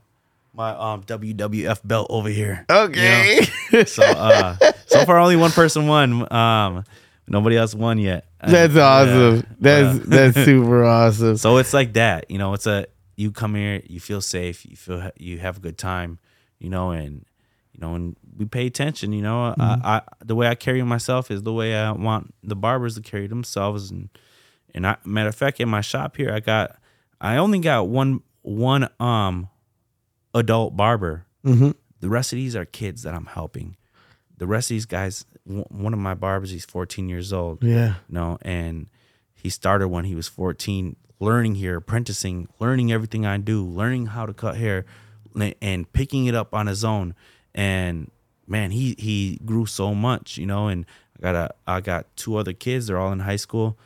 my 0.54 0.70
um 0.70 1.02
WWF 1.02 1.80
belt 1.84 2.06
over 2.10 2.28
here. 2.28 2.64
you 2.70 2.74
know? 2.74 2.82
Okay. 2.84 3.46
So 3.86 4.04
uh, 4.04 4.56
so 4.86 5.04
far 5.04 5.18
only 5.18 5.34
one 5.36 5.50
person 5.50 5.88
won. 5.88 6.32
Um, 6.32 6.84
nobody 7.26 7.56
else 7.56 7.74
won 7.74 7.98
yet. 7.98 8.26
That's 8.40 8.76
awesome. 8.76 9.36
yeah. 9.36 9.42
That's 9.58 9.98
that's 10.06 10.34
super 10.44 10.84
awesome. 10.84 11.36
so 11.36 11.56
it's 11.58 11.72
like 11.72 11.94
that, 11.94 12.30
you 12.30 12.38
know. 12.38 12.54
It's 12.54 12.66
a 12.66 12.86
you 13.16 13.30
come 13.30 13.54
here, 13.54 13.80
you 13.86 14.00
feel 14.00 14.20
safe, 14.20 14.66
you 14.66 14.76
feel 14.76 15.10
you 15.18 15.38
have 15.38 15.58
a 15.58 15.60
good 15.60 15.78
time, 15.78 16.18
you 16.58 16.68
know, 16.68 16.90
and 16.90 17.24
you 17.72 17.80
know, 17.80 17.94
and 17.94 18.16
we 18.36 18.44
pay 18.44 18.66
attention. 18.66 19.12
You 19.12 19.22
know, 19.22 19.54
I, 19.58 19.78
I 19.84 20.02
the 20.24 20.34
way 20.34 20.48
I 20.48 20.54
carry 20.54 20.82
myself 20.82 21.30
is 21.30 21.42
the 21.42 21.52
way 21.52 21.74
I 21.74 21.92
want 21.92 22.34
the 22.42 22.56
barbers 22.56 22.94
to 22.96 23.00
carry 23.02 23.26
themselves, 23.26 23.90
and 23.90 24.08
and 24.74 24.86
I 24.86 24.96
matter 25.04 25.28
of 25.28 25.34
fact, 25.34 25.60
in 25.60 25.68
my 25.68 25.80
shop 25.80 26.16
here, 26.16 26.32
I 26.32 26.40
got 26.40 26.76
I 27.20 27.36
only 27.36 27.58
got 27.60 27.88
one 27.88 28.20
one 28.42 28.88
um 29.00 29.48
adult 30.34 30.76
barber. 30.76 31.26
hmm 31.44 31.70
The 32.00 32.08
rest 32.08 32.32
of 32.32 32.36
these 32.36 32.54
are 32.56 32.64
kids 32.64 33.02
that 33.02 33.14
I'm 33.14 33.26
helping. 33.26 33.76
The 34.36 34.46
rest 34.46 34.70
of 34.70 34.74
these 34.74 34.86
guys, 34.86 35.24
w- 35.46 35.64
one 35.70 35.92
of 35.92 35.98
my 35.98 36.14
barbers, 36.14 36.50
he's 36.50 36.64
14 36.64 37.08
years 37.08 37.32
old. 37.32 37.62
Yeah. 37.62 37.94
no 38.08 38.38
and 38.42 38.86
he 39.34 39.50
started 39.50 39.88
when 39.88 40.04
he 40.04 40.14
was 40.14 40.26
14 40.28 40.96
learning 41.20 41.54
here 41.56 41.76
apprenticing 41.76 42.48
learning 42.58 42.90
everything 42.90 43.24
i 43.26 43.36
do 43.36 43.62
learning 43.64 44.06
how 44.06 44.26
to 44.26 44.32
cut 44.34 44.56
hair 44.56 44.84
and 45.60 45.92
picking 45.92 46.26
it 46.26 46.34
up 46.34 46.54
on 46.54 46.66
his 46.66 46.84
own. 46.84 47.14
And 47.54 48.10
man 48.46 48.70
he 48.72 48.94
he 48.98 49.38
grew 49.44 49.64
so 49.66 49.94
much 49.94 50.36
you 50.36 50.46
know 50.46 50.68
and 50.68 50.84
i 51.18 51.22
got 51.22 51.34
a 51.34 51.54
i 51.66 51.80
got 51.80 52.06
two 52.16 52.36
other 52.36 52.52
kids 52.52 52.86
they're 52.86 52.98
all 52.98 53.10
in 53.12 53.20
high 53.20 53.36
school 53.36 53.78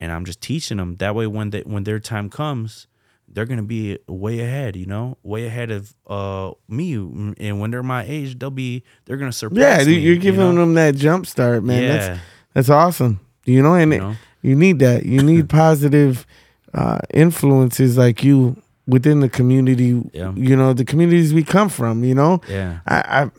and 0.00 0.12
i'm 0.12 0.24
just 0.24 0.40
teaching 0.40 0.76
them. 0.76 0.96
That 0.96 1.14
way 1.14 1.26
when 1.26 1.50
they 1.50 1.62
when 1.62 1.84
their 1.84 1.98
time 2.00 2.28
comes 2.30 2.86
they're 3.28 3.44
gonna 3.46 3.62
be 3.62 3.98
way 4.08 4.40
ahead 4.40 4.76
you 4.76 4.86
know 4.86 5.16
way 5.22 5.46
ahead 5.46 5.70
of 5.70 5.94
uh 6.06 6.50
me 6.68 6.94
and 6.94 7.60
when 7.60 7.70
they're 7.70 7.82
my 7.82 8.04
age 8.04 8.38
they'll 8.38 8.50
be 8.50 8.82
they're 9.04 9.16
gonna 9.16 9.32
surpass 9.32 9.80
Yeah, 9.82 9.84
me, 9.86 9.98
you're 9.98 10.14
you 10.14 10.20
giving 10.20 10.40
know? 10.54 10.60
them 10.62 10.74
that 10.74 10.94
jump 10.96 11.26
start, 11.26 11.62
man. 11.64 11.82
Yeah. 11.82 11.96
That's 11.96 12.20
that's 12.54 12.70
awesome. 12.70 13.20
You 13.44 13.62
know, 13.62 13.74
and 13.74 13.92
You 13.92 13.96
it- 13.98 14.00
know? 14.00 14.14
you 14.42 14.54
need 14.56 14.78
that. 14.78 15.04
You 15.06 15.22
need 15.22 15.48
positive 15.64 16.26
uh, 16.74 16.98
influences 17.12 17.96
like 17.98 18.22
you 18.24 18.60
within 18.86 19.20
the 19.20 19.28
community. 19.28 20.02
Yeah. 20.12 20.32
You 20.36 20.54
know, 20.56 20.72
the 20.72 20.84
communities 20.84 21.34
we 21.34 21.42
come 21.42 21.68
from. 21.68 22.04
You 22.04 22.14
know, 22.14 22.40
yeah 22.48 22.78
I 22.86 23.30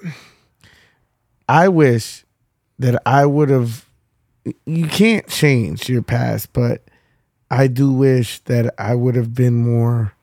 I, 1.49 1.63
I 1.65 1.67
wish 1.69 2.25
that 2.79 3.01
I 3.05 3.25
would 3.25 3.49
have. 3.49 3.85
You 4.65 4.88
can't 4.88 5.27
change 5.27 5.89
your 5.89 6.01
past, 6.01 6.53
but 6.53 6.83
I 7.50 7.68
do 7.68 7.91
wish 7.91 8.39
that 8.41 8.74
I 8.78 8.95
would 8.95 9.16
have 9.16 9.34
been 9.34 9.56
more. 9.56 10.14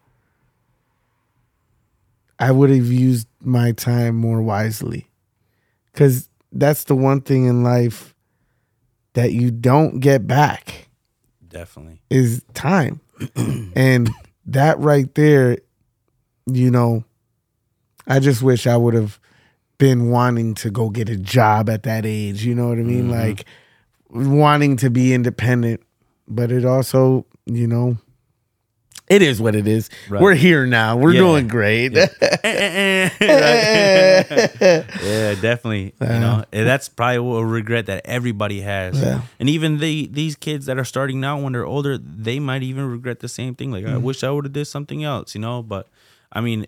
I 2.39 2.51
would 2.51 2.70
have 2.70 2.91
used 2.91 3.29
my 3.41 3.72
time 3.72 4.16
more 4.16 4.43
wisely, 4.43 5.09
because 5.93 6.29
that's 6.53 6.85
the 6.85 6.97
one 6.97 7.20
thing 7.20 7.47
in 7.47 7.62
life 7.62 8.14
that 9.14 9.33
you 9.33 9.51
don't 9.51 10.01
get 10.01 10.27
back 10.27 10.89
definitely 11.49 12.01
is 12.11 12.45
time. 12.53 13.01
and 13.77 14.11
that 14.47 14.79
right 14.81 15.12
there, 15.14 15.59
you 16.47 16.70
know, 16.70 17.05
I 18.07 18.18
just 18.18 18.43
wish 18.43 18.66
I 18.66 18.77
would 18.77 18.95
have 18.95 19.18
been 19.79 20.11
wanting 20.11 20.55
to 20.55 20.70
go 20.70 20.91
get 20.91 21.09
a 21.09 21.16
job 21.16 21.70
at 21.70 21.85
that 21.85 22.05
age. 22.05 22.45
You 22.45 22.55
know 22.55 22.68
what 22.68 22.79
I 22.79 22.83
mean? 22.83 23.09
Mm-hmm. 23.09 23.11
Like 23.11 23.45
wanting 24.11 24.77
to 24.79 24.91
be 24.91 25.14
independent, 25.14 25.81
but 26.29 26.53
it 26.53 26.64
also, 26.64 27.27
you 27.47 27.66
know, 27.66 27.99
it 29.09 29.20
is 29.20 29.41
what 29.41 29.55
it 29.55 29.66
is. 29.68 29.91
Right. 30.09 30.22
We're 30.22 30.35
here 30.35 30.64
now. 30.66 30.97
We're 30.97 31.12
Yeah. 31.12 31.20
doing 31.20 31.49
great. 31.49 31.93
yeah, 31.93 32.09
definitely. 35.41 35.95
You 36.01 36.07
know, 36.07 36.45
and 36.53 36.66
that's 36.66 36.89
probably 36.89 37.16
a 37.41 37.45
regret 37.45 37.87
that 37.87 38.03
everybody 38.07 38.61
has. 38.62 39.01
Yeah. 39.01 39.22
And 39.39 39.49
even 39.51 39.79
the 39.79 40.09
these 40.11 40.37
kids 40.37 40.66
that 40.66 40.79
are 40.79 40.85
starting 40.85 41.20
now 41.20 41.39
when 41.39 41.53
they're 41.53 41.66
older, 41.66 41.99
they 41.99 42.41
might 42.41 42.62
even 42.62 42.91
regret 42.91 43.20
the 43.20 43.29
same 43.29 43.55
thing. 43.55 43.70
Like, 43.70 43.85
I 43.85 43.89
Mm-hmm. 43.91 44.03
wish 44.03 44.25
I 44.25 44.31
would 44.31 44.45
have 44.47 44.53
did 44.53 44.66
something 44.66 45.05
else. 45.05 45.35
You 45.35 45.41
know, 45.41 45.62
but 45.62 45.89
I 46.33 46.41
mean, 46.41 46.66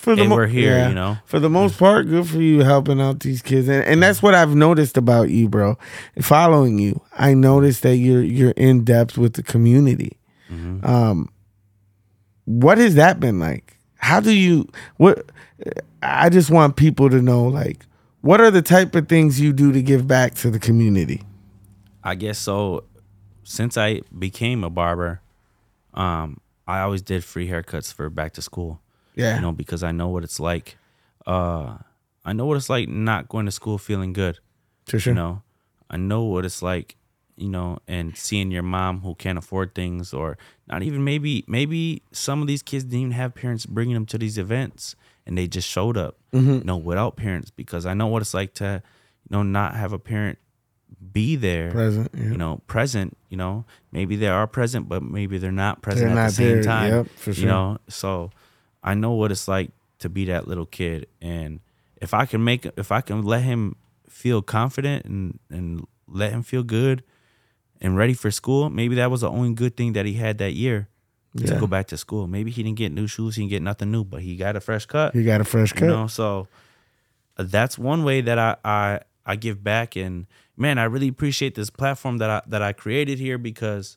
for 0.00 0.14
And 0.22 0.30
we're 0.30 0.46
here, 0.46 0.88
you 0.88 0.94
know? 0.94 1.18
For 1.26 1.38
the 1.38 1.50
most 1.50 1.78
part, 1.78 2.08
good 2.08 2.26
for 2.26 2.40
you 2.40 2.60
helping 2.60 3.00
out 3.00 3.20
these 3.20 3.42
kids, 3.42 3.68
and, 3.68 3.84
and 3.84 4.02
that's 4.02 4.22
what 4.22 4.34
I've 4.34 4.54
noticed 4.54 4.96
about 4.96 5.28
you, 5.28 5.48
bro. 5.48 5.76
Following 6.22 6.78
you, 6.78 7.02
I 7.18 7.34
noticed 7.34 7.82
that 7.82 7.96
you're 7.96 8.22
you're 8.22 8.52
in 8.52 8.84
depth 8.84 9.18
with 9.18 9.34
the 9.34 9.42
community. 9.42 10.16
Mm-hmm. 10.50 10.86
Um, 10.86 11.28
what 12.46 12.78
has 12.78 12.94
that 12.94 13.20
been 13.20 13.38
like? 13.38 13.76
How 13.96 14.20
do 14.20 14.32
you 14.32 14.68
what? 14.96 15.30
I 16.02 16.30
just 16.30 16.50
want 16.50 16.76
people 16.76 17.10
to 17.10 17.20
know, 17.20 17.44
like, 17.44 17.84
what 18.22 18.40
are 18.40 18.50
the 18.50 18.62
type 18.62 18.94
of 18.94 19.06
things 19.06 19.38
you 19.38 19.52
do 19.52 19.70
to 19.70 19.82
give 19.82 20.06
back 20.06 20.34
to 20.36 20.50
the 20.50 20.58
community? 20.58 21.22
I 22.02 22.14
guess 22.14 22.38
so. 22.38 22.84
Since 23.42 23.76
I 23.76 24.00
became 24.18 24.64
a 24.64 24.70
barber, 24.70 25.20
um, 25.92 26.40
I 26.66 26.80
always 26.80 27.02
did 27.02 27.22
free 27.22 27.48
haircuts 27.48 27.92
for 27.92 28.08
back 28.08 28.32
to 28.34 28.42
school. 28.42 28.80
Yeah, 29.14 29.36
you 29.36 29.42
know, 29.42 29.52
because 29.52 29.82
I 29.82 29.92
know 29.92 30.08
what 30.08 30.24
it's 30.24 30.40
like. 30.40 30.76
Uh, 31.26 31.76
I 32.24 32.32
know 32.32 32.46
what 32.46 32.56
it's 32.56 32.70
like 32.70 32.88
not 32.88 33.28
going 33.28 33.46
to 33.46 33.52
school 33.52 33.78
feeling 33.78 34.12
good. 34.12 34.38
For 34.86 34.98
sure. 34.98 35.12
You 35.12 35.16
know, 35.16 35.42
I 35.90 35.96
know 35.96 36.22
what 36.24 36.44
it's 36.44 36.62
like, 36.62 36.96
you 37.36 37.48
know, 37.48 37.78
and 37.88 38.16
seeing 38.16 38.50
your 38.50 38.62
mom 38.62 39.00
who 39.00 39.14
can't 39.14 39.38
afford 39.38 39.74
things 39.74 40.12
or 40.12 40.36
not 40.68 40.82
even 40.82 41.02
maybe 41.04 41.44
maybe 41.46 42.02
some 42.12 42.40
of 42.42 42.46
these 42.48 42.62
kids 42.62 42.84
didn't 42.84 43.00
even 43.00 43.12
have 43.12 43.34
parents 43.34 43.66
bringing 43.66 43.94
them 43.94 44.06
to 44.06 44.18
these 44.18 44.38
events 44.38 44.96
and 45.26 45.36
they 45.38 45.46
just 45.46 45.68
showed 45.68 45.96
up, 45.96 46.16
Mm-hmm. 46.32 46.50
you 46.58 46.64
know, 46.64 46.76
without 46.76 47.16
parents 47.16 47.50
because 47.50 47.86
I 47.86 47.94
know 47.94 48.06
what 48.06 48.22
it's 48.22 48.34
like 48.34 48.54
to, 48.54 48.82
you 49.28 49.36
know, 49.36 49.42
not 49.42 49.74
have 49.74 49.92
a 49.92 49.98
parent 49.98 50.38
be 51.12 51.36
there 51.36 51.70
Present. 51.70 52.10
Yeah. 52.14 52.24
you 52.24 52.36
know, 52.36 52.60
present, 52.66 53.16
you 53.28 53.36
know, 53.36 53.64
maybe 53.92 54.16
they 54.16 54.28
are 54.28 54.46
present, 54.46 54.88
but 54.88 55.02
maybe 55.02 55.38
they're 55.38 55.50
not 55.52 55.82
present 55.82 56.08
They're 56.10 56.18
at 56.18 56.22
not 56.22 56.26
the 56.30 56.34
same 56.34 56.46
there. 56.56 56.62
time. 56.62 56.90
Yep, 56.92 57.08
for 57.16 57.32
sure. 57.34 57.42
You 57.42 57.48
know, 57.48 57.78
so 57.88 58.30
I 58.82 58.94
know 58.94 59.12
what 59.12 59.30
it's 59.30 59.46
like 59.48 59.70
to 59.98 60.08
be 60.08 60.24
that 60.26 60.48
little 60.48 60.66
kid. 60.66 61.06
And 61.20 61.60
if 62.00 62.14
I 62.14 62.24
can 62.26 62.42
make, 62.42 62.66
if 62.76 62.90
I 62.92 63.00
can 63.00 63.22
let 63.22 63.42
him 63.42 63.76
feel 64.08 64.42
confident 64.42 65.04
and, 65.04 65.38
and 65.50 65.86
let 66.08 66.32
him 66.32 66.42
feel 66.42 66.62
good 66.62 67.02
and 67.80 67.96
ready 67.96 68.14
for 68.14 68.30
school, 68.30 68.70
maybe 68.70 68.94
that 68.96 69.10
was 69.10 69.20
the 69.20 69.30
only 69.30 69.54
good 69.54 69.76
thing 69.76 69.92
that 69.94 70.06
he 70.06 70.14
had 70.14 70.38
that 70.38 70.52
year 70.54 70.88
to 71.36 71.44
go 71.60 71.66
back 71.66 71.86
to 71.88 71.96
school. 71.96 72.26
Maybe 72.26 72.50
he 72.50 72.62
didn't 72.62 72.78
get 72.78 72.90
new 72.92 73.06
shoes, 73.06 73.36
he 73.36 73.42
didn't 73.42 73.50
get 73.50 73.62
nothing 73.62 73.90
new, 73.90 74.02
but 74.04 74.22
he 74.22 74.36
got 74.36 74.56
a 74.56 74.60
fresh 74.60 74.86
cut 74.86 75.14
You 75.14 75.22
got 75.24 75.40
a 75.40 75.44
fresh 75.44 75.72
cut. 75.72 75.82
you 75.82 75.86
know 75.88 76.06
so 76.08 76.48
uh, 77.36 77.44
that's 77.46 77.78
one 77.78 78.02
way 78.04 78.20
that 78.22 78.38
I, 78.38 78.56
I 78.64 79.00
i 79.24 79.36
give 79.36 79.62
back 79.62 79.96
and 79.96 80.26
man 80.56 80.78
i 80.78 80.84
really 80.84 81.06
appreciate 81.08 81.54
this 81.54 81.70
platform 81.70 82.18
that 82.18 82.30
i 82.30 82.42
that 82.48 82.62
i 82.62 82.72
created 82.72 83.18
here 83.20 83.38
because 83.38 83.96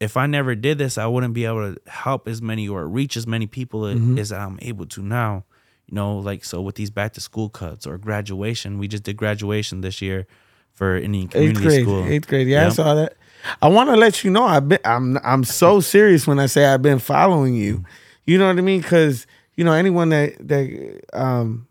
if 0.00 0.16
i 0.16 0.26
never 0.26 0.54
did 0.54 0.78
this 0.78 0.96
i 0.98 1.06
wouldn't 1.06 1.34
be 1.34 1.44
able 1.44 1.74
to 1.74 1.80
help 1.90 2.28
as 2.28 2.40
many 2.42 2.68
or 2.68 2.86
reach 2.86 3.16
as 3.16 3.26
many 3.26 3.46
people 3.46 3.80
Mm-hmm. 3.82 4.18
as 4.18 4.32
i'm 4.32 4.58
able 4.62 4.86
to 4.86 5.02
now 5.02 5.44
you 5.86 5.94
know 5.94 6.18
like 6.18 6.44
so 6.44 6.60
with 6.60 6.74
these 6.76 6.90
back 6.90 7.12
to 7.14 7.20
school 7.20 7.48
cuts 7.48 7.86
or 7.86 7.98
graduation 7.98 8.78
we 8.78 8.88
just 8.88 9.02
did 9.04 9.16
graduation 9.16 9.80
this 9.80 10.00
year 10.02 10.26
for 10.72 10.96
indian 10.96 11.24
eighth 11.26 11.32
community 11.32 11.62
grade. 11.66 11.82
school 11.82 12.04
Eighth 12.04 12.28
grade. 12.28 12.48
Yeah, 12.48 12.66
I 12.66 12.68
saw 12.70 12.94
that. 12.94 13.14
I 13.62 13.68
want 13.68 13.88
to 13.90 13.96
let 13.96 14.24
you 14.24 14.30
know. 14.32 14.44
I've 14.44 14.68
been. 14.68 14.80
I'm. 14.84 15.16
I'm 15.22 15.44
so 15.44 15.78
serious 15.80 16.26
when 16.26 16.40
I 16.40 16.46
say 16.46 16.66
I've 16.66 16.82
been 16.82 16.98
following 16.98 17.54
you. 17.54 17.84
You 18.26 18.36
know 18.36 18.46
what 18.48 18.58
I 18.58 18.62
mean? 18.62 18.80
Because 18.80 19.26
you 19.56 19.62
know 19.64 19.72
anyone 19.72 20.08
that 20.08 20.36
that 20.48 21.00
um 21.12 21.68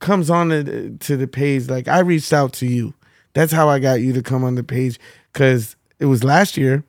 comes 0.00 0.30
on 0.30 0.48
to, 0.50 0.96
to 0.98 1.16
the 1.16 1.26
page, 1.28 1.68
like 1.68 1.86
I 1.88 2.00
reached 2.00 2.32
out 2.32 2.52
to 2.54 2.66
you. 2.66 2.92
That's 3.34 3.52
how 3.52 3.68
I 3.68 3.78
got 3.78 4.00
you 4.00 4.12
to 4.14 4.22
come 4.22 4.42
on 4.44 4.56
the 4.56 4.64
page. 4.64 4.98
Because 5.32 5.76
it 6.00 6.06
was 6.06 6.22
last 6.24 6.56
year. 6.56 6.82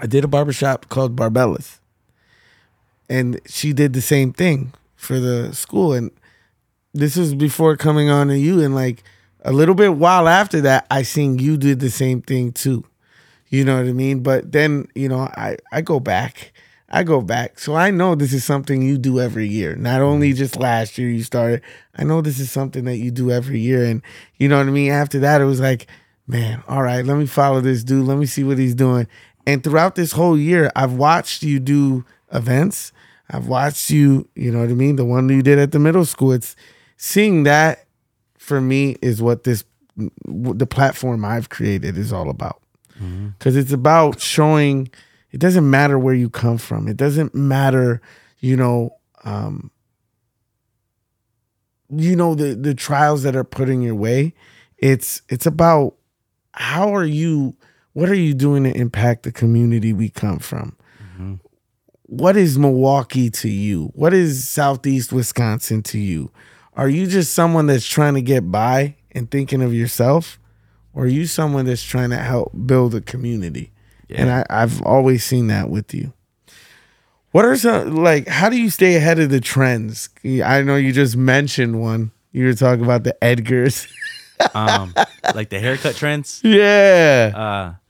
I 0.00 0.06
did 0.06 0.24
a 0.24 0.28
barbershop 0.28 0.88
called 0.88 1.16
Barbella's, 1.16 1.80
and 3.08 3.40
she 3.46 3.72
did 3.72 3.92
the 3.92 4.00
same 4.00 4.32
thing 4.32 4.72
for 4.94 5.18
the 5.20 5.54
school. 5.54 5.92
And 5.92 6.10
this 6.92 7.16
was 7.16 7.34
before 7.34 7.76
coming 7.76 8.10
on 8.10 8.28
to 8.28 8.38
you, 8.38 8.62
and 8.62 8.74
like 8.74 9.02
a 9.44 9.52
little 9.52 9.74
bit 9.74 9.94
while 9.94 10.28
after 10.28 10.60
that, 10.62 10.86
I 10.90 11.02
seen 11.02 11.38
you 11.38 11.56
did 11.56 11.80
the 11.80 11.90
same 11.90 12.20
thing 12.20 12.52
too. 12.52 12.84
You 13.48 13.64
know 13.64 13.76
what 13.76 13.86
I 13.86 13.92
mean? 13.92 14.20
But 14.20 14.52
then, 14.52 14.88
you 14.94 15.08
know, 15.08 15.20
I, 15.20 15.56
I 15.70 15.80
go 15.80 16.00
back. 16.00 16.52
I 16.88 17.02
go 17.02 17.20
back. 17.20 17.58
So 17.58 17.74
I 17.74 17.90
know 17.90 18.14
this 18.14 18.32
is 18.32 18.44
something 18.44 18.82
you 18.82 18.98
do 18.98 19.20
every 19.20 19.46
year. 19.46 19.76
Not 19.76 20.02
only 20.02 20.32
just 20.32 20.56
last 20.56 20.98
year 20.98 21.08
you 21.08 21.22
started. 21.22 21.62
I 21.96 22.04
know 22.04 22.20
this 22.20 22.38
is 22.38 22.50
something 22.50 22.84
that 22.84 22.96
you 22.96 23.10
do 23.10 23.30
every 23.30 23.58
year. 23.58 23.84
And 23.84 24.02
you 24.36 24.48
know 24.48 24.58
what 24.58 24.66
I 24.66 24.70
mean? 24.70 24.92
After 24.92 25.18
that, 25.20 25.40
it 25.40 25.44
was 25.44 25.60
like, 25.60 25.86
man, 26.26 26.62
all 26.68 26.82
right, 26.82 27.04
let 27.04 27.16
me 27.16 27.26
follow 27.26 27.60
this 27.60 27.84
dude. 27.84 28.06
Let 28.06 28.18
me 28.18 28.26
see 28.26 28.44
what 28.44 28.58
he's 28.58 28.74
doing. 28.74 29.06
And 29.46 29.62
throughout 29.62 29.94
this 29.94 30.12
whole 30.12 30.36
year, 30.36 30.70
I've 30.74 30.94
watched 30.94 31.42
you 31.42 31.60
do 31.60 32.04
events. 32.32 32.92
I've 33.30 33.46
watched 33.46 33.90
you, 33.90 34.28
you 34.34 34.50
know 34.50 34.60
what 34.60 34.70
I 34.70 34.74
mean? 34.74 34.96
The 34.96 35.04
one 35.04 35.28
you 35.28 35.42
did 35.42 35.58
at 35.58 35.72
the 35.72 35.78
middle 35.78 36.04
school. 36.04 36.32
It's 36.32 36.56
seeing 36.96 37.44
that 37.44 37.86
for 38.38 38.60
me 38.60 38.96
is 39.02 39.22
what 39.22 39.44
this 39.44 39.64
the 40.26 40.66
platform 40.66 41.24
I've 41.24 41.48
created 41.48 41.96
is 41.96 42.12
all 42.12 42.28
about. 42.28 42.60
Cuz 43.38 43.56
it's 43.56 43.72
about 43.72 44.20
showing 44.20 44.88
it 45.32 45.38
doesn't 45.40 45.68
matter 45.68 45.98
where 45.98 46.14
you 46.14 46.28
come 46.30 46.58
from. 46.58 46.88
It 46.88 46.96
doesn't 46.96 47.34
matter, 47.34 48.00
you 48.40 48.56
know, 48.56 48.94
um 49.24 49.70
you 51.88 52.16
know 52.16 52.34
the 52.34 52.54
the 52.54 52.74
trials 52.74 53.22
that 53.22 53.36
are 53.36 53.44
put 53.44 53.68
in 53.68 53.80
your 53.80 53.94
way. 53.94 54.34
It's 54.78 55.22
it's 55.28 55.46
about 55.46 55.94
how 56.52 56.94
are 56.94 57.04
you 57.04 57.54
what 57.96 58.10
are 58.10 58.14
you 58.14 58.34
doing 58.34 58.64
to 58.64 58.76
impact 58.76 59.22
the 59.22 59.32
community 59.32 59.90
we 59.94 60.10
come 60.10 60.38
from? 60.38 60.76
What 62.02 62.36
is 62.36 62.58
Milwaukee 62.58 63.30
to 63.30 63.48
you? 63.48 63.86
What 63.94 64.12
is 64.12 64.46
Southeast 64.46 65.14
Wisconsin 65.14 65.82
to 65.84 65.98
you? 65.98 66.30
Are 66.74 66.90
you 66.90 67.06
just 67.06 67.32
someone 67.32 67.68
that's 67.68 67.86
trying 67.86 68.12
to 68.12 68.20
get 68.20 68.52
by 68.52 68.96
and 69.12 69.30
thinking 69.30 69.62
of 69.62 69.72
yourself? 69.72 70.38
Or 70.92 71.04
are 71.04 71.08
you 71.08 71.24
someone 71.24 71.64
that's 71.64 71.82
trying 71.82 72.10
to 72.10 72.18
help 72.18 72.52
build 72.66 72.94
a 72.94 73.00
community? 73.00 73.72
And 74.10 74.30
I, 74.30 74.44
I've 74.50 74.82
always 74.82 75.24
seen 75.24 75.46
that 75.46 75.70
with 75.70 75.94
you. 75.94 76.12
What 77.30 77.46
are 77.46 77.56
some 77.56 77.96
like 77.96 78.28
how 78.28 78.50
do 78.50 78.60
you 78.60 78.68
stay 78.68 78.96
ahead 78.96 79.18
of 79.18 79.30
the 79.30 79.40
trends? 79.40 80.10
I 80.22 80.60
know 80.60 80.76
you 80.76 80.92
just 80.92 81.16
mentioned 81.16 81.80
one. 81.80 82.12
You 82.30 82.44
were 82.44 82.54
talking 82.54 82.84
about 82.84 83.04
the 83.04 83.16
Edgars. 83.22 83.88
um 84.54 84.92
like 85.34 85.48
the 85.48 85.58
haircut 85.58 85.96
trends 85.96 86.42
yeah. 86.44 87.32
uh 87.34 87.85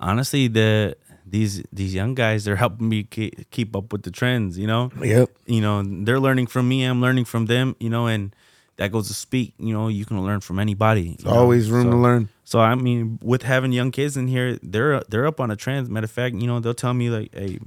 honestly 0.00 0.48
the 0.48 0.96
these 1.26 1.62
these 1.72 1.94
young 1.94 2.14
guys 2.14 2.44
they're 2.44 2.56
helping 2.56 2.88
me 2.88 3.04
keep, 3.04 3.76
up 3.76 3.92
with 3.92 4.02
the 4.02 4.10
trends 4.10 4.58
you 4.58 4.66
know 4.66 4.90
yep. 5.00 5.30
you 5.46 5.60
know 5.60 5.82
they're 6.04 6.18
learning 6.18 6.46
from 6.46 6.68
me 6.68 6.82
i'm 6.84 7.00
learning 7.00 7.24
from 7.24 7.46
them 7.46 7.76
you 7.78 7.88
know 7.88 8.06
and 8.06 8.34
that 8.76 8.90
goes 8.90 9.08
to 9.08 9.14
speak 9.14 9.54
you 9.58 9.72
know 9.72 9.88
you 9.88 10.04
can 10.04 10.20
learn 10.24 10.40
from 10.40 10.58
anybody 10.58 11.16
you 11.18 11.24
know? 11.24 11.32
Always 11.32 11.70
room 11.70 11.84
so, 11.84 11.90
to 11.90 11.96
learn. 11.96 12.28
so 12.44 12.60
i 12.60 12.74
mean 12.74 13.18
with 13.22 13.42
having 13.42 13.72
young 13.72 13.90
kids 13.90 14.16
in 14.16 14.26
here 14.26 14.58
they're 14.62 15.02
they're 15.08 15.26
up 15.26 15.38
on 15.38 15.50
a 15.50 15.56
trend 15.56 15.88
matter 15.88 16.04
of 16.04 16.10
fact 16.10 16.34
you 16.36 16.46
know 16.46 16.58
they'll 16.58 16.74
tell 16.74 16.94
me 16.94 17.10
like 17.10 17.32
hey 17.34 17.58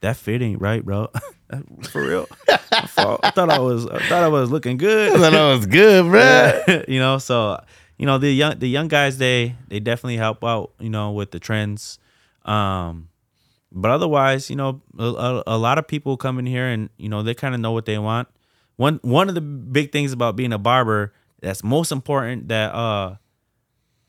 that 0.00 0.16
fit 0.16 0.42
ain't 0.42 0.60
right 0.60 0.84
bro 0.84 1.08
for 1.90 2.02
real 2.02 2.26
I 2.48 2.86
thought, 2.86 3.50
I 3.50 3.58
was 3.58 3.86
i 3.86 3.98
thought 4.08 4.22
i 4.22 4.28
was 4.28 4.50
looking 4.50 4.78
good 4.78 5.12
I 5.14 5.18
thought 5.18 5.32
that 5.32 5.56
was 5.56 5.66
good, 5.66 6.06
bro. 6.66 6.84
you 6.88 6.98
know 6.98 7.18
so 7.18 7.62
you 7.98 8.06
know 8.06 8.18
the 8.18 8.30
young 8.32 8.58
the 8.58 8.68
young 8.68 8.88
guys 8.88 9.18
they 9.18 9.54
they 9.68 9.80
definitely 9.80 10.16
help 10.16 10.44
out 10.44 10.72
you 10.78 10.90
know 10.90 11.12
with 11.12 11.30
the 11.30 11.38
trends 11.38 11.98
um 12.44 13.08
but 13.70 13.90
otherwise 13.90 14.50
you 14.50 14.56
know 14.56 14.80
a, 14.98 15.42
a, 15.46 15.58
lot 15.58 15.78
of 15.78 15.86
people 15.86 16.16
come 16.16 16.38
in 16.38 16.46
here 16.46 16.66
and 16.66 16.90
you 16.96 17.08
know 17.08 17.22
they 17.22 17.34
kind 17.34 17.54
of 17.54 17.60
know 17.60 17.72
what 17.72 17.86
they 17.86 17.98
want 17.98 18.28
one 18.76 18.98
one 19.02 19.28
of 19.28 19.34
the 19.34 19.40
big 19.40 19.92
things 19.92 20.12
about 20.12 20.36
being 20.36 20.52
a 20.52 20.58
barber 20.58 21.12
that's 21.40 21.62
most 21.62 21.92
important 21.92 22.48
that 22.48 22.74
uh 22.74 23.14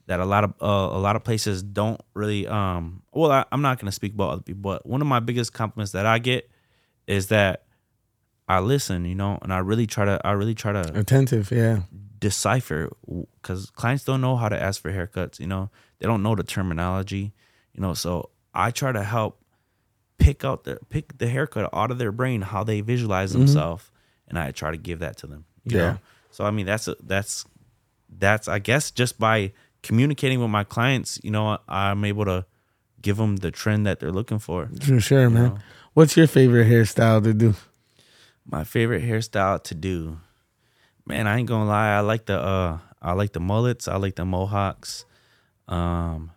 that 0.07 0.19
a 0.19 0.25
lot 0.25 0.43
of 0.43 0.53
uh, 0.61 0.97
a 0.97 0.99
lot 0.99 1.15
of 1.15 1.23
places 1.23 1.63
don't 1.63 2.01
really 2.13 2.47
um 2.47 3.03
well 3.13 3.31
I, 3.31 3.45
i'm 3.51 3.61
not 3.61 3.79
to 3.79 3.91
speak 3.91 4.13
about 4.13 4.31
other 4.31 4.41
people 4.41 4.61
but 4.61 4.85
one 4.85 5.01
of 5.01 5.07
my 5.07 5.19
biggest 5.19 5.53
compliments 5.53 5.91
that 5.93 6.05
i 6.05 6.19
get 6.19 6.49
is 7.07 7.27
that 7.27 7.63
i 8.47 8.59
listen 8.59 9.05
you 9.05 9.15
know 9.15 9.39
and 9.41 9.53
i 9.53 9.59
really 9.59 9.87
try 9.87 10.05
to 10.05 10.19
i 10.25 10.31
really 10.31 10.55
try 10.55 10.71
to 10.71 10.97
Attentive, 10.97 11.51
yeah. 11.51 11.83
Decipher 12.27 12.89
because 13.41 13.69
clients 13.81 14.03
don't 14.05 14.21
know 14.21 14.35
how 14.41 14.47
to 14.47 14.59
ask 14.67 14.81
for 14.81 14.91
haircuts 14.97 15.39
you 15.43 15.47
know 15.53 15.69
they 15.99 16.07
don't 16.07 16.23
know 16.23 16.35
the 16.35 16.43
terminology 16.55 17.25
you 17.73 17.81
know 17.83 17.93
so 17.93 18.29
i 18.53 18.71
try 18.71 18.91
to 18.99 19.03
help 19.03 19.33
pick 20.17 20.45
out 20.45 20.63
the 20.63 20.75
pick 20.89 21.17
the 21.17 21.27
haircut 21.27 21.69
out 21.73 21.91
of 21.91 21.97
their 21.97 22.11
brain 22.13 22.41
how 22.41 22.63
they 22.63 22.79
visualize 22.81 23.31
mm-hmm. 23.31 23.39
themselves 23.39 23.91
and 24.27 24.39
i 24.39 24.51
try 24.51 24.71
to 24.71 24.77
give 24.77 24.99
that 24.99 25.17
to 25.17 25.27
them 25.27 25.43
you 25.65 25.77
Yeah. 25.77 25.83
know 25.91 25.97
so 26.31 26.45
i 26.45 26.51
mean 26.51 26.65
that's 26.65 26.87
a, 26.87 26.95
that's 27.03 27.43
that's 28.25 28.47
i 28.47 28.59
guess 28.59 28.91
just 28.91 29.19
by 29.19 29.51
communicating 29.81 30.39
with 30.39 30.49
my 30.59 30.63
clients 30.63 31.19
you 31.23 31.31
know 31.31 31.57
i'm 31.67 32.05
able 32.05 32.25
to 32.25 32.45
give 33.01 33.17
them 33.17 33.35
the 33.37 33.51
trend 33.51 33.85
that 33.85 33.99
they're 33.99 34.13
looking 34.19 34.39
for 34.39 34.69
For 34.81 34.99
sure, 35.01 35.29
man. 35.29 35.43
know. 35.43 35.57
What's 35.93 36.15
your 36.15 36.27
favorite 36.27 36.67
hairstyle 36.71 37.21
to 37.23 37.33
do? 37.33 37.53
My 38.45 38.63
favorite 38.63 39.03
hairstyle 39.03 39.61
to 39.69 39.75
do, 39.75 40.19
man. 41.05 41.27
I 41.27 41.37
ain't 41.37 41.47
gonna 41.47 41.69
lie. 41.69 41.89
I 41.89 41.99
like 42.01 42.25
the 42.25 42.39
uh, 42.39 42.79
I 43.01 43.13
like 43.13 43.33
the 43.33 43.39
mullets. 43.39 43.87
I 43.87 43.97
like 43.97 44.15
the 44.15 44.25
mohawks, 44.25 45.05
um, 45.67 46.31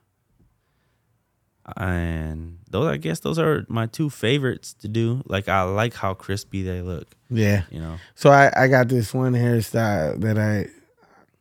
and 1.77 2.59
those. 2.71 2.87
I 2.87 2.97
guess 2.97 3.21
those 3.21 3.39
are 3.39 3.64
my 3.69 3.87
two 3.87 4.11
favorites 4.11 4.75
to 4.81 4.89
do. 4.89 5.23
Like 5.27 5.49
I 5.49 5.62
like 5.62 5.95
how 5.95 6.14
crispy 6.14 6.62
they 6.62 6.83
look. 6.83 7.09
Yeah. 7.31 7.62
You 7.71 7.81
know. 7.81 7.97
So 8.14 8.31
I, 8.31 8.53
I 8.57 8.69
got 8.69 8.89
this 8.89 9.12
one 9.12 9.33
hairstyle 9.33 10.21
that 10.21 10.39
I 10.39 10.69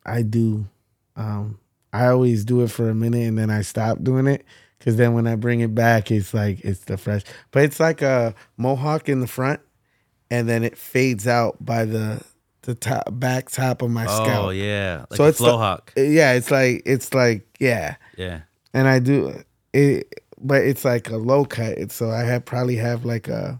I 0.05 0.21
do. 0.21 0.65
Um, 1.15 1.59
I 1.93 2.07
always 2.07 2.43
do 2.43 2.61
it 2.61 2.71
for 2.71 2.89
a 2.89 2.95
minute 2.95 3.25
and 3.25 3.37
then 3.37 3.49
I 3.49 3.61
stop 3.61 4.03
doing 4.03 4.27
it 4.27 4.45
because 4.77 4.97
then 4.97 5.13
when 5.13 5.27
I 5.27 5.35
bring 5.35 5.61
it 5.61 5.73
back, 5.73 6.11
it's 6.11 6.33
like 6.33 6.59
it's 6.61 6.81
the 6.81 6.97
fresh. 6.97 7.23
But 7.51 7.63
it's 7.63 7.79
like 7.79 8.01
a 8.01 8.35
mohawk 8.57 9.09
in 9.09 9.19
the 9.19 9.27
front, 9.27 9.61
and 10.29 10.47
then 10.47 10.63
it 10.63 10.77
fades 10.77 11.27
out 11.27 11.63
by 11.63 11.85
the 11.85 12.21
the 12.65 12.75
top 12.75 13.07
back 13.11 13.49
top 13.49 13.81
of 13.81 13.89
my 13.89 14.05
Oh 14.05 14.23
scalp. 14.23 14.45
Oh 14.45 14.49
yeah, 14.49 15.05
like 15.09 15.17
So 15.17 15.23
a 15.23 15.27
it's 15.29 15.37
flow 15.37 15.57
hawk. 15.57 15.93
Yeah, 15.95 16.33
it's 16.33 16.51
like 16.51 16.81
it's 16.85 17.13
like 17.13 17.45
yeah, 17.59 17.95
Yeah. 18.17 18.41
and 18.73 18.87
I 18.87 18.99
do 18.99 19.43
it, 19.73 20.21
but 20.39 20.61
it's 20.63 20.83
like 20.85 21.09
a 21.09 21.17
low 21.17 21.45
cut. 21.45 21.77
It's, 21.77 21.95
so 21.95 22.09
I 22.11 22.23
have 22.23 22.45
probably 22.45 22.75
have 22.77 23.05
like 23.05 23.27
a 23.27 23.59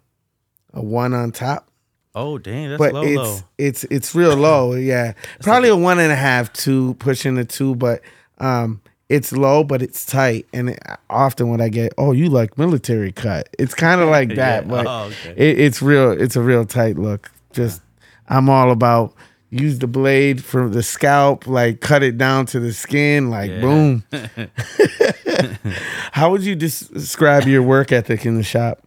a 0.74 0.82
one 0.84 1.14
on 1.14 1.32
top, 1.32 1.70
Oh 2.14 2.38
dang, 2.38 2.70
that's 2.70 2.80
but 2.80 2.94
low 2.94 3.04
it's 3.04 3.16
low. 3.18 3.40
it's 3.58 3.84
it's 3.86 4.14
real 4.16 4.36
low. 4.48 4.74
Yeah, 4.76 5.14
probably 5.42 5.70
a 5.70 5.76
one 5.76 6.00
and 6.00 6.12
a 6.12 6.16
half, 6.16 6.52
two, 6.54 6.94
pushing 6.96 7.38
a 7.38 7.46
two, 7.46 7.76
but 7.76 8.02
um, 8.40 8.82
it's 9.08 9.32
low, 9.32 9.64
but 9.64 9.82
it's 9.82 10.06
tight. 10.06 10.46
And 10.52 10.70
it, 10.72 10.80
often 11.10 11.48
when 11.50 11.62
I 11.62 11.70
get, 11.70 11.94
oh, 11.98 12.12
you 12.12 12.28
like 12.30 12.58
military 12.58 13.12
cut, 13.12 13.48
it's 13.60 13.74
kind 13.76 14.02
of 14.02 14.10
like 14.10 14.30
that, 14.36 14.66
Yeah. 14.66 14.70
but 14.70 14.88
Oh, 14.88 15.04
okay. 15.06 15.34
it, 15.38 15.60
it's 15.60 15.82
real. 15.82 16.12
It's 16.12 16.36
a 16.36 16.42
real 16.42 16.66
tight 16.66 16.98
look. 16.98 17.32
Just 17.54 17.82
I'm 18.28 18.50
all 18.50 18.72
about 18.72 19.14
use 19.50 19.80
the 19.80 19.88
blade 19.88 20.44
from 20.44 20.72
the 20.74 20.84
scalp, 20.84 21.48
like 21.48 21.80
cut 21.82 22.04
it 22.04 22.18
down 22.18 22.46
to 22.48 22.60
the 22.60 22.74
skin, 22.74 23.30
like 23.30 23.52
Yeah. 23.52 23.62
boom. 23.62 24.04
How 26.12 26.32
would 26.32 26.44
you 26.44 26.56
describe 26.56 27.48
your 27.48 27.62
work 27.62 27.92
ethic 27.92 28.26
in 28.26 28.36
the 28.36 28.44
shop? 28.44 28.82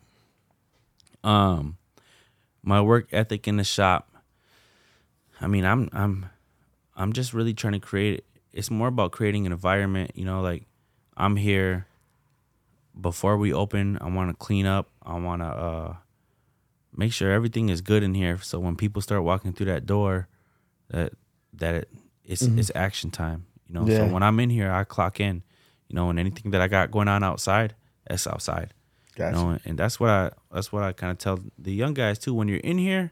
um 1.24 1.76
my 2.62 2.80
work 2.80 3.08
ethic 3.12 3.48
in 3.48 3.56
the 3.56 3.64
shop 3.64 4.08
i 5.40 5.48
mean 5.48 5.64
i'm 5.64 5.90
i'm 5.92 6.26
i'm 6.96 7.12
just 7.12 7.34
really 7.34 7.52
trying 7.52 7.72
to 7.72 7.80
create 7.80 8.24
it's 8.52 8.70
more 8.70 8.86
about 8.86 9.10
creating 9.10 9.44
an 9.44 9.50
environment 9.52 10.12
you 10.14 10.24
know 10.24 10.40
like 10.40 10.62
i'm 11.16 11.34
here 11.34 11.88
before 13.00 13.36
we 13.36 13.52
open 13.52 13.98
i 14.00 14.08
want 14.08 14.30
to 14.30 14.34
clean 14.36 14.64
up 14.64 14.88
i 15.04 15.18
want 15.18 15.42
to 15.42 15.46
uh 15.48 15.96
make 16.98 17.12
sure 17.12 17.30
everything 17.32 17.68
is 17.70 17.80
good 17.80 18.02
in 18.02 18.12
here 18.14 18.36
so 18.42 18.58
when 18.58 18.74
people 18.76 19.00
start 19.00 19.22
walking 19.22 19.52
through 19.54 19.66
that 19.66 19.86
door 19.86 20.26
that 20.90 21.12
that 21.52 21.74
it 21.74 21.88
it's 22.24 22.42
it's 22.42 22.70
action 22.74 23.10
time 23.10 23.46
you 23.66 23.74
know 23.74 23.86
Yeah. 23.86 23.98
so 23.98 24.12
when 24.12 24.22
i'm 24.22 24.38
in 24.40 24.50
here 24.50 24.70
i 24.70 24.84
clock 24.84 25.20
in 25.20 25.42
you 25.88 25.94
know 25.96 26.10
and 26.10 26.18
anything 26.18 26.50
that 26.52 26.60
i 26.60 26.68
got 26.68 26.90
going 26.90 27.08
on 27.08 27.22
outside 27.22 27.74
that's 28.06 28.26
outside 28.26 28.74
Gotcha. 29.16 29.36
you 29.36 29.42
know, 29.44 29.58
and 29.64 29.76
that's 29.78 29.98
what 29.98 30.10
I 30.10 30.30
that's 30.52 30.70
what 30.72 30.84
I 30.84 30.92
kind 30.92 31.10
of 31.10 31.18
tell 31.18 31.40
the 31.58 31.72
young 31.72 31.92
guys 31.92 32.20
too. 32.20 32.32
When 32.32 32.46
you're 32.46 32.60
in 32.72 32.78
here, 32.78 33.10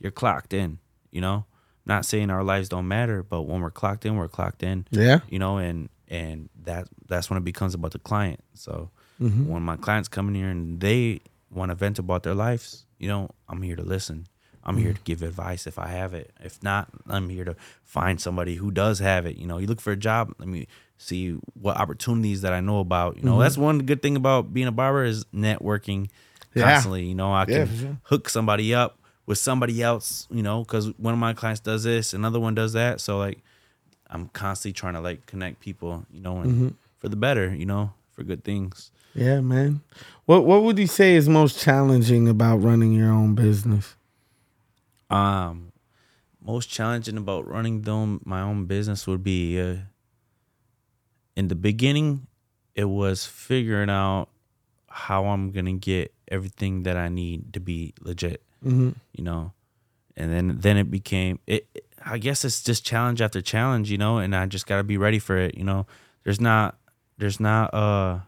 you're 0.00 0.10
clocked 0.10 0.54
in. 0.54 0.78
You 1.10 1.20
know, 1.20 1.44
not 1.84 2.06
saying 2.06 2.30
our 2.30 2.42
lives 2.42 2.70
don't 2.70 2.88
matter, 2.88 3.22
but 3.22 3.42
when 3.42 3.60
we're 3.60 3.70
clocked 3.70 4.06
in, 4.06 4.16
we're 4.16 4.28
clocked 4.28 4.62
in. 4.62 4.86
Yeah. 4.90 5.18
You 5.28 5.38
know, 5.38 5.58
and 5.58 5.90
and 6.08 6.48
that 6.64 6.88
that's 7.06 7.28
when 7.28 7.36
it 7.36 7.44
becomes 7.44 7.74
about 7.74 7.90
the 7.92 7.98
client. 7.98 8.40
So 8.54 8.88
Mm-hmm. 9.20 9.46
when 9.46 9.62
my 9.62 9.76
clients 9.76 10.08
come 10.08 10.28
in 10.28 10.34
here 10.36 10.48
and 10.48 10.80
they 10.80 11.20
want 11.50 11.68
to 11.70 11.74
vent 11.74 11.98
about 11.98 12.22
their 12.22 12.34
lives, 12.34 12.85
you 12.98 13.08
know, 13.08 13.30
I'm 13.48 13.62
here 13.62 13.76
to 13.76 13.82
listen. 13.82 14.26
I'm 14.64 14.78
here 14.78 14.92
to 14.92 15.00
give 15.02 15.22
advice 15.22 15.68
if 15.68 15.78
I 15.78 15.86
have 15.88 16.12
it. 16.12 16.32
If 16.40 16.60
not, 16.60 16.88
I'm 17.08 17.28
here 17.28 17.44
to 17.44 17.54
find 17.84 18.20
somebody 18.20 18.56
who 18.56 18.72
does 18.72 18.98
have 18.98 19.24
it. 19.24 19.36
You 19.36 19.46
know, 19.46 19.58
you 19.58 19.68
look 19.68 19.80
for 19.80 19.92
a 19.92 19.96
job. 19.96 20.34
Let 20.40 20.48
me 20.48 20.66
see 20.98 21.32
what 21.54 21.76
opportunities 21.76 22.42
that 22.42 22.52
I 22.52 22.58
know 22.60 22.80
about. 22.80 23.16
You 23.16 23.22
know, 23.22 23.38
that's 23.38 23.56
one 23.56 23.78
good 23.80 24.02
thing 24.02 24.16
about 24.16 24.52
being 24.52 24.66
a 24.66 24.72
barber 24.72 25.04
is 25.04 25.24
networking 25.26 26.08
Yeah. 26.54 26.64
constantly. 26.64 27.04
You 27.04 27.14
know, 27.14 27.32
I 27.32 27.42
Yeah, 27.48 27.66
can 27.66 27.76
sure. 27.76 27.96
hook 28.04 28.28
somebody 28.28 28.74
up 28.74 28.98
with 29.24 29.38
somebody 29.38 29.82
else. 29.82 30.26
You 30.32 30.42
know, 30.42 30.64
because 30.64 30.88
one 30.98 31.14
of 31.14 31.20
my 31.20 31.32
clients 31.32 31.60
does 31.60 31.84
this, 31.84 32.12
another 32.12 32.40
one 32.40 32.56
does 32.56 32.72
that. 32.72 33.00
So 33.00 33.18
like, 33.18 33.44
I'm 34.10 34.28
constantly 34.30 34.72
trying 34.72 34.94
to 34.94 35.00
like 35.00 35.26
connect 35.26 35.60
people. 35.60 36.06
You 36.10 36.20
know, 36.22 36.38
and 36.40 36.52
Mm-hmm. 36.52 36.68
for 36.98 37.08
the 37.08 37.16
better. 37.16 37.54
You 37.54 37.66
know, 37.66 37.92
for 38.10 38.24
good 38.24 38.42
things. 38.42 38.90
Yeah, 39.16 39.40
man. 39.40 39.80
What 40.26 40.44
what 40.44 40.62
would 40.62 40.78
you 40.78 40.86
say 40.86 41.14
is 41.14 41.28
most 41.28 41.58
challenging 41.58 42.28
about 42.28 42.58
running 42.58 42.92
your 42.92 43.10
own 43.10 43.34
business? 43.34 43.96
Um, 45.08 45.72
most 46.44 46.68
challenging 46.68 47.16
about 47.16 47.48
running 47.48 47.82
them 47.82 48.20
my 48.24 48.40
own 48.42 48.66
business 48.66 49.06
would 49.06 49.22
be 49.22 49.58
uh, 49.60 49.76
in 51.34 51.48
the 51.48 51.54
beginning. 51.54 52.26
It 52.74 52.84
was 52.86 53.24
figuring 53.24 53.88
out 53.88 54.28
how 54.88 55.26
I'm 55.26 55.50
gonna 55.50 55.72
get 55.74 56.12
everything 56.28 56.82
that 56.82 56.96
I 56.96 57.08
need 57.08 57.54
to 57.54 57.60
be 57.60 57.94
legit. 58.00 58.42
Mm-hmm. 58.64 58.90
You 59.14 59.24
know, 59.24 59.52
and 60.16 60.32
then 60.32 60.58
then 60.60 60.76
it 60.76 60.90
became 60.90 61.38
it. 61.46 61.66
it- 61.74 61.82
I 62.08 62.18
guess 62.18 62.44
it's 62.44 62.62
just 62.62 62.84
challenge 62.84 63.20
after 63.20 63.40
challenge. 63.42 63.90
You 63.90 63.98
know, 63.98 64.18
and 64.18 64.36
I 64.36 64.46
just 64.46 64.66
got 64.68 64.76
to 64.76 64.84
be 64.84 64.96
ready 64.96 65.18
for 65.18 65.36
it. 65.36 65.56
You 65.56 65.64
know, 65.64 65.86
there's 66.24 66.40
not 66.40 66.76
there's 67.18 67.40
not 67.40 67.72
uh. 67.74 68.20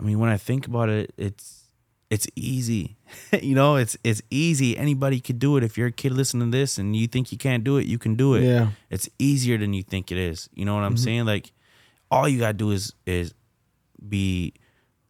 I 0.00 0.02
mean, 0.02 0.18
when 0.18 0.30
I 0.30 0.36
think 0.36 0.66
about 0.66 0.88
it, 0.88 1.12
it's 1.16 1.64
it's 2.10 2.26
easy. 2.34 2.96
you 3.42 3.54
know, 3.54 3.76
it's 3.76 3.96
it's 4.04 4.22
easy. 4.30 4.76
Anybody 4.76 5.20
could 5.20 5.38
do 5.38 5.56
it. 5.56 5.64
If 5.64 5.76
you're 5.76 5.88
a 5.88 5.92
kid 5.92 6.12
listening 6.12 6.50
to 6.50 6.58
this 6.58 6.78
and 6.78 6.96
you 6.96 7.06
think 7.06 7.32
you 7.32 7.38
can't 7.38 7.64
do 7.64 7.76
it, 7.76 7.86
you 7.86 7.98
can 7.98 8.14
do 8.14 8.34
it. 8.34 8.44
Yeah. 8.44 8.70
It's 8.90 9.08
easier 9.18 9.58
than 9.58 9.74
you 9.74 9.82
think 9.82 10.10
it 10.10 10.18
is. 10.18 10.48
You 10.54 10.64
know 10.64 10.74
what 10.74 10.84
I'm 10.84 10.94
mm-hmm. 10.94 11.04
saying? 11.04 11.26
Like 11.26 11.52
all 12.10 12.28
you 12.28 12.38
gotta 12.38 12.54
do 12.54 12.70
is 12.70 12.94
is 13.06 13.34
be, 14.08 14.54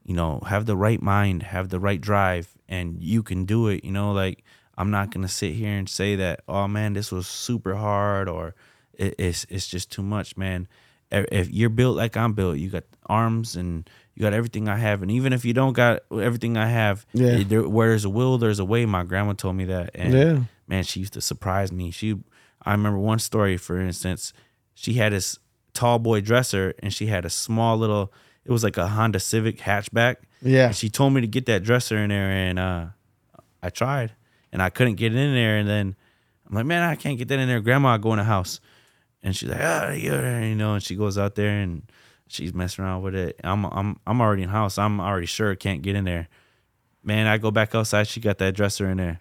you 0.04 0.14
know, 0.14 0.40
have 0.46 0.66
the 0.66 0.76
right 0.76 1.00
mind, 1.00 1.42
have 1.44 1.68
the 1.68 1.78
right 1.78 2.00
drive, 2.00 2.56
and 2.68 3.02
you 3.02 3.22
can 3.22 3.44
do 3.44 3.68
it. 3.68 3.84
You 3.84 3.92
know, 3.92 4.12
like 4.12 4.44
I'm 4.76 4.90
not 4.90 5.10
gonna 5.10 5.28
sit 5.28 5.54
here 5.54 5.76
and 5.76 5.88
say 5.88 6.16
that, 6.16 6.40
oh 6.48 6.66
man, 6.66 6.94
this 6.94 7.12
was 7.12 7.26
super 7.26 7.76
hard 7.76 8.28
or 8.28 8.54
it, 8.94 9.14
it's 9.18 9.46
it's 9.48 9.68
just 9.68 9.92
too 9.92 10.02
much, 10.02 10.36
man. 10.36 10.66
If 11.10 11.50
you're 11.50 11.70
built 11.70 11.96
like 11.96 12.16
I'm 12.16 12.32
built, 12.34 12.58
you 12.58 12.68
got 12.70 12.84
arms 13.06 13.56
and 13.56 13.88
you 14.14 14.22
got 14.22 14.32
everything 14.34 14.68
I 14.68 14.76
have, 14.76 15.00
and 15.02 15.10
even 15.10 15.32
if 15.32 15.44
you 15.44 15.52
don't 15.54 15.72
got 15.72 16.00
everything 16.12 16.56
I 16.56 16.66
have, 16.66 17.06
Yeah. 17.14 17.42
there, 17.46 17.68
where 17.68 17.88
there's 17.90 18.04
a 18.04 18.10
will, 18.10 18.36
there's 18.36 18.58
a 18.58 18.64
way. 18.64 18.84
My 18.84 19.04
grandma 19.04 19.32
told 19.34 19.56
me 19.56 19.64
that, 19.66 19.90
and 19.94 20.12
Yeah. 20.12 20.38
man, 20.66 20.82
she 20.84 21.00
used 21.00 21.12
to 21.14 21.20
surprise 21.20 21.70
me. 21.72 21.90
She, 21.92 22.16
I 22.66 22.72
remember 22.72 22.98
one 22.98 23.20
story, 23.20 23.56
for 23.56 23.80
instance, 23.80 24.32
she 24.74 24.94
had 24.94 25.12
this 25.12 25.38
tall 25.72 25.98
boy 26.00 26.20
dresser, 26.20 26.74
and 26.82 26.92
she 26.92 27.06
had 27.06 27.24
a 27.24 27.30
small 27.30 27.78
little. 27.78 28.12
It 28.44 28.50
was 28.50 28.64
like 28.64 28.76
a 28.76 28.88
Honda 28.88 29.20
Civic 29.20 29.58
hatchback. 29.58 30.16
Yeah. 30.42 30.66
And 30.66 30.76
she 30.76 30.88
told 30.88 31.12
me 31.14 31.20
to 31.20 31.26
get 31.26 31.46
that 31.46 31.62
dresser 31.62 31.96
in 31.98 32.08
there, 32.10 32.30
and 32.30 32.58
uh, 32.58 32.86
I 33.62 33.70
tried, 33.70 34.12
and 34.52 34.60
I 34.60 34.68
couldn't 34.70 34.96
get 34.96 35.14
it 35.14 35.18
in 35.18 35.32
there. 35.34 35.58
And 35.58 35.68
then 35.68 35.94
I'm 36.48 36.54
like, 36.56 36.66
man, 36.66 36.82
I 36.82 36.96
can't 36.96 37.18
get 37.18 37.28
that 37.28 37.38
in 37.38 37.46
there. 37.48 37.60
Grandma, 37.60 37.96
go 37.98 38.12
in 38.12 38.18
the 38.18 38.24
house, 38.24 38.60
and 39.22 39.34
she's 39.36 39.48
like, 39.48 39.60
ah, 39.60 39.90
yeah, 39.92 40.40
you 40.44 40.54
know, 40.54 40.74
and 40.74 40.82
she 40.82 40.94
goes 40.94 41.18
out 41.18 41.34
there 41.34 41.50
and 41.60 41.82
she's 42.28 42.52
messing 42.54 42.84
around 42.84 43.02
with 43.02 43.14
it. 43.14 43.38
I'm, 43.44 43.64
I'm, 43.66 43.98
I'm 44.06 44.20
already 44.20 44.42
in 44.42 44.48
house. 44.48 44.78
I'm 44.78 45.00
already 45.00 45.26
sure 45.26 45.54
can't 45.56 45.82
get 45.82 45.96
in 45.96 46.04
there. 46.04 46.28
Man, 47.04 47.26
I 47.26 47.38
go 47.38 47.50
back 47.50 47.74
outside. 47.74 48.06
She 48.08 48.20
got 48.20 48.38
that 48.38 48.54
dresser 48.54 48.88
in 48.90 48.98
there. 48.98 49.18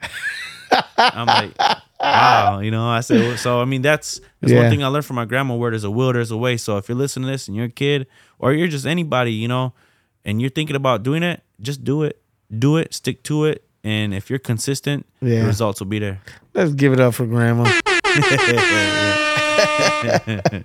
I'm 0.97 1.27
like, 1.27 1.57
wow, 1.99 2.59
you 2.59 2.71
know. 2.71 2.87
I 2.89 2.99
said, 3.01 3.21
well, 3.21 3.37
so 3.37 3.61
I 3.61 3.65
mean, 3.65 3.81
that's 3.81 4.19
that's 4.41 4.51
Yeah. 4.51 4.61
one 4.61 4.69
thing 4.69 4.83
I 4.83 4.87
learned 4.87 5.05
from 5.05 5.15
my 5.15 5.25
grandma. 5.25 5.55
Where 5.55 5.71
there's 5.71 5.83
a 5.85 5.91
will, 5.91 6.11
there's 6.11 6.31
a 6.31 6.37
way. 6.37 6.57
So 6.57 6.77
if 6.77 6.89
you're 6.89 6.97
listening 6.97 7.27
to 7.27 7.31
this 7.31 7.47
and 7.47 7.55
you're 7.55 7.65
a 7.67 7.69
kid, 7.69 8.07
or 8.39 8.51
you're 8.51 8.67
just 8.67 8.85
anybody, 8.85 9.31
you 9.31 9.47
know, 9.47 9.73
and 10.25 10.41
you're 10.41 10.49
thinking 10.49 10.75
about 10.75 11.03
doing 11.03 11.23
it, 11.23 11.41
just 11.61 11.83
do 11.85 12.03
it, 12.03 12.21
do 12.57 12.75
it, 12.77 12.93
stick 12.93 13.23
to 13.23 13.45
it, 13.45 13.63
and 13.83 14.13
if 14.13 14.29
you're 14.29 14.39
consistent, 14.39 15.05
Yeah. 15.21 15.41
the 15.41 15.45
results 15.47 15.79
will 15.79 15.87
be 15.87 15.99
there. 15.99 16.19
Let's 16.53 16.73
give 16.73 16.91
it 16.93 16.99
up 16.99 17.13
for 17.13 17.25
grandma. 17.25 17.63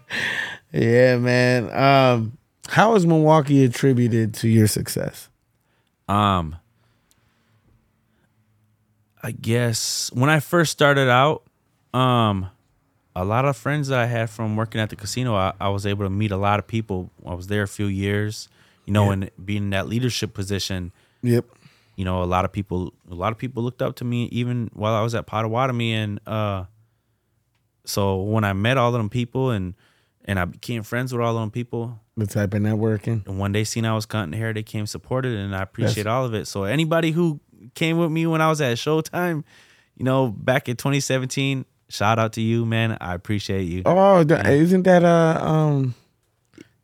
Yeah, 0.75 1.19
man. 1.19 1.71
Um, 1.77 2.39
how 2.69 2.95
is 2.95 3.07
Milwaukee 3.07 3.63
attributed 3.65 4.33
to 4.35 4.49
your 4.49 4.67
success? 4.67 5.29
Um, 6.09 6.57
I 9.23 9.33
guess 9.33 10.11
when 10.15 10.31
I 10.31 10.41
first 10.41 10.73
started 10.73 11.11
out, 11.11 11.43
um, 11.93 12.49
a 13.15 13.25
lot 13.25 13.45
of 13.45 13.55
friends 13.57 13.89
that 13.89 13.99
I 13.99 14.07
had 14.07 14.31
from 14.31 14.57
working 14.57 14.81
at 14.81 14.89
the 14.89 14.97
casino, 14.97 15.35
I, 15.35 15.53
I 15.61 15.69
was 15.69 15.85
able 15.85 16.05
to 16.07 16.11
meet 16.11 16.31
a 16.31 16.39
lot 16.39 16.59
of 16.59 16.67
people. 16.67 17.11
I 17.27 17.35
was 17.35 17.49
there 17.49 17.63
a 17.63 17.69
few 17.69 17.87
years, 17.87 18.49
you 18.87 18.93
know, 18.95 19.11
and 19.11 19.31
being 19.45 19.65
in 19.65 19.71
that 19.71 19.87
leadership 19.89 20.33
position, 20.33 20.91
Yep. 21.23 21.45
you 21.97 22.05
know, 22.07 22.23
a 22.23 22.25
lot 22.25 22.47
of 22.47 22.53
people, 22.53 22.95
a 23.11 23.15
lot 23.15 23.31
of 23.31 23.37
people 23.39 23.63
looked 23.63 23.83
up 23.83 23.97
to 23.97 24.05
me 24.05 24.25
even 24.33 24.71
while 24.73 24.95
I 24.95 25.03
was 25.03 25.15
at 25.15 25.27
Potawatomi, 25.27 25.93
and 25.93 26.19
uh, 26.27 26.65
so 27.85 28.23
when 28.23 28.45
I 28.45 28.53
met 28.53 28.77
all 28.79 28.89
of 28.95 28.99
them 29.01 29.11
people 29.11 29.51
and 29.51 29.75
and 30.25 30.39
I 30.39 30.45
became 30.45 30.85
friends 30.85 31.13
with 31.13 31.21
all 31.21 31.37
of 31.37 31.41
them 31.43 31.51
people, 31.51 31.99
The 32.17 32.27
type 32.29 32.55
of 32.55 32.63
networking. 32.63 33.27
and 33.27 33.39
when 33.41 33.51
they 33.53 33.65
seen 33.65 33.85
I 33.85 33.95
was 33.95 34.07
cutting 34.07 34.33
hair, 34.33 34.53
they 34.53 34.63
came 34.63 34.87
supported, 34.87 35.37
and 35.37 35.55
I 35.57 35.63
appreciate 35.63 36.07
all 36.07 36.25
of 36.25 36.33
it. 36.35 36.47
So 36.47 36.63
anybody 36.65 37.11
who 37.11 37.41
came 37.75 37.99
with 37.99 38.11
me 38.13 38.27
when 38.29 38.41
I 38.41 38.49
was 38.49 38.61
at 38.61 38.77
Showtime, 38.77 39.43
you 39.97 40.05
know, 40.05 40.29
back 40.29 40.69
in 40.69 40.77
2017, 40.77 41.65
shout 41.89 42.19
out 42.21 42.35
to 42.35 42.41
you, 42.41 42.65
man. 42.65 42.97
I 43.01 43.15
appreciate 43.15 43.65
you. 43.65 43.83
Oh, 43.85 44.23
th- 44.23 44.47
isn't 44.47 44.85
that 44.85 45.03
uh 45.05 45.39
um 45.45 45.95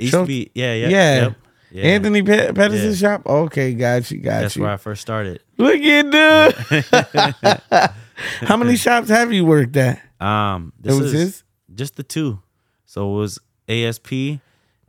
Used 0.00 0.12
Show- 0.12 0.22
to 0.22 0.26
be, 0.26 0.50
yeah, 0.54 0.74
yeah, 0.74 0.88
yeah. 0.88 1.20
yep, 1.22 1.36
yeah. 1.70 1.82
Anthony 1.84 2.22
Pe- 2.22 2.52
Pedersen's 2.52 3.00
Yeah. 3.00 3.16
shop? 3.18 3.26
Okay, 3.26 3.72
got 3.74 4.10
you, 4.10 4.18
got 4.18 4.42
That's 4.42 4.56
you. 4.56 4.62
where 4.62 4.72
I 4.72 4.76
first 4.78 5.00
started. 5.02 5.40
Look 5.58 5.76
at 5.80 6.10
dude. 6.10 6.84
How 8.40 8.56
many 8.56 8.76
shops 8.84 9.08
have 9.08 9.32
you 9.32 9.44
worked 9.44 9.76
at? 9.76 10.00
Um, 10.20 10.72
It 10.82 10.88
was 10.92 11.12
is 11.12 11.12
his. 11.12 11.42
just 11.74 11.96
the 11.96 12.02
two. 12.02 12.40
So 12.86 13.12
it 13.14 13.16
was 13.18 13.38
ASP, 13.68 14.12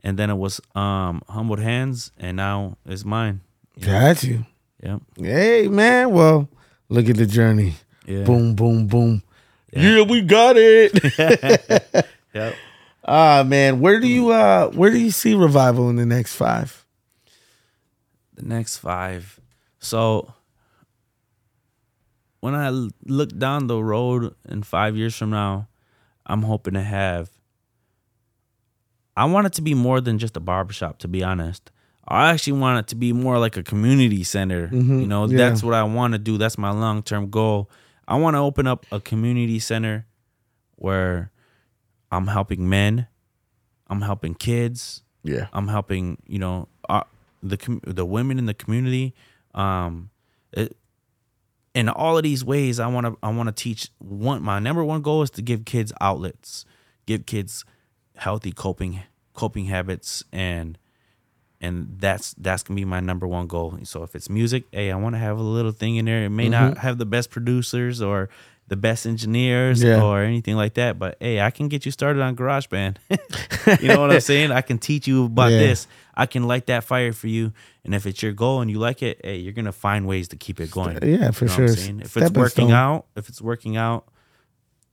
and 0.03 0.17
then 0.17 0.29
it 0.29 0.35
was 0.37 0.59
um 0.75 1.21
Humbled 1.29 1.59
Hands, 1.59 2.11
and 2.17 2.37
now 2.37 2.77
it's 2.85 3.05
mine. 3.05 3.41
Got 3.79 4.23
you. 4.23 4.45
Yep. 4.83 5.01
Hey 5.17 5.67
man, 5.67 6.11
well, 6.11 6.49
look 6.89 7.07
at 7.09 7.17
the 7.17 7.25
journey. 7.25 7.75
Yeah. 8.05 8.23
Boom, 8.23 8.55
boom, 8.55 8.87
boom. 8.87 9.21
Yeah, 9.73 10.01
we 10.01 10.21
got 10.21 10.55
it. 10.57 12.05
Yep. 12.33 12.55
Ah 13.05 13.43
man, 13.45 13.79
where 13.79 13.99
do 13.99 14.07
you 14.07 14.29
uh 14.29 14.69
where 14.71 14.91
do 14.91 14.99
you 14.99 15.09
see 15.11 15.33
revival 15.33 15.89
in 15.89 15.95
the 15.95 16.05
next 16.05 16.35
five? 16.35 16.85
the 18.35 18.45
next 18.45 18.77
five. 18.77 19.39
So 19.79 20.31
when 22.39 22.55
I 22.55 22.69
look 23.05 23.37
down 23.37 23.67
the 23.67 23.81
road 23.83 24.33
in 24.47 24.63
five 24.63 24.95
years 24.95 25.15
from 25.15 25.29
now, 25.31 25.67
I'm 26.25 26.43
hoping 26.43 26.73
to 26.75 26.81
have. 26.83 27.29
I 29.17 29.25
want 29.25 29.47
it 29.47 29.53
to 29.53 29.61
be 29.61 29.73
more 29.73 29.99
than 30.01 30.17
just 30.17 30.37
a 30.37 30.39
barbershop, 30.39 30.99
to 30.99 31.07
be 31.07 31.23
honest. 31.23 31.71
I 32.07 32.31
actually 32.31 32.53
want 32.53 32.79
it 32.79 32.87
to 32.89 32.95
be 32.95 33.13
more 33.13 33.37
like 33.37 33.57
a 33.57 33.63
community 33.63 34.23
center. 34.23 34.69
Mhm, 34.69 35.01
You 35.01 35.07
know, 35.07 35.25
yeah. 35.27 35.37
that's 35.37 35.61
what 35.61 35.73
I 35.73 35.83
want 35.83 36.13
to 36.13 36.17
do. 36.19 36.37
That's 36.37 36.57
my 36.57 36.71
long 36.71 37.03
term 37.03 37.29
goal. 37.29 37.69
I 38.07 38.15
want 38.15 38.35
to 38.35 38.39
open 38.39 38.65
up 38.65 38.85
a 38.91 38.99
community 38.99 39.59
center 39.59 40.07
where 40.77 41.31
I'm 42.11 42.27
helping 42.27 42.67
men, 42.69 43.07
I'm 43.87 44.01
helping 44.01 44.33
kids, 44.33 45.03
Yeah. 45.23 45.47
I'm 45.53 45.67
helping 45.67 46.17
you 46.25 46.39
know 46.39 46.67
uh, 46.89 47.03
the 47.43 47.57
com- 47.57 47.81
the 47.85 48.05
women 48.05 48.39
in 48.39 48.45
the 48.45 48.53
community. 48.55 49.13
Um, 49.53 50.09
it, 50.53 50.75
in 51.73 51.89
all 51.89 52.17
of 52.17 52.23
these 52.23 52.43
ways, 52.43 52.79
I 52.79 52.87
want 52.87 53.05
to 53.05 53.17
I 53.21 53.29
want 53.29 53.47
to 53.47 53.53
teach. 53.53 53.89
One, 53.99 54.41
my 54.41 54.59
number 54.59 54.83
one 54.83 55.01
goal 55.01 55.21
is 55.21 55.29
to 55.31 55.41
give 55.41 55.65
kids 55.65 55.93
outlets, 56.01 56.65
give 57.05 57.25
kids 57.25 57.65
healthy 58.15 58.51
coping 58.51 59.01
coping 59.33 59.65
habits, 59.65 60.23
and 60.31 60.77
and 61.61 61.95
that's 61.99 62.33
that's 62.37 62.63
gonna 62.63 62.75
be 62.75 62.85
my 62.85 62.99
number 62.99 63.27
one 63.27 63.47
goal. 63.47 63.77
So 63.83 64.03
if 64.03 64.15
it's 64.15 64.29
music, 64.29 64.65
hey, 64.71 64.91
I 64.91 64.95
want 64.95 65.15
to 65.15 65.19
have 65.19 65.37
a 65.37 65.43
little 65.43 65.71
thing 65.71 65.97
in 65.97 66.05
there. 66.05 66.25
It 66.25 66.29
may 66.29 66.49
not 66.49 66.71
mm-hmm. 66.71 66.79
have 66.81 66.97
the 66.97 67.05
best 67.05 67.29
producers 67.29 68.01
or 68.01 68.29
the 68.69 68.77
best 68.77 69.05
engineers 69.05 69.83
Yeah. 69.83 70.01
or 70.01 70.21
anything 70.21 70.55
like 70.55 70.75
that, 70.75 70.97
but 70.97 71.17
hey, 71.19 71.41
I 71.41 71.51
can 71.51 71.67
get 71.67 71.85
you 71.85 71.91
started 71.91 72.21
on 72.21 72.35
GarageBand. 72.35 72.97
you 73.81 73.87
know 73.89 73.99
what 74.01 74.11
I'm 74.11 74.21
saying? 74.21 74.51
I 74.51 74.61
can 74.61 74.77
teach 74.77 75.07
you 75.07 75.25
about 75.25 75.51
Yeah. 75.51 75.57
this. 75.59 75.87
I 76.15 76.25
can 76.25 76.47
light 76.47 76.67
that 76.67 76.83
fire 76.83 77.11
for 77.13 77.27
you. 77.27 77.51
And 77.83 77.93
if 77.95 78.05
it's 78.05 78.21
your 78.23 78.31
goal 78.33 78.61
and 78.61 78.69
you 78.71 78.77
like 78.79 79.01
it, 79.03 79.19
hey, 79.23 79.37
you're 79.37 79.53
gonna 79.53 79.71
find 79.71 80.07
ways 80.07 80.27
to 80.29 80.35
keep 80.37 80.59
it 80.59 80.69
going. 80.71 80.97
Yeah, 81.03 81.31
for 81.31 81.45
You 81.45 81.49
know 81.49 81.55
sure. 81.55 81.65
If 82.01 82.15
it's 82.17 82.31
working 82.31 82.71
out, 82.71 83.05
if 83.15 83.27
it's 83.29 83.41
working 83.41 83.75
out, 83.77 84.05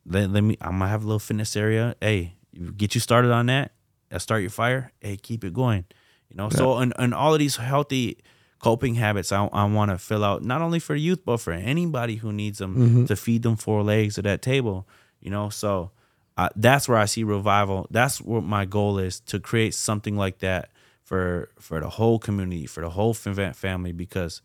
then 0.04 0.32
let 0.32 0.42
me. 0.42 0.56
I'm 0.60 0.78
gonna 0.78 0.88
have 0.88 1.02
a 1.02 1.06
little 1.06 1.18
fitness 1.18 1.56
area. 1.56 1.94
Hey, 2.00 2.34
get 2.76 2.94
you 2.94 3.00
started 3.00 3.32
on 3.32 3.46
that. 3.46 3.72
uh, 4.12 4.18
Start 4.18 4.40
your 4.42 4.50
fire. 4.50 4.92
Hey, 5.00 5.16
keep 5.16 5.44
it 5.44 5.52
going. 5.52 5.84
You 6.30 6.36
know. 6.36 6.48
So 6.48 6.76
and 6.78 6.92
and 6.98 7.12
all 7.12 7.32
of 7.34 7.38
these 7.40 7.56
healthy 7.56 8.18
coping 8.59 8.94
habits, 8.96 9.32
I 9.32 9.46
I 9.46 9.64
want 9.64 9.90
to 9.90 9.98
fill 9.98 10.24
out 10.24 10.42
not 10.42 10.62
only 10.62 10.78
for 10.78 10.94
youth 10.94 11.24
but 11.24 11.38
for 11.38 11.52
anybody 11.52 12.16
who 12.16 12.32
needs 12.32 12.59
them 12.59 12.74
Mm-hmm. 12.76 13.04
to 13.07 13.16
feed 13.16 13.42
them 13.42 13.57
four 13.57 13.82
legs 13.82 14.18
at 14.18 14.24
that 14.24 14.42
table. 14.42 14.86
You 15.20 15.30
know. 15.30 15.48
So. 15.50 15.90
Uh, 16.38 16.50
that's 16.54 16.86
where 16.86 16.98
I 16.98 17.07
see 17.07 17.24
revival. 17.24 17.86
That's 17.90 18.20
what 18.20 18.44
my 18.44 18.66
goal 18.66 18.98
is 18.98 19.20
to 19.20 19.40
create 19.40 19.72
something 19.72 20.18
like 20.18 20.40
that 20.40 20.68
for 21.02 21.48
for 21.59 21.80
the 21.80 21.88
whole 21.88 22.18
community, 22.18 22.66
for 22.66 22.82
the 22.82 22.90
whole 22.90 23.14
fam- 23.14 23.54
family. 23.54 23.92
Because 23.92 24.42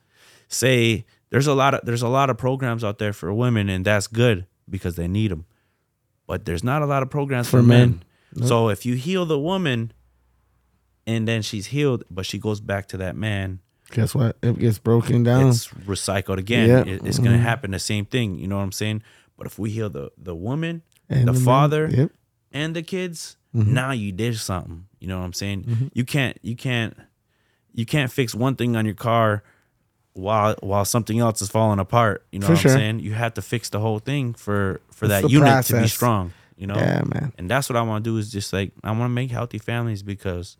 say 0.48 1.06
there's 1.32 1.48
a 1.48 1.54
lot 1.54 1.74
of 1.74 1.82
there's 1.84 2.02
a 2.02 2.08
lot 2.08 2.30
of 2.30 2.38
programs 2.38 2.86
out 2.86 2.98
there 2.98 3.12
for 3.12 3.34
women, 3.34 3.68
and 3.68 3.84
that's 3.84 4.08
good 4.08 4.46
because 4.70 4.96
they 4.96 5.10
need 5.10 5.32
them. 5.32 5.44
But 6.28 6.46
there's 6.46 6.64
not 6.64 6.82
a 6.82 6.86
lot 6.86 7.04
of 7.04 7.10
programs 7.10 7.48
for, 7.50 7.58
For 7.58 7.64
men. 7.64 8.04
men. 8.38 8.48
So 8.48 8.70
if 8.70 8.86
you 8.86 8.96
heal 8.96 9.26
the 9.26 9.38
woman, 9.38 9.92
and 11.06 11.28
then 11.28 11.42
she's 11.42 11.66
healed, 11.68 12.06
but 12.10 12.26
she 12.26 12.38
goes 12.40 12.62
back 12.62 12.88
to 12.90 12.98
that 12.98 13.18
man, 13.18 13.60
Guess 13.92 14.16
what? 14.16 14.38
It 14.42 14.58
gets 14.60 14.80
broken 14.80 15.24
down. 15.24 15.50
it's 15.50 15.68
recycled 15.70 16.38
again. 16.38 16.70
Yeah. 16.70 16.94
It- 16.94 17.06
it's 17.06 17.20
gonna 17.20 17.38
happen 17.38 17.72
the 17.72 17.80
same 17.80 18.06
thing. 18.06 18.40
You 18.40 18.48
know 18.48 18.58
what 18.58 18.64
I'm 18.64 18.72
saying? 18.72 19.04
But 19.38 19.48
if 19.48 19.58
we 19.60 19.70
heal 19.72 19.90
the 19.90 20.12
the 20.18 20.36
woman, 20.36 20.82
And 21.10 21.28
the, 21.28 21.34
man- 21.34 21.42
father, 21.42 21.90
Yep. 21.92 22.12
and 22.52 22.76
the 22.76 22.82
kids, 22.84 23.38
Mm-hmm. 23.56 23.74
now 23.74 23.92
you 23.92 24.14
did 24.14 24.38
something. 24.38 24.86
You 25.00 25.08
know 25.10 25.20
what 25.20 25.26
I'm 25.26 25.34
saying? 25.34 25.92
You 25.94 26.06
can't 26.06 26.38
you 26.42 26.56
can't 26.56 26.96
you 27.74 27.86
can't 27.86 28.10
fix 28.12 28.34
one 28.34 28.56
thing 28.56 28.76
on 28.78 28.86
your 28.86 28.96
car 28.96 29.44
while 30.14 30.56
while 30.62 30.86
something 30.86 31.20
else 31.20 31.42
is 31.42 31.50
falling 31.50 31.80
apart. 31.80 32.26
You 32.32 32.40
know 32.40 32.48
For 32.48 32.54
what 32.54 32.62
sure. 32.62 32.72
I'm 32.72 32.78
saying? 32.78 33.00
You 33.02 33.14
have 33.14 33.34
to 33.36 33.42
fix 33.42 33.70
the 33.70 33.80
whole 33.80 34.00
thing 34.00 34.34
for 34.34 34.80
for 34.92 35.06
It's 35.06 35.14
that 35.16 35.22
the 35.24 35.30
unit 35.30 35.66
to 35.66 35.82
be 35.82 35.88
strong. 35.88 36.32
You 36.58 36.68
know? 36.68 36.76
Yeah, 36.76 37.02
man. 37.06 37.34
And 37.38 37.50
that's 37.50 37.68
what 37.70 37.76
I 37.76 37.82
want 37.82 38.04
to 38.06 38.10
do 38.12 38.18
is 38.18 38.32
just 38.32 38.54
like 38.54 38.72
I 38.84 38.92
want 38.92 39.04
to 39.10 39.10
make 39.10 39.32
healthy 39.32 39.58
families 39.58 40.04
because 40.04 40.58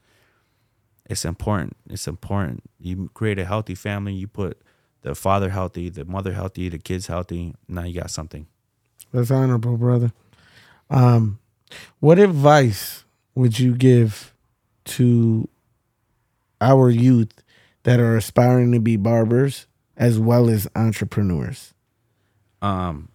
it's 1.06 1.26
important. 1.26 1.76
It's 1.90 2.08
important. 2.08 2.64
You 2.80 3.10
create 3.14 3.40
a 3.40 3.46
healthy 3.46 3.76
family, 3.76 4.14
you 4.14 4.28
put 4.28 4.62
the 5.02 5.16
father 5.16 5.50
healthy, 5.50 5.90
the 5.90 6.06
mother 6.06 6.34
healthy, 6.34 6.70
the 6.70 6.78
kids 6.78 7.08
healthy, 7.08 7.56
now 7.68 7.84
you 7.84 8.00
got 8.00 8.12
something. 8.12 8.48
That's 9.12 9.32
honorable, 9.32 9.78
brother. 9.78 10.14
Um, 10.90 11.40
what 12.00 12.20
advice 12.20 13.04
would 13.36 13.60
you 13.60 13.74
give 13.76 14.34
to 14.86 15.48
our 16.60 16.90
youth 16.90 17.44
that 17.84 18.00
are 18.00 18.16
aspiring 18.16 18.72
to 18.74 18.80
be 18.80 18.96
barbers 18.96 19.66
as 19.98 20.20
well 20.20 20.50
as 20.50 20.68
entrepreneurs? 20.76 21.74
um 22.62 23.10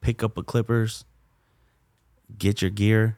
pick 0.00 0.22
up 0.22 0.38
a 0.38 0.42
clippers 0.42 1.04
get 2.38 2.62
your 2.62 2.70
gear 2.70 3.17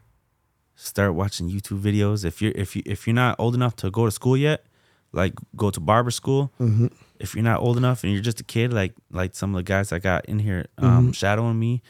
start 0.83 1.13
watching 1.13 1.49
youtube 1.49 1.79
videos. 1.79 2.25
If 2.25 2.41
you're 2.41 2.53
if 2.55 2.75
you 2.75 2.81
if 2.85 3.05
you're 3.05 3.13
not 3.13 3.35
old 3.39 3.53
enough 3.55 3.75
to 3.77 3.91
go 3.91 4.05
to 4.05 4.11
school 4.11 4.35
yet 4.35 4.65
like 5.13 5.33
go 5.55 5.69
to 5.69 5.79
barber 5.79 6.11
school 6.11 6.51
Mm-hmm. 6.59 6.87
if 7.19 7.35
you're 7.35 7.43
not 7.43 7.59
old 7.59 7.77
enough 7.77 8.03
and 8.03 8.11
you're 8.13 8.21
just 8.21 8.39
a 8.39 8.43
kid 8.43 8.71
like 8.73 8.93
like 9.11 9.35
some 9.35 9.53
of 9.53 9.57
the 9.59 9.63
guys 9.63 9.91
i 9.91 9.99
got 9.99 10.25
in 10.25 10.39
here 10.39 10.65
um 10.77 11.11
shadowing 11.13 11.59
me 11.59 11.81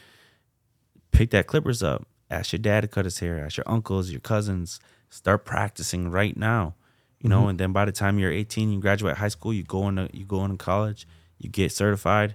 pick 1.12 1.30
that 1.30 1.46
clippers 1.46 1.82
up. 1.82 2.06
Ask 2.30 2.52
your 2.52 2.58
dad 2.60 2.80
to 2.80 2.88
cut 2.88 3.04
his 3.04 3.18
hair. 3.18 3.44
Ask 3.44 3.58
your 3.58 3.68
uncles 3.68 4.10
your 4.10 4.20
cousins. 4.20 4.80
Start 5.10 5.44
practicing 5.44 6.10
right 6.10 6.36
now 6.36 6.74
you 7.20 7.28
know 7.28 7.46
and 7.48 7.58
then 7.60 7.72
by 7.72 7.84
the 7.84 7.92
time 7.92 8.18
you're 8.18 8.32
18 8.32 8.72
you 8.72 8.80
graduate 8.80 9.16
high 9.18 9.28
school 9.28 9.52
you 9.52 9.62
go 9.62 9.86
into 9.88 10.08
you 10.12 10.24
go 10.24 10.44
into 10.44 10.56
college 10.56 11.06
you 11.38 11.48
get 11.48 11.70
certified 11.70 12.34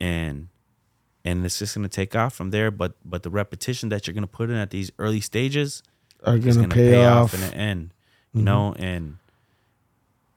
and 0.00 0.48
and 1.28 1.44
it's 1.44 1.58
just 1.58 1.74
gonna 1.74 1.88
take 1.88 2.14
off 2.16 2.34
from 2.34 2.50
there. 2.50 2.70
But 2.70 2.94
but 3.04 3.22
the 3.22 3.30
repetition 3.30 3.88
that 3.90 4.06
you're 4.06 4.14
gonna 4.14 4.26
put 4.26 4.50
in 4.50 4.56
at 4.56 4.70
these 4.70 4.90
early 4.98 5.20
stages 5.20 5.82
Are 6.24 6.38
gonna, 6.38 6.54
gonna 6.54 6.68
pay, 6.68 7.04
off. 7.04 7.34
in 7.34 7.40
the 7.40 7.54
end. 7.54 7.90
You 8.34 8.42
know, 8.42 8.74
and 8.78 9.16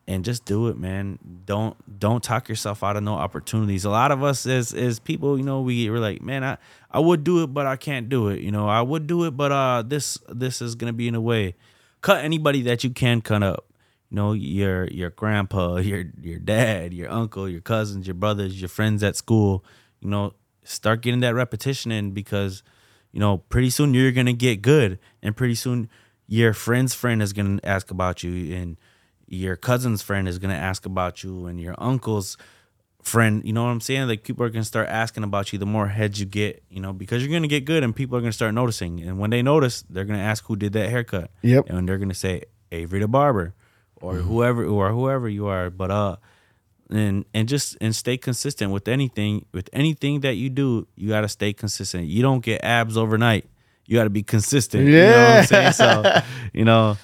and 0.08 0.26
just 0.26 0.46
do 0.46 0.68
it, 0.68 0.78
man. 0.78 1.20
Don't 1.46 2.00
don't 2.00 2.24
talk 2.24 2.50
yourself 2.50 2.84
out 2.84 2.98
of 2.98 3.04
no 3.04 3.14
opportunities. 3.14 3.86
A 3.86 3.90
lot 3.90 4.12
of 4.12 4.24
us 4.24 4.46
as 4.46 4.74
as 4.74 5.00
people, 5.00 5.38
you 5.38 5.44
know, 5.44 5.62
we 5.62 5.90
we're 5.90 6.00
like, 6.00 6.22
man, 6.22 6.44
I 6.44 6.58
I 6.90 7.00
would 7.00 7.24
do 7.24 7.44
it, 7.44 7.48
but 7.48 7.66
I 7.66 7.76
can't 7.76 8.10
do 8.10 8.30
it. 8.30 8.42
You 8.42 8.52
know, 8.52 8.68
I 8.68 8.82
would 8.82 9.08
do 9.08 9.26
it, 9.26 9.32
but 9.32 9.52
uh, 9.52 9.84
this 9.86 10.18
this 10.30 10.62
is 10.62 10.76
gonna 10.76 10.94
be 10.94 11.08
in 11.08 11.16
a 11.16 11.22
way. 11.22 11.56
Cut 12.02 12.24
anybody 12.24 12.64
that 12.64 12.84
you 12.84 12.90
can 12.90 13.22
cut 13.22 13.44
up. 13.44 13.66
You 14.10 14.16
know, 14.16 14.34
your 14.34 14.88
your 14.88 15.12
grandpa, 15.12 15.76
your 15.78 16.06
your 16.22 16.40
dad, 16.40 16.94
your 16.94 17.10
uncle, 17.12 17.48
your 17.48 17.62
cousins, 17.62 18.08
your 18.08 18.16
brothers, 18.16 18.60
your 18.60 18.70
friends 18.70 19.04
at 19.04 19.16
school. 19.16 19.64
You 20.02 20.10
know, 20.10 20.34
start 20.64 21.02
getting 21.02 21.22
that 21.22 21.36
repetition 21.36 21.92
in 21.92 22.12
because 22.12 22.64
you 23.12 23.20
know, 23.20 23.38
pretty 23.38 23.70
soon 23.70 23.94
you're 23.94 24.12
gonna 24.12 24.34
get 24.34 24.62
good, 24.62 24.98
and 25.22 25.36
pretty 25.36 25.56
soon 25.56 25.90
your 26.28 26.54
friend's 26.54 26.94
friend 26.94 27.22
is 27.22 27.34
gonna 27.34 27.60
ask 27.64 27.92
about 27.92 28.24
you, 28.24 28.56
and 28.56 28.78
your 29.28 29.56
cousin's 29.56 30.02
friend 30.02 30.28
is 30.28 30.40
gonna 30.40 30.54
ask 30.54 30.86
about 30.86 31.24
you, 31.24 31.46
and 31.46 31.60
your 31.60 31.76
uncle's 31.78 32.38
friend. 33.04 33.42
You 33.46 33.54
know 33.54 33.64
what 33.64 33.72
I'm 33.72 33.82
saying? 33.82 34.08
Like 34.08 34.24
people 34.24 34.46
are 34.46 34.50
gonna 34.50 34.64
start 34.64 34.88
asking 34.88 35.24
about 35.24 35.52
you 35.52 35.60
the 35.60 35.66
more 35.66 35.88
heads 35.88 36.20
you 36.20 36.26
get, 36.26 36.64
you 36.70 36.80
know, 36.80 36.94
because 36.94 37.22
you're 37.24 37.34
gonna 37.34 37.48
get 37.48 37.66
good, 37.66 37.84
and 37.84 37.94
people 37.96 38.18
are 38.18 38.22
gonna 38.22 38.32
start 38.32 38.54
noticing, 38.54 39.02
and 39.02 39.20
when 39.20 39.30
they 39.30 39.42
notice, 39.42 39.84
they're 39.90 40.06
gonna 40.06 40.20
ask 40.20 40.46
who 40.46 40.56
did 40.56 40.74
that 40.74 40.90
haircut. 40.90 41.32
Yep. 41.42 41.70
and 41.70 41.88
they're 41.88 41.98
gonna 41.98 42.14
say 42.14 42.44
Avery 42.72 43.02
the 43.02 43.10
barber, 43.10 43.54
or 44.00 44.16
whoever, 44.16 44.64
or 44.66 44.92
whoever 44.92 45.28
you 45.28 45.48
are. 45.48 45.70
But 45.70 45.92
uh, 45.92 46.16
and 46.92 47.26
and 47.34 47.48
just 47.48 47.78
and 47.82 47.96
stay 47.96 48.18
consistent 48.18 48.72
with 48.72 48.88
anything 48.88 49.46
with 49.54 49.70
anything 49.74 50.22
that 50.22 50.36
you 50.36 50.50
do 50.50 50.88
you 50.96 51.10
got 51.10 51.22
to 51.22 51.30
stay 51.30 51.54
consistent. 51.54 52.06
You 52.06 52.22
don't 52.22 52.42
get 52.42 52.64
abs 52.64 52.98
overnight. 52.98 53.46
You 53.86 53.98
got 53.98 54.06
to 54.06 54.10
be 54.10 54.24
consistent. 54.24 54.86
You 54.88 54.94
know 54.94 55.12
what 55.12 55.38
i'm 55.38 55.46
saying? 55.46 55.72
So 55.74 56.22
you 56.54 56.66
know 56.66 56.98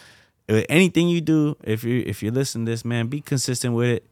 anything 0.47 1.09
you 1.09 1.21
do 1.21 1.57
if 1.63 1.83
you 1.83 2.03
if 2.05 2.21
you 2.21 2.31
listen 2.31 2.65
to 2.65 2.71
this 2.71 2.85
man 2.85 3.07
be 3.07 3.21
consistent 3.21 3.73
with 3.73 3.89
it. 3.89 4.05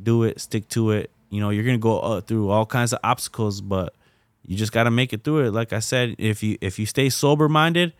Do 0.00 0.24
it. 0.24 0.40
Stick 0.40 0.68
to 0.70 0.90
it. 0.92 1.10
You 1.30 1.40
know 1.40 1.50
you're 1.50 1.64
gonna 1.64 1.78
go 1.78 2.20
through 2.20 2.50
all 2.50 2.66
kinds 2.66 2.92
of 2.92 2.98
obstacles 3.04 3.60
but 3.60 3.94
you 4.42 4.56
just 4.56 4.72
got 4.72 4.84
to 4.84 4.90
make 4.90 5.12
it 5.12 5.22
through 5.22 5.46
it. 5.46 5.52
Like 5.52 5.72
i 5.72 5.78
said 5.78 6.16
if 6.18 6.42
you 6.42 6.58
if 6.60 6.78
you 6.78 6.86
stay 6.86 7.08
sober 7.08 7.48
minded 7.48 7.92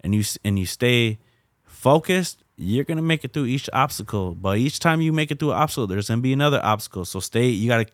and 0.00 0.14
you 0.14 0.22
and 0.44 0.58
you 0.58 0.66
stay 0.66 1.18
focused, 1.64 2.43
you're 2.56 2.84
gonna 2.84 3.02
make 3.02 3.24
it 3.24 3.32
through 3.32 3.46
each 3.46 3.68
obstacle. 3.72 4.34
But 4.34 4.58
each 4.58 4.78
time 4.78 5.00
you 5.00 5.12
make 5.12 5.30
it 5.30 5.38
through 5.38 5.52
an 5.52 5.58
obstacle, 5.58 5.86
there's 5.86 6.08
gonna 6.08 6.20
be 6.20 6.32
another 6.32 6.60
obstacle. 6.62 7.04
So 7.04 7.20
stay. 7.20 7.48
You 7.48 7.68
gotta 7.68 7.86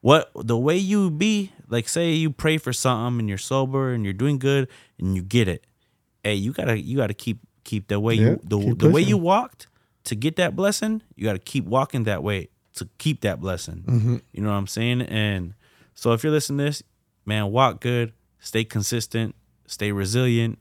what 0.00 0.30
the 0.34 0.56
way 0.56 0.76
you 0.76 1.10
be 1.10 1.52
like. 1.68 1.88
Say 1.88 2.12
you 2.12 2.30
pray 2.30 2.58
for 2.58 2.72
something 2.72 3.20
and 3.20 3.28
you're 3.28 3.38
sober 3.38 3.92
and 3.92 4.04
you're 4.04 4.14
doing 4.14 4.38
good 4.38 4.68
and 4.98 5.14
you 5.14 5.22
get 5.22 5.48
it. 5.48 5.66
Hey, 6.22 6.34
you 6.34 6.52
gotta 6.52 6.80
you 6.80 6.96
gotta 6.96 7.14
keep 7.14 7.40
keep 7.64 7.88
the 7.88 8.00
way 8.00 8.14
Yeah, 8.14 8.30
you 8.30 8.40
the 8.44 8.74
the 8.74 8.90
way 8.90 9.02
you 9.02 9.16
walked 9.16 9.68
to 10.04 10.14
get 10.14 10.36
that 10.36 10.56
blessing. 10.56 11.02
You 11.14 11.24
gotta 11.24 11.38
keep 11.38 11.64
walking 11.64 12.04
that 12.04 12.22
way 12.22 12.48
to 12.74 12.88
keep 12.98 13.22
that 13.22 13.40
blessing. 13.40 13.84
Mm-hmm. 13.86 14.16
You 14.32 14.42
know 14.42 14.50
what 14.50 14.56
I'm 14.56 14.66
saying? 14.66 15.02
And 15.02 15.54
so 15.94 16.12
if 16.12 16.22
you're 16.22 16.32
listening 16.32 16.58
to 16.58 16.64
this, 16.64 16.82
man, 17.24 17.50
walk 17.50 17.80
good, 17.80 18.12
stay 18.38 18.64
consistent, 18.64 19.34
stay 19.66 19.92
resilient, 19.92 20.58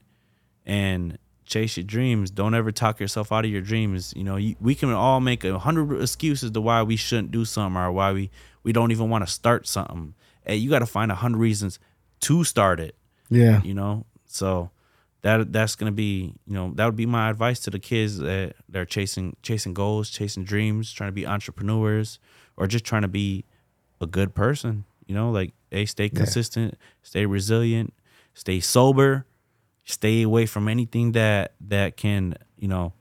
and 0.66 1.18
chase 1.46 1.78
your 1.78 1.84
dreams. 1.84 2.32
Don't 2.32 2.54
ever 2.54 2.72
talk 2.72 3.00
yourself 3.00 3.32
out 3.32 3.46
of 3.46 3.52
your 3.52 3.62
dreams. 3.62 4.14
You 4.16 4.24
know, 4.24 4.36
you, 4.36 4.56
we 4.60 4.76
can 4.76 4.92
all 4.92 5.20
make 5.20 5.44
a 5.44 5.58
hundred 5.60 6.02
excuses 6.02 6.52
to 6.52 6.62
why 6.62 6.84
we 6.84 6.96
shouldn't 6.96 7.32
do 7.32 7.46
something 7.46 7.80
or 7.80 7.92
why 7.92 8.12
we 8.12 8.32
we 8.64 8.74
don't 8.74 8.92
even 8.92 9.10
want 9.10 9.26
to 9.26 9.32
start 9.32 9.68
something. 9.68 10.16
hey, 10.46 10.56
you 10.56 10.70
got 10.70 10.80
to 10.80 10.86
find 10.86 11.12
a 11.12 11.16
hundred 11.16 11.38
reasons 11.38 11.80
to 12.22 12.44
start 12.44 12.80
it. 12.80 12.96
Yeah. 13.30 13.62
You 13.64 13.74
know, 13.74 14.06
so 14.26 14.72
that 15.22 15.52
that's 15.52 15.76
gonna 15.76 15.92
be 15.92 16.36
you 16.46 16.54
know 16.54 16.72
that 16.76 16.86
would 16.86 16.96
be 16.96 17.06
my 17.06 17.30
advice 17.30 17.60
to 17.62 17.72
the 17.72 17.80
kids 17.80 18.20
that 18.20 18.56
they're 18.70 18.86
chasing 18.86 19.36
chasing 19.42 19.74
goals, 19.74 20.10
chasing 20.10 20.44
dreams, 20.44 20.92
trying 20.92 21.10
to 21.10 21.14
be 21.14 21.26
entrepreneurs, 21.26 22.20
or 22.58 22.68
just 22.68 22.86
trying 22.86 23.02
to 23.04 23.08
be 23.08 23.46
a 24.02 24.06
good 24.06 24.36
person. 24.36 24.86
You 25.08 25.16
know, 25.16 25.32
like 25.32 25.54
they 25.70 25.86
stay 25.86 26.10
consistent, 26.10 26.76
stay 27.02 27.26
resilient, 27.26 27.94
stay 28.34 28.60
sober, 28.60 29.26
stay 29.86 30.22
away 30.24 30.46
from 30.46 30.68
anything 30.68 31.12
that 31.14 31.54
that 31.62 31.96
can 31.98 32.36
you 32.58 32.68
know 32.68 32.92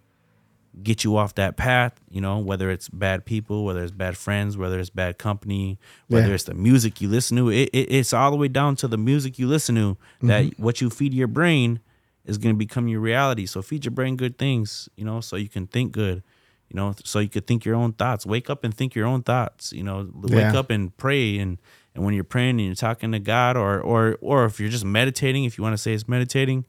get 0.82 1.04
you 1.04 1.16
off 1.16 1.34
that 1.36 1.56
path 1.56 2.00
you 2.10 2.20
know 2.20 2.38
whether 2.38 2.68
it's 2.70 2.88
bad 2.88 3.24
people 3.24 3.64
whether 3.64 3.80
it's 3.82 3.92
bad 3.92 4.16
friends 4.16 4.56
whether 4.56 4.78
it's 4.80 4.90
bad 4.90 5.16
company 5.18 5.78
whether 6.08 6.28
Yeah. 6.28 6.34
it's 6.34 6.44
the 6.44 6.54
music 6.54 7.00
you 7.00 7.08
listen 7.08 7.36
to 7.36 7.48
it, 7.48 7.70
it 7.72 7.92
it's 7.92 8.12
all 8.12 8.30
the 8.32 8.36
way 8.36 8.48
down 8.48 8.74
to 8.76 8.88
the 8.88 8.98
music 8.98 9.38
you 9.38 9.46
listen 9.46 9.76
to 9.76 9.96
that 10.22 10.44
Mm-hmm. 10.44 10.62
what 10.62 10.80
you 10.80 10.90
feed 10.90 11.14
your 11.14 11.28
brain 11.28 11.78
is 12.24 12.38
going 12.38 12.54
to 12.54 12.58
become 12.58 12.88
your 12.88 13.00
reality 13.00 13.46
so 13.46 13.62
feed 13.62 13.84
your 13.84 13.92
brain 13.92 14.16
good 14.16 14.36
things 14.36 14.88
you 14.96 15.04
know 15.04 15.20
so 15.20 15.36
you 15.36 15.48
can 15.48 15.68
think 15.68 15.92
good 15.92 16.22
you 16.68 16.74
know 16.76 16.92
so 17.04 17.20
you 17.20 17.28
could 17.28 17.46
think 17.46 17.64
your 17.64 17.76
own 17.76 17.92
thoughts 17.92 18.26
wake 18.26 18.50
up 18.50 18.64
and 18.64 18.74
think 18.74 18.96
your 18.96 19.06
own 19.06 19.22
thoughts 19.22 19.72
you 19.72 19.84
know 19.84 20.10
wake 20.12 20.32
Yeah. 20.32 20.58
up 20.58 20.70
and 20.70 20.94
pray 20.96 21.38
and 21.38 21.58
and 21.94 22.04
when 22.04 22.14
you're 22.14 22.24
praying 22.24 22.50
and 22.50 22.60
you're 22.60 22.74
talking 22.74 23.12
to 23.12 23.18
god 23.18 23.56
or 23.56 23.80
or 23.80 24.16
or 24.20 24.44
if 24.44 24.58
you're 24.60 24.68
just 24.68 24.84
meditating 24.84 25.44
if 25.44 25.56
you 25.58 25.62
want 25.64 25.74
to 25.74 25.78
say 25.78 25.92
it's 25.92 26.08
meditating 26.08 26.64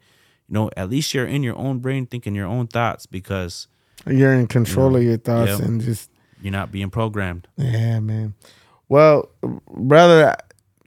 you 0.47 0.53
know 0.53 0.69
at 0.77 0.89
least 0.89 1.13
you're 1.13 1.25
in 1.25 1.43
your 1.43 1.57
own 1.57 1.79
brain 1.79 2.05
thinking 2.05 2.35
your 2.35 2.47
own 2.47 2.67
thoughts 2.67 3.05
because 3.05 3.67
You're 4.07 4.33
in 4.33 4.47
control 4.47 4.95
of 4.95 5.03
your 5.03 5.17
thoughts 5.17 5.59
and 5.59 5.81
just 5.81 6.09
you're 6.41 6.51
not 6.51 6.71
being 6.71 6.89
programmed 6.89 7.47
yeah, 7.57 7.99
man. 7.99 8.33
Well, 8.87 9.29
brother, 9.71 10.35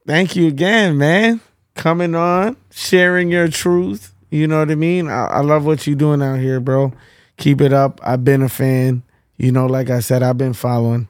thank 0.07 0.37
you 0.37 0.47
again, 0.47 0.99
man. 0.99 1.41
Coming 1.75 2.15
on, 2.15 2.57
sharing 2.71 3.31
your 3.31 3.49
truth. 3.49 4.15
You 4.31 4.47
know 4.47 4.61
what 4.61 4.71
I 4.71 4.77
mean? 4.77 5.09
I, 5.09 5.27
I 5.27 5.41
love 5.41 5.65
what 5.67 5.85
you're 5.87 5.97
doing 5.97 6.23
out 6.23 6.39
here, 6.39 6.61
bro. 6.61 6.93
Keep 7.39 7.61
it 7.61 7.73
up. 7.73 8.01
I've 8.05 8.25
been 8.25 8.43
a 8.43 8.49
fan. 8.49 9.03
You 9.37 9.51
know, 9.53 9.67
like 9.67 9.91
I 9.91 9.99
said, 10.01 10.23
I've 10.23 10.39
been 10.39 10.53
following. 10.53 11.09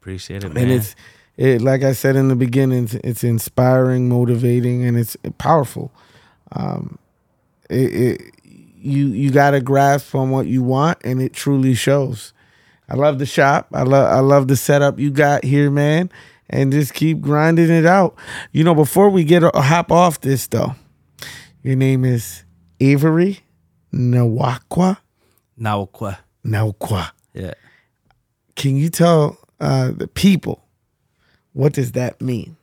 appreciate 0.00 0.44
it 0.44 0.52
man 0.54 0.64
and 0.64 0.72
it's 0.72 0.94
it 1.36 1.60
like 1.60 1.82
I 1.82 1.92
said 1.92 2.16
in 2.16 2.28
the 2.28 2.36
beginning, 2.36 2.84
it's, 2.84 2.94
it's 2.94 3.24
inspiring, 3.24 4.08
motivating, 4.08 4.84
and 4.84 4.96
it's 4.96 5.16
powerful. 5.38 5.92
Um, 6.52 6.98
it, 7.68 7.94
it 7.94 8.34
you 8.44 9.08
you 9.08 9.30
got 9.30 9.54
a 9.54 9.60
grasp 9.60 10.14
on 10.14 10.30
what 10.30 10.46
you 10.46 10.62
want, 10.62 10.98
and 11.04 11.20
it 11.20 11.32
truly 11.32 11.74
shows. 11.74 12.32
I 12.88 12.94
love 12.94 13.18
the 13.18 13.26
shop. 13.26 13.68
I 13.72 13.82
love 13.82 14.12
I 14.12 14.20
love 14.20 14.48
the 14.48 14.56
setup 14.56 14.98
you 14.98 15.10
got 15.10 15.44
here, 15.44 15.70
man, 15.70 16.10
and 16.50 16.70
just 16.70 16.94
keep 16.94 17.20
grinding 17.20 17.70
it 17.70 17.86
out. 17.86 18.14
You 18.52 18.62
know, 18.62 18.74
before 18.74 19.08
we 19.10 19.24
get 19.24 19.42
a 19.42 19.50
hop 19.54 19.90
off 19.90 20.20
this 20.20 20.46
though, 20.46 20.74
your 21.62 21.76
name 21.76 22.04
is 22.04 22.44
Avery 22.80 23.40
Nahwahquaw 23.92 24.98
Nahwahquaw. 25.58 26.18
Nahwahquaw. 26.44 27.10
yeah 27.32 27.54
Can 28.56 28.76
you 28.76 28.90
tell 28.90 29.38
uh, 29.60 29.92
the 29.92 30.08
people 30.08 30.63
what 31.54 31.72
does 31.72 31.92
that 31.92 32.20
mean? 32.20 32.56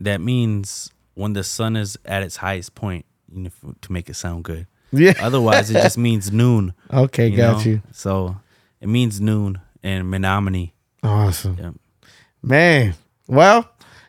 that 0.00 0.20
means 0.20 0.92
when 1.14 1.32
the 1.32 1.42
sun 1.42 1.74
is 1.74 1.98
at 2.04 2.22
its 2.22 2.36
highest 2.36 2.76
point 2.76 3.04
you 3.34 3.42
know, 3.42 3.50
to 3.80 3.92
make 3.92 4.08
it 4.08 4.14
sound 4.14 4.44
good 4.44 4.66
Yeah. 4.92 5.14
otherwise 5.20 5.70
it 5.70 5.82
just 5.82 5.98
means 5.98 6.30
noon 6.30 6.72
Okay, 6.92 7.26
you 7.28 7.36
got 7.36 7.64
know? 7.64 7.70
you. 7.72 7.82
so 7.90 8.36
it 8.80 8.88
means 8.88 9.20
noon 9.20 9.58
and 9.82 10.08
menominee 10.08 10.72
Awesome. 11.02 11.56
yeah. 11.58 11.70
Man. 12.42 12.94
Well, 13.26 13.68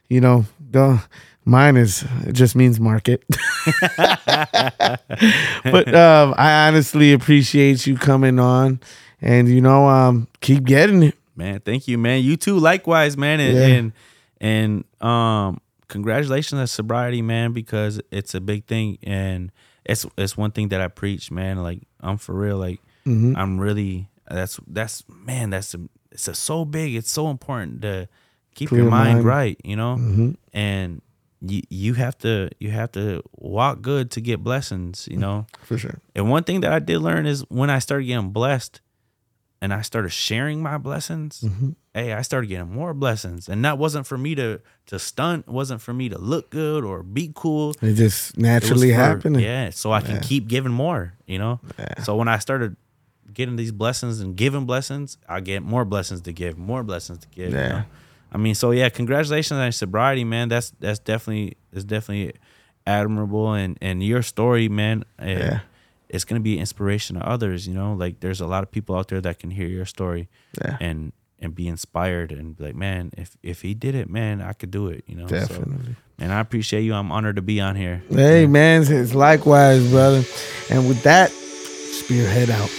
you 0.10 0.22
know, 0.22 0.46
the 0.72 1.02
mine 1.46 1.76
is 1.78 2.06
it 2.28 2.34
just 2.34 2.56
means 2.56 2.80
market. 2.80 3.24
but 3.98 5.94
um 5.96 6.34
I 6.38 6.68
honestly 6.68 7.14
appreciate 7.14 7.86
you 7.88 7.98
coming 7.98 8.40
on 8.40 8.80
and 9.22 9.48
you 9.50 9.62
know, 9.62 9.88
um 9.88 10.28
keep 10.42 10.64
getting 10.64 11.04
it. 11.04 11.16
Man 11.40 11.60
thank 11.62 11.88
you 11.88 11.98
man 11.98 12.22
you 12.24 12.36
too 12.38 12.58
likewise 12.60 13.18
man 13.18 13.40
and 13.40 13.58
Yeah. 13.58 13.68
and, 13.78 13.92
and 14.42 14.84
um 15.02 15.60
congratulations 15.88 16.60
on 16.60 16.68
sobriety 16.68 17.22
man 17.24 17.52
because 17.54 18.00
it's 18.12 18.36
a 18.36 18.42
big 18.42 18.66
thing 18.66 19.00
and 19.04 19.52
it's 19.86 20.06
it's 20.18 20.38
one 20.38 20.52
thing 20.52 20.68
that 20.70 20.82
i 20.82 20.88
preach 20.88 21.32
man 21.32 21.64
like 21.64 21.82
i'm 22.02 22.18
for 22.18 22.34
real 22.36 22.58
like 22.58 22.80
Mm-hmm. 23.08 23.36
i'm 23.38 23.60
really 23.60 24.08
that's 24.30 24.60
that's 24.68 25.04
man 25.10 25.50
that's 25.50 25.74
a, 25.74 25.80
it's 26.12 26.28
a, 26.28 26.36
so 26.36 26.64
big 26.66 26.94
it's 26.94 27.10
so 27.10 27.30
important 27.32 27.82
to 27.82 28.08
keep 28.54 28.70
Clear 28.70 28.82
your 28.84 28.92
mind, 28.92 29.14
mind. 29.20 29.26
right 29.26 29.58
you 29.64 29.76
know 29.76 29.96
Mm-hmm. 29.98 30.32
and 30.54 31.02
you 31.42 31.62
you 31.70 31.94
have 31.96 32.18
to 32.20 32.50
you 32.60 32.70
have 32.72 32.92
to 32.92 33.24
walk 33.38 33.82
good 33.82 34.12
to 34.12 34.22
get 34.22 34.44
blessings 34.44 35.08
you 35.10 35.18
know 35.18 35.48
For 35.64 35.78
sure. 35.78 35.98
and 36.14 36.30
one 36.30 36.44
thing 36.44 36.60
that 36.62 36.74
I 36.74 36.80
did 36.80 37.00
learn 37.00 37.26
is 37.26 37.42
when 37.50 37.70
I 37.72 37.80
started 37.80 38.04
getting 38.06 38.30
blessed 38.32 38.82
and 39.62 39.74
I 39.74 39.82
started 39.82 40.10
sharing 40.12 40.62
my 40.62 40.78
blessings, 40.78 41.42
Mm-hmm. 41.42 41.70
hey, 41.94 42.14
I 42.14 42.22
started 42.22 42.48
getting 42.48 42.72
more 42.72 42.94
blessings. 42.94 43.50
And 43.50 43.64
that 43.66 43.78
wasn't 43.78 44.08
for 44.08 44.18
me 44.18 44.36
to 44.36 44.60
to 44.88 45.00
stunt, 45.00 45.48
wasn't 45.48 45.82
for 45.82 45.94
me 45.94 46.10
to 46.10 46.18
look 46.18 46.50
good 46.50 46.84
or 46.86 47.04
be 47.04 47.32
cool. 47.36 47.74
It 47.82 47.94
just 47.96 48.32
It 48.38 48.40
naturally 48.42 48.90
for- 48.90 48.96
happening. 48.96 49.42
Yeah, 49.44 49.70
so 49.72 49.92
I 49.92 50.02
can 50.02 50.20
keep 50.22 50.48
giving 50.48 50.72
more, 50.72 51.14
you 51.28 51.38
know? 51.40 51.60
So 52.04 52.16
when 52.16 52.28
I 52.28 52.40
started 52.40 52.76
getting 53.34 53.56
these 53.58 53.72
blessings 53.72 54.20
and 54.22 54.36
giving 54.36 54.66
blessings, 54.66 55.18
I 55.28 55.40
get 55.42 55.62
more 55.62 55.86
blessings 55.86 56.22
to 56.22 56.34
give, 56.34 56.58
more 56.58 56.84
blessings 56.84 57.20
to 57.20 57.28
give. 57.30 57.52
you 57.52 57.58
Yeah. 57.60 57.68
know? 57.70 57.84
I 58.32 58.38
mean, 58.38 58.56
so 58.56 58.72
yeah, 58.72 58.90
congratulations 58.90 59.58
on 59.58 59.66
your 59.66 59.72
sobriety, 59.72 60.24
man. 60.24 60.50
That's 60.50 60.72
that's 60.80 61.00
definitely 61.00 61.58
is 61.74 61.84
definitely 61.84 62.34
admirable 62.88 63.54
and 63.54 63.78
and 63.82 64.02
your 64.04 64.22
story, 64.22 64.70
man. 64.70 65.04
Yeah. 65.22 65.60
It's 66.10 66.26
gonna 66.26 66.40
be 66.42 66.58
inspiration 66.58 67.16
to 67.18 67.28
others, 67.28 67.68
you 67.68 67.74
know. 67.74 67.94
Like 67.94 68.20
there's 68.20 68.42
a 68.42 68.48
lot 68.48 68.64
of 68.64 68.72
people 68.72 68.96
out 68.96 69.08
there 69.10 69.22
that 69.22 69.40
can 69.40 69.52
hear 69.52 69.68
your 69.68 69.86
story 69.86 70.28
Yeah. 70.60 70.78
and 70.82 71.14
and 71.42 71.56
be 71.56 71.68
inspired 71.70 72.32
and 72.34 72.58
be 72.58 72.64
like, 72.66 72.76
man, 72.76 73.12
if 73.18 73.38
if 73.44 73.62
he 73.62 73.74
did 73.74 73.96
it, 73.96 74.10
man, 74.10 74.42
I 74.42 74.54
could 74.54 74.72
do 74.72 74.88
it, 74.88 75.04
you 75.08 75.16
know. 75.16 75.28
So, 75.28 75.40
Definitely. 75.40 75.96
and 76.18 76.34
I 76.34 76.40
appreciate 76.40 76.82
you. 76.82 76.94
I'm 76.94 77.12
honored 77.12 77.36
to 77.38 77.42
be 77.42 77.62
on 77.62 77.76
here. 77.76 78.02
Hey 78.10 78.48
man, 78.48 78.84
it's 78.88 79.14
likewise, 79.14 79.90
brother. 79.90 80.24
And 80.70 80.88
with 80.88 81.04
that, 81.04 81.30
spearhead 81.32 82.50
out. 82.50 82.70